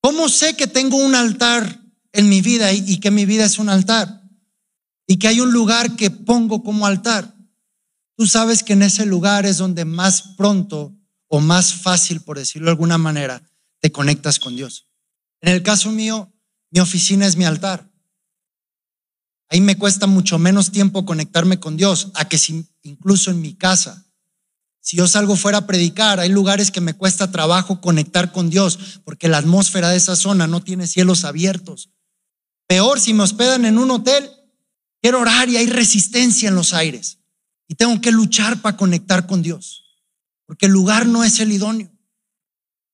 ¿Cómo 0.01 0.29
sé 0.29 0.57
que 0.57 0.67
tengo 0.67 0.97
un 0.97 1.15
altar 1.15 1.81
en 2.13 2.29
mi 2.29 2.41
vida 2.41 2.73
y 2.73 2.99
que 2.99 3.11
mi 3.11 3.25
vida 3.25 3.45
es 3.45 3.59
un 3.59 3.69
altar? 3.69 4.19
y 5.09 5.17
que 5.17 5.27
hay 5.27 5.41
un 5.41 5.53
lugar 5.53 5.97
que 5.97 6.11
pongo 6.11 6.63
como 6.63 6.87
altar, 6.87 7.35
tú 8.15 8.27
sabes 8.27 8.63
que 8.63 8.75
en 8.75 8.83
ese 8.83 9.07
lugar 9.07 9.47
es 9.47 9.57
donde 9.57 9.87
más 9.87 10.35
pronto 10.37 10.95
o 11.29 11.41
más 11.41 11.73
fácil, 11.73 12.21
por 12.21 12.39
decirlo 12.39 12.67
de 12.67 12.73
alguna 12.73 12.99
manera, 12.99 13.43
te 13.81 13.91
conectas 13.91 14.39
con 14.39 14.55
Dios. 14.55 14.87
En 15.41 15.55
el 15.55 15.63
caso 15.63 15.91
mío, 15.91 16.31
mi 16.71 16.81
oficina 16.81 17.27
es 17.27 17.37
mi 17.37 17.47
altar. 17.47 17.91
Ahí 19.49 19.63
me 19.63 19.79
cuesta 19.79 20.07
mucho 20.07 20.39
menos 20.39 20.73
tiempo 20.73 21.07
conectarme 21.07 21.59
con 21.59 21.79
Dios 21.79 22.11
a 22.15 22.29
que 22.29 22.37
si, 22.37 22.67
incluso 22.83 23.31
en 23.31 23.41
mi 23.41 23.55
casa. 23.55 24.05
Si 24.89 24.97
yo 24.97 25.07
salgo 25.07 25.37
fuera 25.37 25.59
a 25.59 25.67
predicar, 25.67 26.19
hay 26.19 26.31
lugares 26.31 26.71
que 26.71 26.81
me 26.81 26.95
cuesta 26.95 27.31
trabajo 27.31 27.83
conectar 27.83 28.33
con 28.33 28.49
Dios 28.49 29.03
porque 29.05 29.29
la 29.29 29.37
atmósfera 29.37 29.91
de 29.91 29.99
esa 29.99 30.17
zona 30.17 30.47
no 30.47 30.63
tiene 30.63 30.87
cielos 30.87 31.27
abiertos. 31.27 31.91
Peor 32.67 32.99
si 32.99 33.13
me 33.13 33.25
hospedan 33.25 33.67
en 33.67 33.77
un 33.77 33.91
hotel 33.91 34.31
Quiero 35.01 35.21
orar 35.21 35.49
y 35.49 35.57
hay 35.57 35.67
resistencia 35.67 36.49
en 36.49 36.55
los 36.55 36.75
aires. 36.75 37.19
Y 37.69 37.75
tengo 37.75 38.01
que 38.01 38.11
luchar 38.11 38.61
para 38.63 38.77
conectar 38.77 39.27
con 39.27 39.43
Dios. 39.43 39.85
Porque 40.47 40.67
el 40.67 40.73
lugar 40.73 41.07
no 41.07 41.23
es 41.23 41.41
el 41.41 41.53
idóneo. 41.53 41.91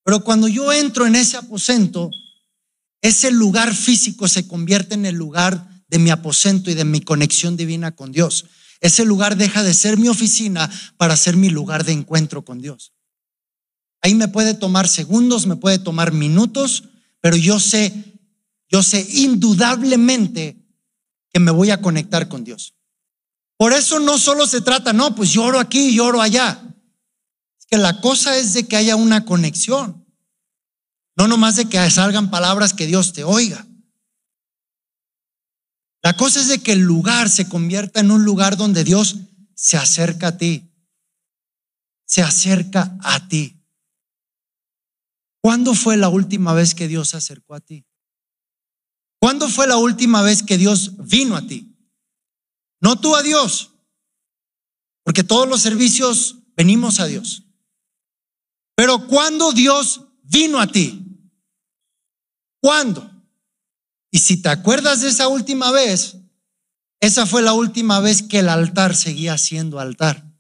Pero 0.05 0.23
cuando 0.23 0.49
yo 0.49 0.73
entro 0.73 1.07
en 1.07 1.15
ese 1.15 1.37
aposento, 1.37 2.11
ese 3.01 3.31
lugar 3.31 3.75
físico 3.75 4.29
se 4.29 4.47
convierte 4.47 4.95
en 4.95 5.07
el 5.07 5.15
lugar 5.15 5.85
de 5.89 5.99
mi 5.99 6.11
aposento 6.11 6.71
y 6.71 6.75
de 6.75 6.85
mi 6.85 7.01
conexión 7.01 7.57
divina 7.57 7.95
con 7.95 8.13
Dios. 8.13 8.47
Ese 8.81 9.05
lugar 9.05 9.37
deja 9.37 9.63
de 9.63 9.75
ser 9.75 9.97
mi 9.97 10.09
oficina 10.09 10.71
para 10.97 11.17
ser 11.17 11.37
mi 11.37 11.51
lugar 11.51 11.85
de 11.85 11.93
encuentro 11.93 12.45
con 12.45 12.61
Dios. 12.61 12.93
Ahí 14.03 14.15
me 14.15 14.29
puede 14.29 14.55
tomar 14.55 14.87
segundos, 14.87 15.47
me 15.47 15.57
puede 15.57 15.79
tomar 15.79 16.13
minutos, 16.13 16.85
pero 17.21 17.37
yo 17.37 17.59
sé, 17.59 18.19
yo 18.69 18.83
sé 18.83 19.07
indudablemente 19.09 20.59
que 21.33 21.41
me 21.41 21.51
voy 21.51 21.71
a 21.71 21.81
conectar 21.81 22.29
con 22.29 22.45
Dios. 22.45 22.75
Por 23.57 23.73
eso 23.73 24.01
no 24.01 24.19
solo 24.19 24.47
se 24.47 24.61
trata, 24.61 24.93
no, 24.93 25.15
pues 25.15 25.33
lloro 25.33 25.59
aquí, 25.59 25.95
lloro 25.95 26.21
allá. 26.21 26.61
Es 27.59 27.67
que 27.67 27.79
la 27.79 28.01
cosa 28.01 28.37
es 28.37 28.53
de 28.53 28.67
que 28.69 28.77
haya 28.77 28.97
una 28.97 29.25
conexión. 29.25 30.05
No 31.17 31.29
nomás 31.29 31.57
de 31.57 31.67
que 31.69 31.91
salgan 31.91 32.31
palabras 32.31 32.75
que 32.75 32.87
Dios 32.87 33.13
te 33.13 33.25
oiga. 33.25 33.67
La 36.05 36.15
cosa 36.15 36.39
es 36.39 36.49
de 36.49 36.63
que 36.63 36.73
el 36.73 36.81
lugar 36.81 37.31
se 37.31 37.49
convierta 37.49 38.01
en 38.01 38.11
un 38.11 38.27
lugar 38.27 38.59
donde 38.59 38.85
Dios 38.85 39.17
se 39.55 39.79
acerca 39.79 40.29
a 40.29 40.37
ti. 40.37 40.71
Se 42.05 42.21
acerca 42.21 42.99
a 43.01 43.27
ti. 43.27 43.59
¿Cuándo 45.41 45.73
fue 45.75 45.97
la 45.97 46.11
última 46.11 46.53
vez 46.53 46.75
que 46.75 46.89
Dios 46.89 47.09
se 47.09 47.17
acercó 47.17 47.55
a 47.55 47.61
ti? 47.61 47.87
¿Cuándo 49.19 49.49
fue 49.49 49.67
la 49.67 49.79
última 49.79 50.21
vez 50.21 50.43
que 50.43 50.59
Dios 50.59 50.93
vino 50.99 51.37
a 51.37 51.47
ti? 51.47 51.75
No 52.83 53.01
tú 53.01 53.17
a 53.17 53.23
Dios, 53.23 53.73
porque 55.05 55.25
todos 55.25 55.49
los 55.49 55.63
servicios 55.63 56.37
venimos 56.55 57.01
a 57.01 57.07
Dios. 57.07 57.45
Pero 58.77 59.07
¿cuándo 59.07 59.53
Dios 59.53 60.03
vino 60.23 60.61
a 60.61 60.67
ti? 60.67 61.03
¿Cuándo? 62.61 63.14
Y 64.15 64.21
si 64.21 64.41
te 64.41 64.49
acuerdas 64.49 65.01
de 65.01 65.09
esa 65.09 65.27
última 65.27 65.73
vez, 65.73 66.19
esa 67.01 67.27
fue 67.27 67.43
la 67.43 67.53
última 67.53 67.99
vez 67.99 68.23
que 68.23 68.39
el 68.39 68.49
altar 68.49 68.95
seguía 68.95 69.37
siendo 69.39 69.81
altar. 69.81 70.33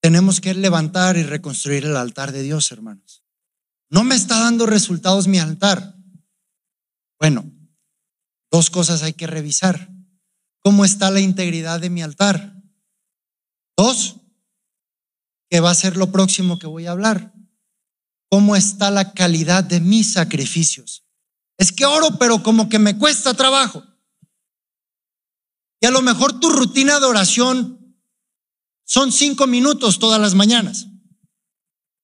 Tenemos 0.00 0.40
que 0.40 0.54
levantar 0.54 1.18
y 1.18 1.24
reconstruir 1.24 1.84
el 1.84 1.94
altar 1.94 2.32
de 2.32 2.42
Dios, 2.42 2.72
hermanos. 2.72 3.22
No 3.90 4.02
me 4.02 4.14
está 4.14 4.40
dando 4.40 4.64
resultados 4.64 5.28
mi 5.28 5.38
altar. 5.38 5.94
Bueno, 7.20 7.52
dos 8.50 8.70
cosas 8.70 9.02
hay 9.02 9.12
que 9.12 9.26
revisar. 9.26 9.90
¿Cómo 10.60 10.86
está 10.86 11.10
la 11.10 11.20
integridad 11.20 11.80
de 11.80 11.90
mi 11.90 12.00
altar? 12.00 12.62
Dos, 13.76 14.22
¿qué 15.50 15.60
va 15.60 15.72
a 15.72 15.74
ser 15.74 15.98
lo 15.98 16.10
próximo 16.10 16.58
que 16.58 16.66
voy 16.66 16.86
a 16.86 16.92
hablar? 16.92 17.34
¿Cómo 18.30 18.56
está 18.56 18.90
la 18.90 19.12
calidad 19.12 19.64
de 19.64 19.80
mis 19.80 20.14
sacrificios? 20.14 21.04
Es 21.58 21.72
que 21.72 21.84
oro, 21.84 22.18
pero 22.18 22.42
como 22.42 22.68
que 22.68 22.78
me 22.78 22.96
cuesta 22.96 23.34
trabajo. 23.34 23.84
Y 25.80 25.86
a 25.86 25.90
lo 25.90 26.02
mejor 26.02 26.40
tu 26.40 26.48
rutina 26.50 26.98
de 27.00 27.06
oración 27.06 27.96
son 28.84 29.12
cinco 29.12 29.46
minutos 29.46 29.98
todas 29.98 30.20
las 30.20 30.34
mañanas. 30.34 30.86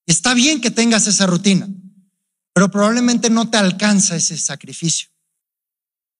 Está 0.06 0.34
bien 0.34 0.60
que 0.60 0.70
tengas 0.70 1.06
esa 1.06 1.26
rutina, 1.26 1.68
pero 2.52 2.70
probablemente 2.70 3.30
no 3.30 3.48
te 3.48 3.56
alcanza 3.56 4.16
ese 4.16 4.36
sacrificio. 4.36 5.08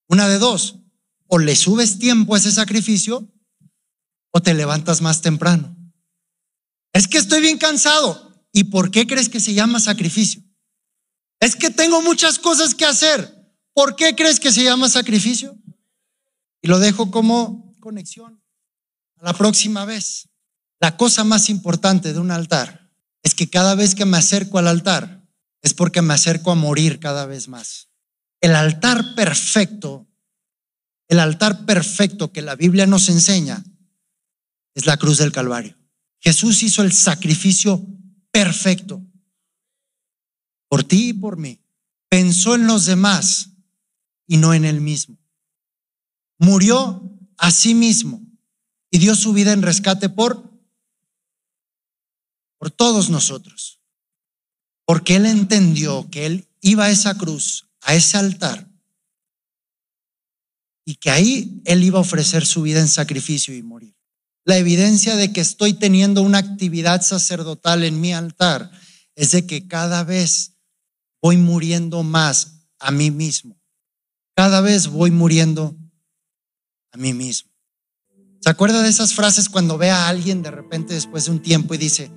Una 0.07 0.27
de 0.27 0.39
dos, 0.39 0.79
o 1.27 1.37
le 1.37 1.55
subes 1.55 1.99
tiempo 1.99 2.35
a 2.35 2.37
ese 2.37 2.51
sacrificio 2.51 3.31
o 4.31 4.41
te 4.41 4.53
levantas 4.53 5.01
más 5.01 5.21
temprano. 5.21 5.75
Es 6.93 7.07
que 7.07 7.17
estoy 7.17 7.41
bien 7.41 7.57
cansado. 7.57 8.25
¿Y 8.51 8.65
por 8.65 8.89
qué 8.89 9.05
crees 9.05 9.27
que 9.27 9.41
se 9.41 9.53
llama 9.53 9.79
sacrificio? 9.79 10.41
Es 11.39 11.55
que 11.55 11.69
tengo 11.69 12.01
muchas 12.01 12.39
cosas 12.39 12.75
que 12.75 12.85
hacer. 12.85 13.33
¿Por 13.73 13.95
qué 13.95 14.15
crees 14.15 14.39
que 14.39 14.51
se 14.51 14.63
llama 14.63 14.89
sacrificio? 14.89 15.57
Y 16.61 16.67
lo 16.67 16.79
dejo 16.79 17.11
como 17.11 17.73
conexión 17.79 18.41
a 19.17 19.25
la 19.25 19.33
próxima 19.33 19.85
vez. 19.85 20.29
La 20.79 20.97
cosa 20.97 21.23
más 21.23 21.49
importante 21.49 22.13
de 22.13 22.19
un 22.19 22.31
altar 22.31 22.91
es 23.21 23.35
que 23.35 23.49
cada 23.49 23.75
vez 23.75 23.95
que 23.95 24.05
me 24.05 24.17
acerco 24.17 24.57
al 24.57 24.67
altar 24.67 25.27
es 25.61 25.73
porque 25.73 26.01
me 26.01 26.13
acerco 26.13 26.51
a 26.51 26.55
morir 26.55 26.99
cada 26.99 27.25
vez 27.25 27.47
más. 27.47 27.89
El 28.39 28.55
altar 28.55 29.15
perfecto, 29.15 30.07
el 31.07 31.19
altar 31.19 31.65
perfecto 31.65 32.31
que 32.31 32.41
la 32.41 32.55
Biblia 32.55 32.85
nos 32.85 33.09
enseña 33.09 33.63
es 34.73 34.85
la 34.85 34.97
cruz 34.97 35.17
del 35.17 35.31
Calvario. 35.31 35.77
Jesús 36.19 36.63
hizo 36.63 36.81
el 36.81 36.93
sacrificio 36.93 37.85
perfecto 38.31 39.01
por 40.67 40.83
ti 40.83 41.09
y 41.09 41.13
por 41.13 41.37
mí. 41.37 41.59
Pensó 42.09 42.55
en 42.55 42.67
los 42.67 42.85
demás 42.85 43.51
y 44.27 44.37
no 44.37 44.53
en 44.53 44.65
él 44.65 44.81
mismo. 44.81 45.17
Murió 46.37 47.17
a 47.37 47.51
sí 47.51 47.73
mismo 47.73 48.21
y 48.89 48.97
dio 48.97 49.15
su 49.15 49.33
vida 49.33 49.53
en 49.53 49.61
rescate 49.61 50.09
por 50.09 50.55
por 52.57 52.71
todos 52.71 53.11
nosotros. 53.11 53.79
Porque 54.85 55.17
él 55.17 55.27
entendió 55.27 56.09
que 56.09 56.25
él 56.25 56.47
iba 56.61 56.85
a 56.85 56.89
esa 56.89 57.15
cruz, 57.15 57.67
a 57.81 57.93
ese 57.93 58.17
altar, 58.17 58.67
y 60.83 60.95
que 60.95 61.11
ahí 61.11 61.61
él 61.65 61.83
iba 61.83 61.99
a 61.99 62.01
ofrecer 62.01 62.45
su 62.45 62.63
vida 62.63 62.79
en 62.79 62.87
sacrificio 62.87 63.55
y 63.55 63.61
morir. 63.61 63.95
La 64.45 64.57
evidencia 64.57 65.15
de 65.15 65.31
que 65.31 65.41
estoy 65.41 65.73
teniendo 65.73 66.23
una 66.23 66.37
actividad 66.37 67.03
sacerdotal 67.03 67.83
en 67.83 68.01
mi 68.01 68.13
altar 68.13 68.71
es 69.15 69.31
de 69.31 69.45
que 69.45 69.67
cada 69.67 70.03
vez 70.03 70.54
voy 71.25 71.37
muriendo 71.37 72.03
más 72.03 72.67
a 72.77 72.91
mí 72.91 73.09
mismo. 73.09 73.59
Cada 74.35 74.61
vez 74.61 74.85
voy 74.85 75.09
muriendo 75.09 75.75
a 76.91 76.97
mí 76.97 77.15
mismo. 77.15 77.49
¿Se 78.41 78.51
acuerda 78.51 78.83
de 78.83 78.89
esas 78.89 79.15
frases 79.15 79.49
cuando 79.49 79.75
ve 79.79 79.89
a 79.89 80.07
alguien 80.07 80.43
de 80.43 80.51
repente 80.51 80.93
después 80.93 81.25
de 81.25 81.31
un 81.31 81.39
tiempo 81.41 81.73
y 81.73 81.79
dice, 81.79 82.11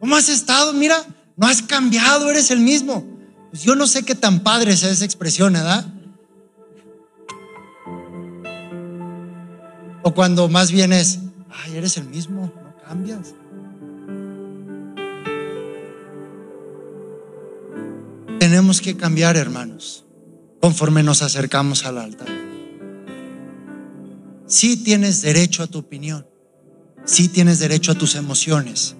¿cómo 0.00 0.16
has 0.16 0.28
estado? 0.28 0.72
Mira, 0.72 0.96
no 1.36 1.46
has 1.46 1.62
cambiado, 1.62 2.28
eres 2.28 2.50
el 2.50 2.58
mismo. 2.58 3.06
Pues 3.50 3.62
yo 3.62 3.76
no 3.76 3.86
sé 3.86 4.02
qué 4.02 4.16
tan 4.16 4.40
padre 4.40 4.76
sea 4.76 4.90
esa 4.90 5.04
expresión, 5.04 5.52
¿verdad? 5.52 5.86
O 10.02 10.12
cuando 10.12 10.48
más 10.48 10.72
bien 10.72 10.92
es, 10.92 11.20
ay, 11.50 11.76
eres 11.76 11.96
el 11.98 12.08
mismo, 12.08 12.52
no 12.52 12.76
cambias. 12.84 13.32
Tenemos 18.52 18.82
que 18.82 18.98
cambiar, 18.98 19.38
hermanos, 19.38 20.04
conforme 20.60 21.02
nos 21.02 21.22
acercamos 21.22 21.86
al 21.86 21.96
altar. 21.96 22.28
Sí 24.46 24.76
tienes 24.76 25.22
derecho 25.22 25.62
a 25.62 25.68
tu 25.68 25.78
opinión, 25.78 26.26
sí 27.06 27.28
tienes 27.28 27.60
derecho 27.60 27.92
a 27.92 27.94
tus 27.94 28.14
emociones, 28.14 28.94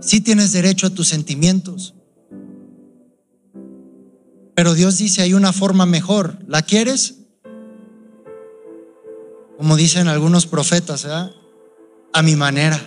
sí 0.00 0.20
tienes 0.20 0.52
derecho 0.52 0.88
a 0.88 0.90
tus 0.90 1.08
sentimientos. 1.08 1.94
Pero 4.54 4.74
Dios 4.74 4.98
dice, 4.98 5.22
hay 5.22 5.32
una 5.32 5.54
forma 5.54 5.86
mejor. 5.86 6.40
¿La 6.46 6.60
quieres? 6.60 7.14
como 9.56 9.74
dicen 9.76 10.06
algunos 10.06 10.46
profetas, 10.46 11.06
a 11.06 12.22
mi 12.22 12.36
manera. 12.36 12.78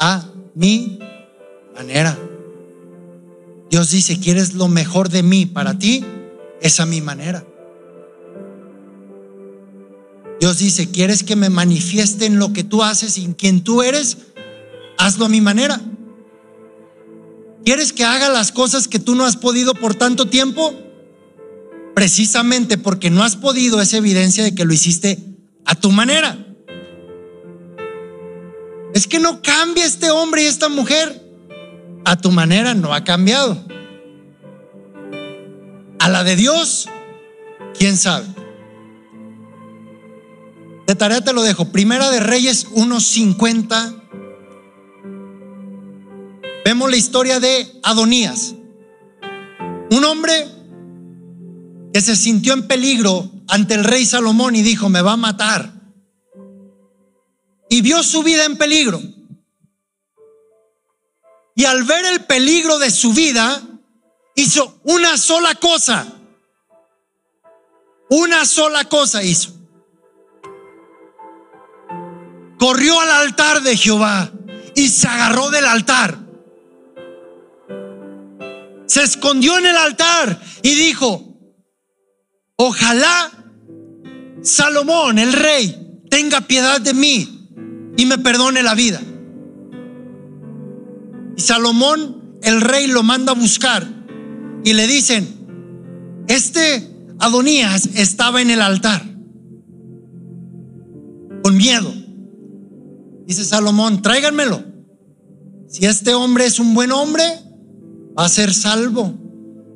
A 0.00 0.32
mi 0.54 0.98
manera. 1.78 2.18
Dios 3.70 3.90
dice, 3.90 4.20
¿quieres 4.20 4.54
lo 4.54 4.68
mejor 4.68 5.08
de 5.08 5.22
mí 5.22 5.46
para 5.46 5.78
ti? 5.78 6.04
Es 6.60 6.80
a 6.80 6.86
mi 6.86 7.00
manera. 7.00 7.46
Dios 10.40 10.58
dice, 10.58 10.90
¿quieres 10.90 11.22
que 11.22 11.36
me 11.36 11.48
manifieste 11.48 12.26
en 12.26 12.38
lo 12.38 12.52
que 12.52 12.64
tú 12.64 12.82
haces 12.82 13.16
y 13.16 13.24
en 13.24 13.32
quien 13.32 13.64
tú 13.64 13.82
eres? 13.82 14.18
Hazlo 14.98 15.24
a 15.24 15.28
mi 15.28 15.40
manera. 15.40 15.80
¿Quieres 17.64 17.92
que 17.92 18.04
haga 18.04 18.28
las 18.28 18.52
cosas 18.52 18.88
que 18.88 18.98
tú 18.98 19.14
no 19.14 19.24
has 19.24 19.36
podido 19.36 19.74
por 19.74 19.94
tanto 19.94 20.28
tiempo? 20.28 20.74
precisamente 21.98 22.78
porque 22.78 23.10
no 23.10 23.24
has 23.24 23.34
podido 23.34 23.80
es 23.80 23.92
evidencia 23.92 24.44
de 24.44 24.54
que 24.54 24.64
lo 24.64 24.72
hiciste 24.72 25.18
a 25.64 25.74
tu 25.74 25.90
manera. 25.90 26.38
Es 28.94 29.08
que 29.08 29.18
no 29.18 29.42
cambia 29.42 29.84
este 29.84 30.12
hombre 30.12 30.44
y 30.44 30.46
esta 30.46 30.68
mujer. 30.68 31.27
A 32.08 32.16
tu 32.16 32.30
manera 32.30 32.72
no 32.72 32.94
ha 32.94 33.04
cambiado. 33.04 33.62
A 35.98 36.08
la 36.08 36.24
de 36.24 36.36
Dios, 36.36 36.88
quién 37.78 37.98
sabe. 37.98 38.24
De 40.86 40.94
tarea 40.94 41.20
te 41.20 41.34
lo 41.34 41.42
dejo. 41.42 41.66
Primera 41.66 42.10
de 42.10 42.20
Reyes 42.20 42.70
1.50. 42.70 44.04
Vemos 46.64 46.90
la 46.90 46.96
historia 46.96 47.40
de 47.40 47.78
Adonías. 47.82 48.54
Un 49.90 50.02
hombre 50.04 50.48
que 51.92 52.00
se 52.00 52.16
sintió 52.16 52.54
en 52.54 52.66
peligro 52.66 53.30
ante 53.48 53.74
el 53.74 53.84
rey 53.84 54.06
Salomón 54.06 54.56
y 54.56 54.62
dijo, 54.62 54.88
me 54.88 55.02
va 55.02 55.12
a 55.12 55.18
matar. 55.18 55.74
Y 57.68 57.82
vio 57.82 58.02
su 58.02 58.22
vida 58.22 58.46
en 58.46 58.56
peligro. 58.56 58.98
Y 61.58 61.64
al 61.64 61.82
ver 61.82 62.04
el 62.06 62.24
peligro 62.24 62.78
de 62.78 62.88
su 62.88 63.12
vida, 63.12 63.60
hizo 64.36 64.78
una 64.84 65.18
sola 65.18 65.56
cosa. 65.56 66.06
Una 68.10 68.46
sola 68.46 68.84
cosa 68.84 69.24
hizo. 69.24 69.50
Corrió 72.60 73.00
al 73.00 73.10
altar 73.10 73.62
de 73.62 73.76
Jehová 73.76 74.30
y 74.76 74.88
se 74.88 75.08
agarró 75.08 75.50
del 75.50 75.64
altar. 75.64 76.20
Se 78.86 79.02
escondió 79.02 79.58
en 79.58 79.66
el 79.66 79.76
altar 79.76 80.40
y 80.62 80.76
dijo, 80.76 81.40
Ojalá 82.54 83.32
Salomón, 84.44 85.18
el 85.18 85.32
rey, 85.32 86.04
tenga 86.08 86.40
piedad 86.42 86.80
de 86.80 86.94
mí 86.94 87.48
y 87.96 88.06
me 88.06 88.18
perdone 88.18 88.62
la 88.62 88.76
vida. 88.76 89.00
Y 91.38 91.40
Salomón, 91.40 92.40
el 92.42 92.60
rey, 92.60 92.88
lo 92.88 93.04
manda 93.04 93.30
a 93.30 93.36
buscar 93.36 93.86
y 94.64 94.72
le 94.72 94.88
dicen, 94.88 96.24
este 96.26 96.96
Adonías 97.20 97.86
estaba 97.94 98.42
en 98.42 98.50
el 98.50 98.60
altar 98.60 99.02
con 101.44 101.56
miedo. 101.56 101.94
Dice 103.24 103.44
Salomón, 103.44 104.02
tráiganmelo. 104.02 104.64
Si 105.68 105.86
este 105.86 106.12
hombre 106.12 106.44
es 106.44 106.58
un 106.58 106.74
buen 106.74 106.90
hombre, 106.90 107.22
va 108.18 108.24
a 108.24 108.28
ser 108.28 108.52
salvo. 108.52 109.14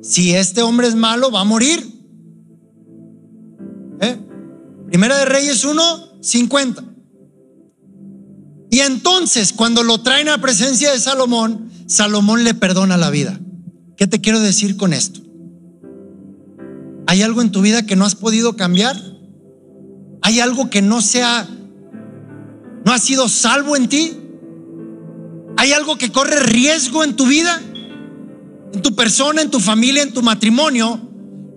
Si 0.01 0.35
este 0.35 0.61
hombre 0.63 0.87
es 0.87 0.95
malo, 0.95 1.31
va 1.31 1.41
a 1.41 1.45
morir. 1.45 1.81
Primera 4.87 5.17
de 5.17 5.25
Reyes 5.25 5.63
1, 5.63 6.21
50. 6.21 6.92
Y 8.73 8.79
entonces, 8.79 9.53
cuando 9.53 9.83
lo 9.83 10.01
traen 10.01 10.29
a 10.29 10.41
presencia 10.41 10.91
de 10.91 10.99
Salomón, 10.99 11.69
Salomón 11.85 12.43
le 12.43 12.55
perdona 12.55 12.97
la 12.97 13.11
vida. 13.11 13.39
¿Qué 13.97 14.07
te 14.07 14.19
quiero 14.19 14.39
decir 14.39 14.77
con 14.77 14.93
esto? 14.93 15.19
¿Hay 17.05 17.21
algo 17.21 17.43
en 17.43 17.51
tu 17.51 17.61
vida 17.61 17.85
que 17.85 17.95
no 17.95 18.03
has 18.03 18.15
podido 18.15 18.55
cambiar? 18.55 18.99
¿Hay 20.23 20.39
algo 20.39 20.71
que 20.71 20.81
no 20.81 21.03
sea, 21.03 21.47
no 22.83 22.91
ha 22.91 22.97
sido 22.97 23.29
salvo 23.29 23.75
en 23.75 23.89
ti? 23.89 24.17
¿Hay 25.55 25.71
algo 25.71 25.99
que 25.99 26.11
corre 26.11 26.39
riesgo 26.39 27.03
en 27.03 27.15
tu 27.15 27.27
vida? 27.27 27.61
¿En 28.73 28.81
tu 28.81 28.95
persona, 28.95 29.43
en 29.43 29.51
tu 29.51 29.59
familia, 29.59 30.01
en 30.01 30.13
tu 30.13 30.23
matrimonio? 30.23 30.99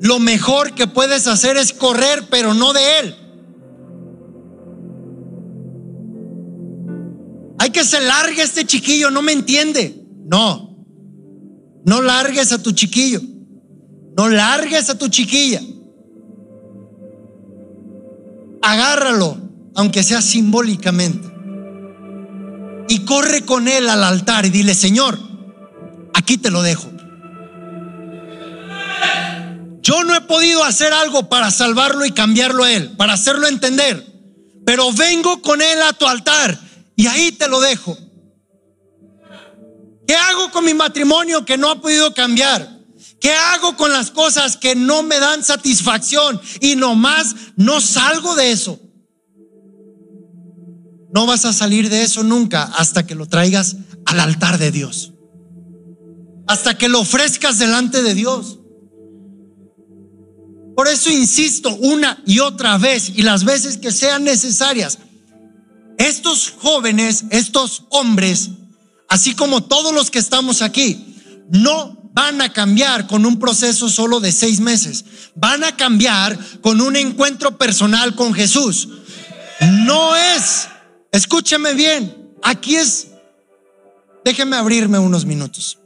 Lo 0.02 0.18
mejor 0.18 0.74
que 0.74 0.86
puedes 0.86 1.26
hacer 1.28 1.56
es 1.56 1.72
correr, 1.72 2.26
pero 2.28 2.52
no 2.52 2.74
de 2.74 2.98
él 2.98 3.26
que 7.77 7.85
se 7.85 8.01
largue 8.01 8.43
este 8.43 8.64
chiquillo, 8.64 9.11
no 9.11 9.20
me 9.20 9.33
entiende. 9.33 10.03
No, 10.24 10.83
no 11.85 12.01
largues 12.01 12.51
a 12.53 12.62
tu 12.62 12.72
chiquillo. 12.72 13.20
No 14.16 14.31
largues 14.31 14.89
a 14.89 14.97
tu 14.97 15.09
chiquilla. 15.09 15.61
Agárralo, 18.62 19.37
aunque 19.74 20.03
sea 20.03 20.22
simbólicamente. 20.22 21.29
corre 23.05 23.43
con 23.43 23.68
él 23.68 23.91
al 23.91 24.05
altar 24.05 24.47
y 24.47 24.51
dile, 24.51 24.74
Señor, 24.74 25.18
aquí 26.14 26.39
te 26.39 26.51
lo 26.51 26.62
dejo. 26.62 26.91
Yo 29.83 30.03
no 30.03 30.14
he 30.14 30.22
podido 30.22 30.64
hacer 30.64 30.95
algo 30.95 31.29
para 31.29 31.51
salvarlo 31.51 32.07
y 32.07 32.12
cambiarlo 32.12 32.64
a 32.64 32.72
él, 32.72 32.93
para 32.97 33.12
hacerlo 33.12 33.47
entender, 33.47 34.03
pero 34.64 34.91
vengo 34.95 35.43
con 35.43 35.61
él 35.61 35.83
a 35.83 35.93
tu 35.93 36.07
altar 36.07 36.65
y 36.97 37.07
ahí 37.07 37.32
te 37.32 37.47
lo 37.49 37.61
dejo. 37.61 37.97
¿Qué 40.07 40.14
hago 40.14 40.51
con 40.51 40.64
mi 40.64 40.72
matrimonio 40.72 41.44
que 41.44 41.59
no 41.59 41.70
ha 41.70 41.80
podido 41.80 42.14
cambiar? 42.14 42.76
¿Qué 43.20 43.32
hago 43.32 43.76
con 43.76 43.92
las 43.92 44.11
cosas 44.11 44.57
que 44.57 44.74
no 44.74 45.03
me 45.03 45.18
dan 45.18 45.44
satisfacción 45.44 46.40
y 46.61 46.76
nomás 46.76 47.34
no 47.57 47.80
salgo 47.80 48.34
de 48.34 48.53
eso? 48.53 48.80
No 51.12 51.26
vas 51.26 51.44
a 51.44 51.53
salir 51.53 51.88
de 51.88 52.03
eso 52.03 52.22
nunca 52.22 52.62
hasta 52.62 53.07
que 53.07 53.14
lo 53.14 53.26
traigas 53.26 53.76
al 54.05 54.20
altar 54.20 54.59
de 54.59 54.70
Dios. 54.70 55.12
Hasta 56.47 56.78
que 56.78 56.88
lo 56.88 57.01
ofrezcas 57.01 57.59
delante 57.59 58.03
de 58.03 58.14
Dios. 58.14 58.61
Por 60.76 60.88
eso 60.88 61.11
insisto 61.11 61.74
una 61.74 62.22
y 62.26 62.40
otra 62.40 62.76
vez 62.78 63.11
y 63.16 63.22
las 63.22 63.44
veces 63.44 63.78
que 63.78 63.90
sean 63.90 64.24
necesarias. 64.24 64.99
Estos 65.99 66.53
jóvenes, 66.59 67.24
estos 67.30 67.84
hombres, 67.90 68.51
así 69.09 69.34
como 69.34 69.64
todos 69.64 69.94
los 69.94 70.11
que 70.11 70.18
estamos 70.18 70.62
aquí, 70.62 71.16
no 71.51 71.97
van 72.12 72.40
a 72.40 72.53
cambiar 72.53 73.07
con 73.07 73.26
un 73.26 73.38
proceso 73.38 73.88
solo 73.88 74.20
de 74.20 74.32
seis 74.32 74.61
meses. 74.61 75.05
Van 75.34 75.64
a 75.64 75.76
cambiar 75.76 76.38
con 76.62 76.80
un 76.80 76.97
encuentro 76.97 77.59
personal 77.59 78.14
con 78.14 78.32
Jesús. 78.32 78.88
No 79.61 80.16
es, 80.16 80.68
escúcheme 81.12 81.74
bien, 81.74 82.32
aquí 82.42 82.76
es, 82.76 83.09
déjeme 84.24 84.57
abrirme 84.57 84.99
unos 84.99 85.26
minutos. 85.26 85.78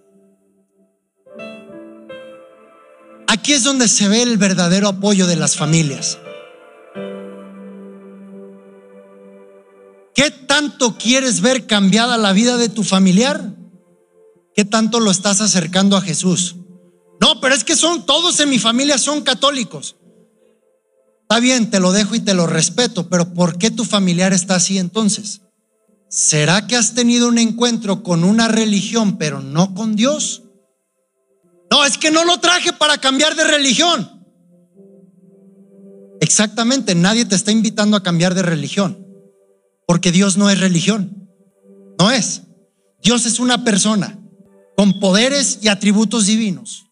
Aquí 3.26 3.52
es 3.52 3.62
donde 3.62 3.88
se 3.88 4.08
ve 4.08 4.22
el 4.22 4.38
verdadero 4.38 4.88
apoyo 4.88 5.26
de 5.26 5.36
las 5.36 5.56
familias. 5.56 6.18
Tanto 10.60 10.98
quieres 10.98 11.40
ver 11.40 11.66
cambiada 11.66 12.18
la 12.18 12.34
vida 12.34 12.58
de 12.58 12.68
tu 12.68 12.82
familiar? 12.82 13.54
¿Qué 14.54 14.66
tanto 14.66 15.00
lo 15.00 15.10
estás 15.10 15.40
acercando 15.40 15.96
a 15.96 16.02
Jesús? 16.02 16.56
No, 17.18 17.40
pero 17.40 17.54
es 17.54 17.64
que 17.64 17.74
son 17.74 18.04
todos 18.04 18.40
en 18.40 18.50
mi 18.50 18.58
familia 18.58 18.98
son 18.98 19.22
católicos. 19.22 19.96
Está 21.22 21.40
bien, 21.40 21.70
te 21.70 21.80
lo 21.80 21.92
dejo 21.92 22.14
y 22.14 22.20
te 22.20 22.34
lo 22.34 22.46
respeto, 22.46 23.08
pero 23.08 23.32
¿por 23.32 23.56
qué 23.56 23.70
tu 23.70 23.86
familiar 23.86 24.34
está 24.34 24.56
así 24.56 24.76
entonces? 24.76 25.40
¿Será 26.10 26.66
que 26.66 26.76
has 26.76 26.92
tenido 26.92 27.28
un 27.28 27.38
encuentro 27.38 28.02
con 28.02 28.22
una 28.22 28.46
religión 28.48 29.16
pero 29.16 29.40
no 29.40 29.74
con 29.74 29.96
Dios? 29.96 30.42
No, 31.70 31.86
es 31.86 31.96
que 31.96 32.10
no 32.10 32.26
lo 32.26 32.38
traje 32.38 32.74
para 32.74 32.98
cambiar 32.98 33.34
de 33.34 33.44
religión. 33.44 34.26
Exactamente, 36.20 36.94
nadie 36.94 37.24
te 37.24 37.34
está 37.34 37.50
invitando 37.50 37.96
a 37.96 38.02
cambiar 38.02 38.34
de 38.34 38.42
religión, 38.42 38.99
porque 39.90 40.12
Dios 40.12 40.36
no 40.36 40.48
es 40.48 40.60
religión, 40.60 41.28
no 41.98 42.12
es. 42.12 42.42
Dios 43.02 43.26
es 43.26 43.40
una 43.40 43.64
persona 43.64 44.20
con 44.76 45.00
poderes 45.00 45.58
y 45.62 45.66
atributos 45.66 46.26
divinos, 46.26 46.86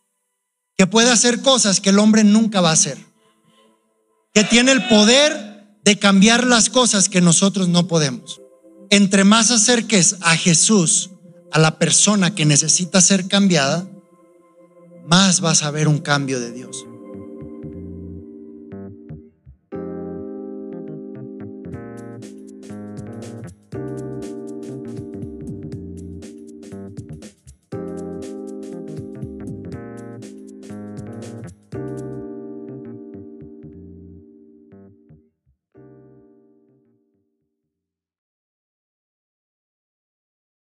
que 0.76 0.88
puede 0.88 1.12
hacer 1.12 1.40
cosas 1.40 1.80
que 1.80 1.90
el 1.90 2.00
hombre 2.00 2.24
nunca 2.24 2.60
va 2.60 2.70
a 2.70 2.72
hacer, 2.72 2.98
que 4.34 4.42
tiene 4.42 4.72
el 4.72 4.88
poder 4.88 5.78
de 5.84 6.00
cambiar 6.00 6.44
las 6.44 6.70
cosas 6.70 7.08
que 7.08 7.20
nosotros 7.20 7.68
no 7.68 7.86
podemos. 7.86 8.40
Entre 8.90 9.22
más 9.22 9.52
acerques 9.52 10.16
a 10.20 10.36
Jesús, 10.36 11.10
a 11.52 11.60
la 11.60 11.78
persona 11.78 12.34
que 12.34 12.46
necesita 12.46 13.00
ser 13.00 13.28
cambiada, 13.28 13.88
más 15.06 15.40
vas 15.40 15.62
a 15.62 15.70
ver 15.70 15.86
un 15.86 15.98
cambio 15.98 16.40
de 16.40 16.50
Dios. 16.50 16.84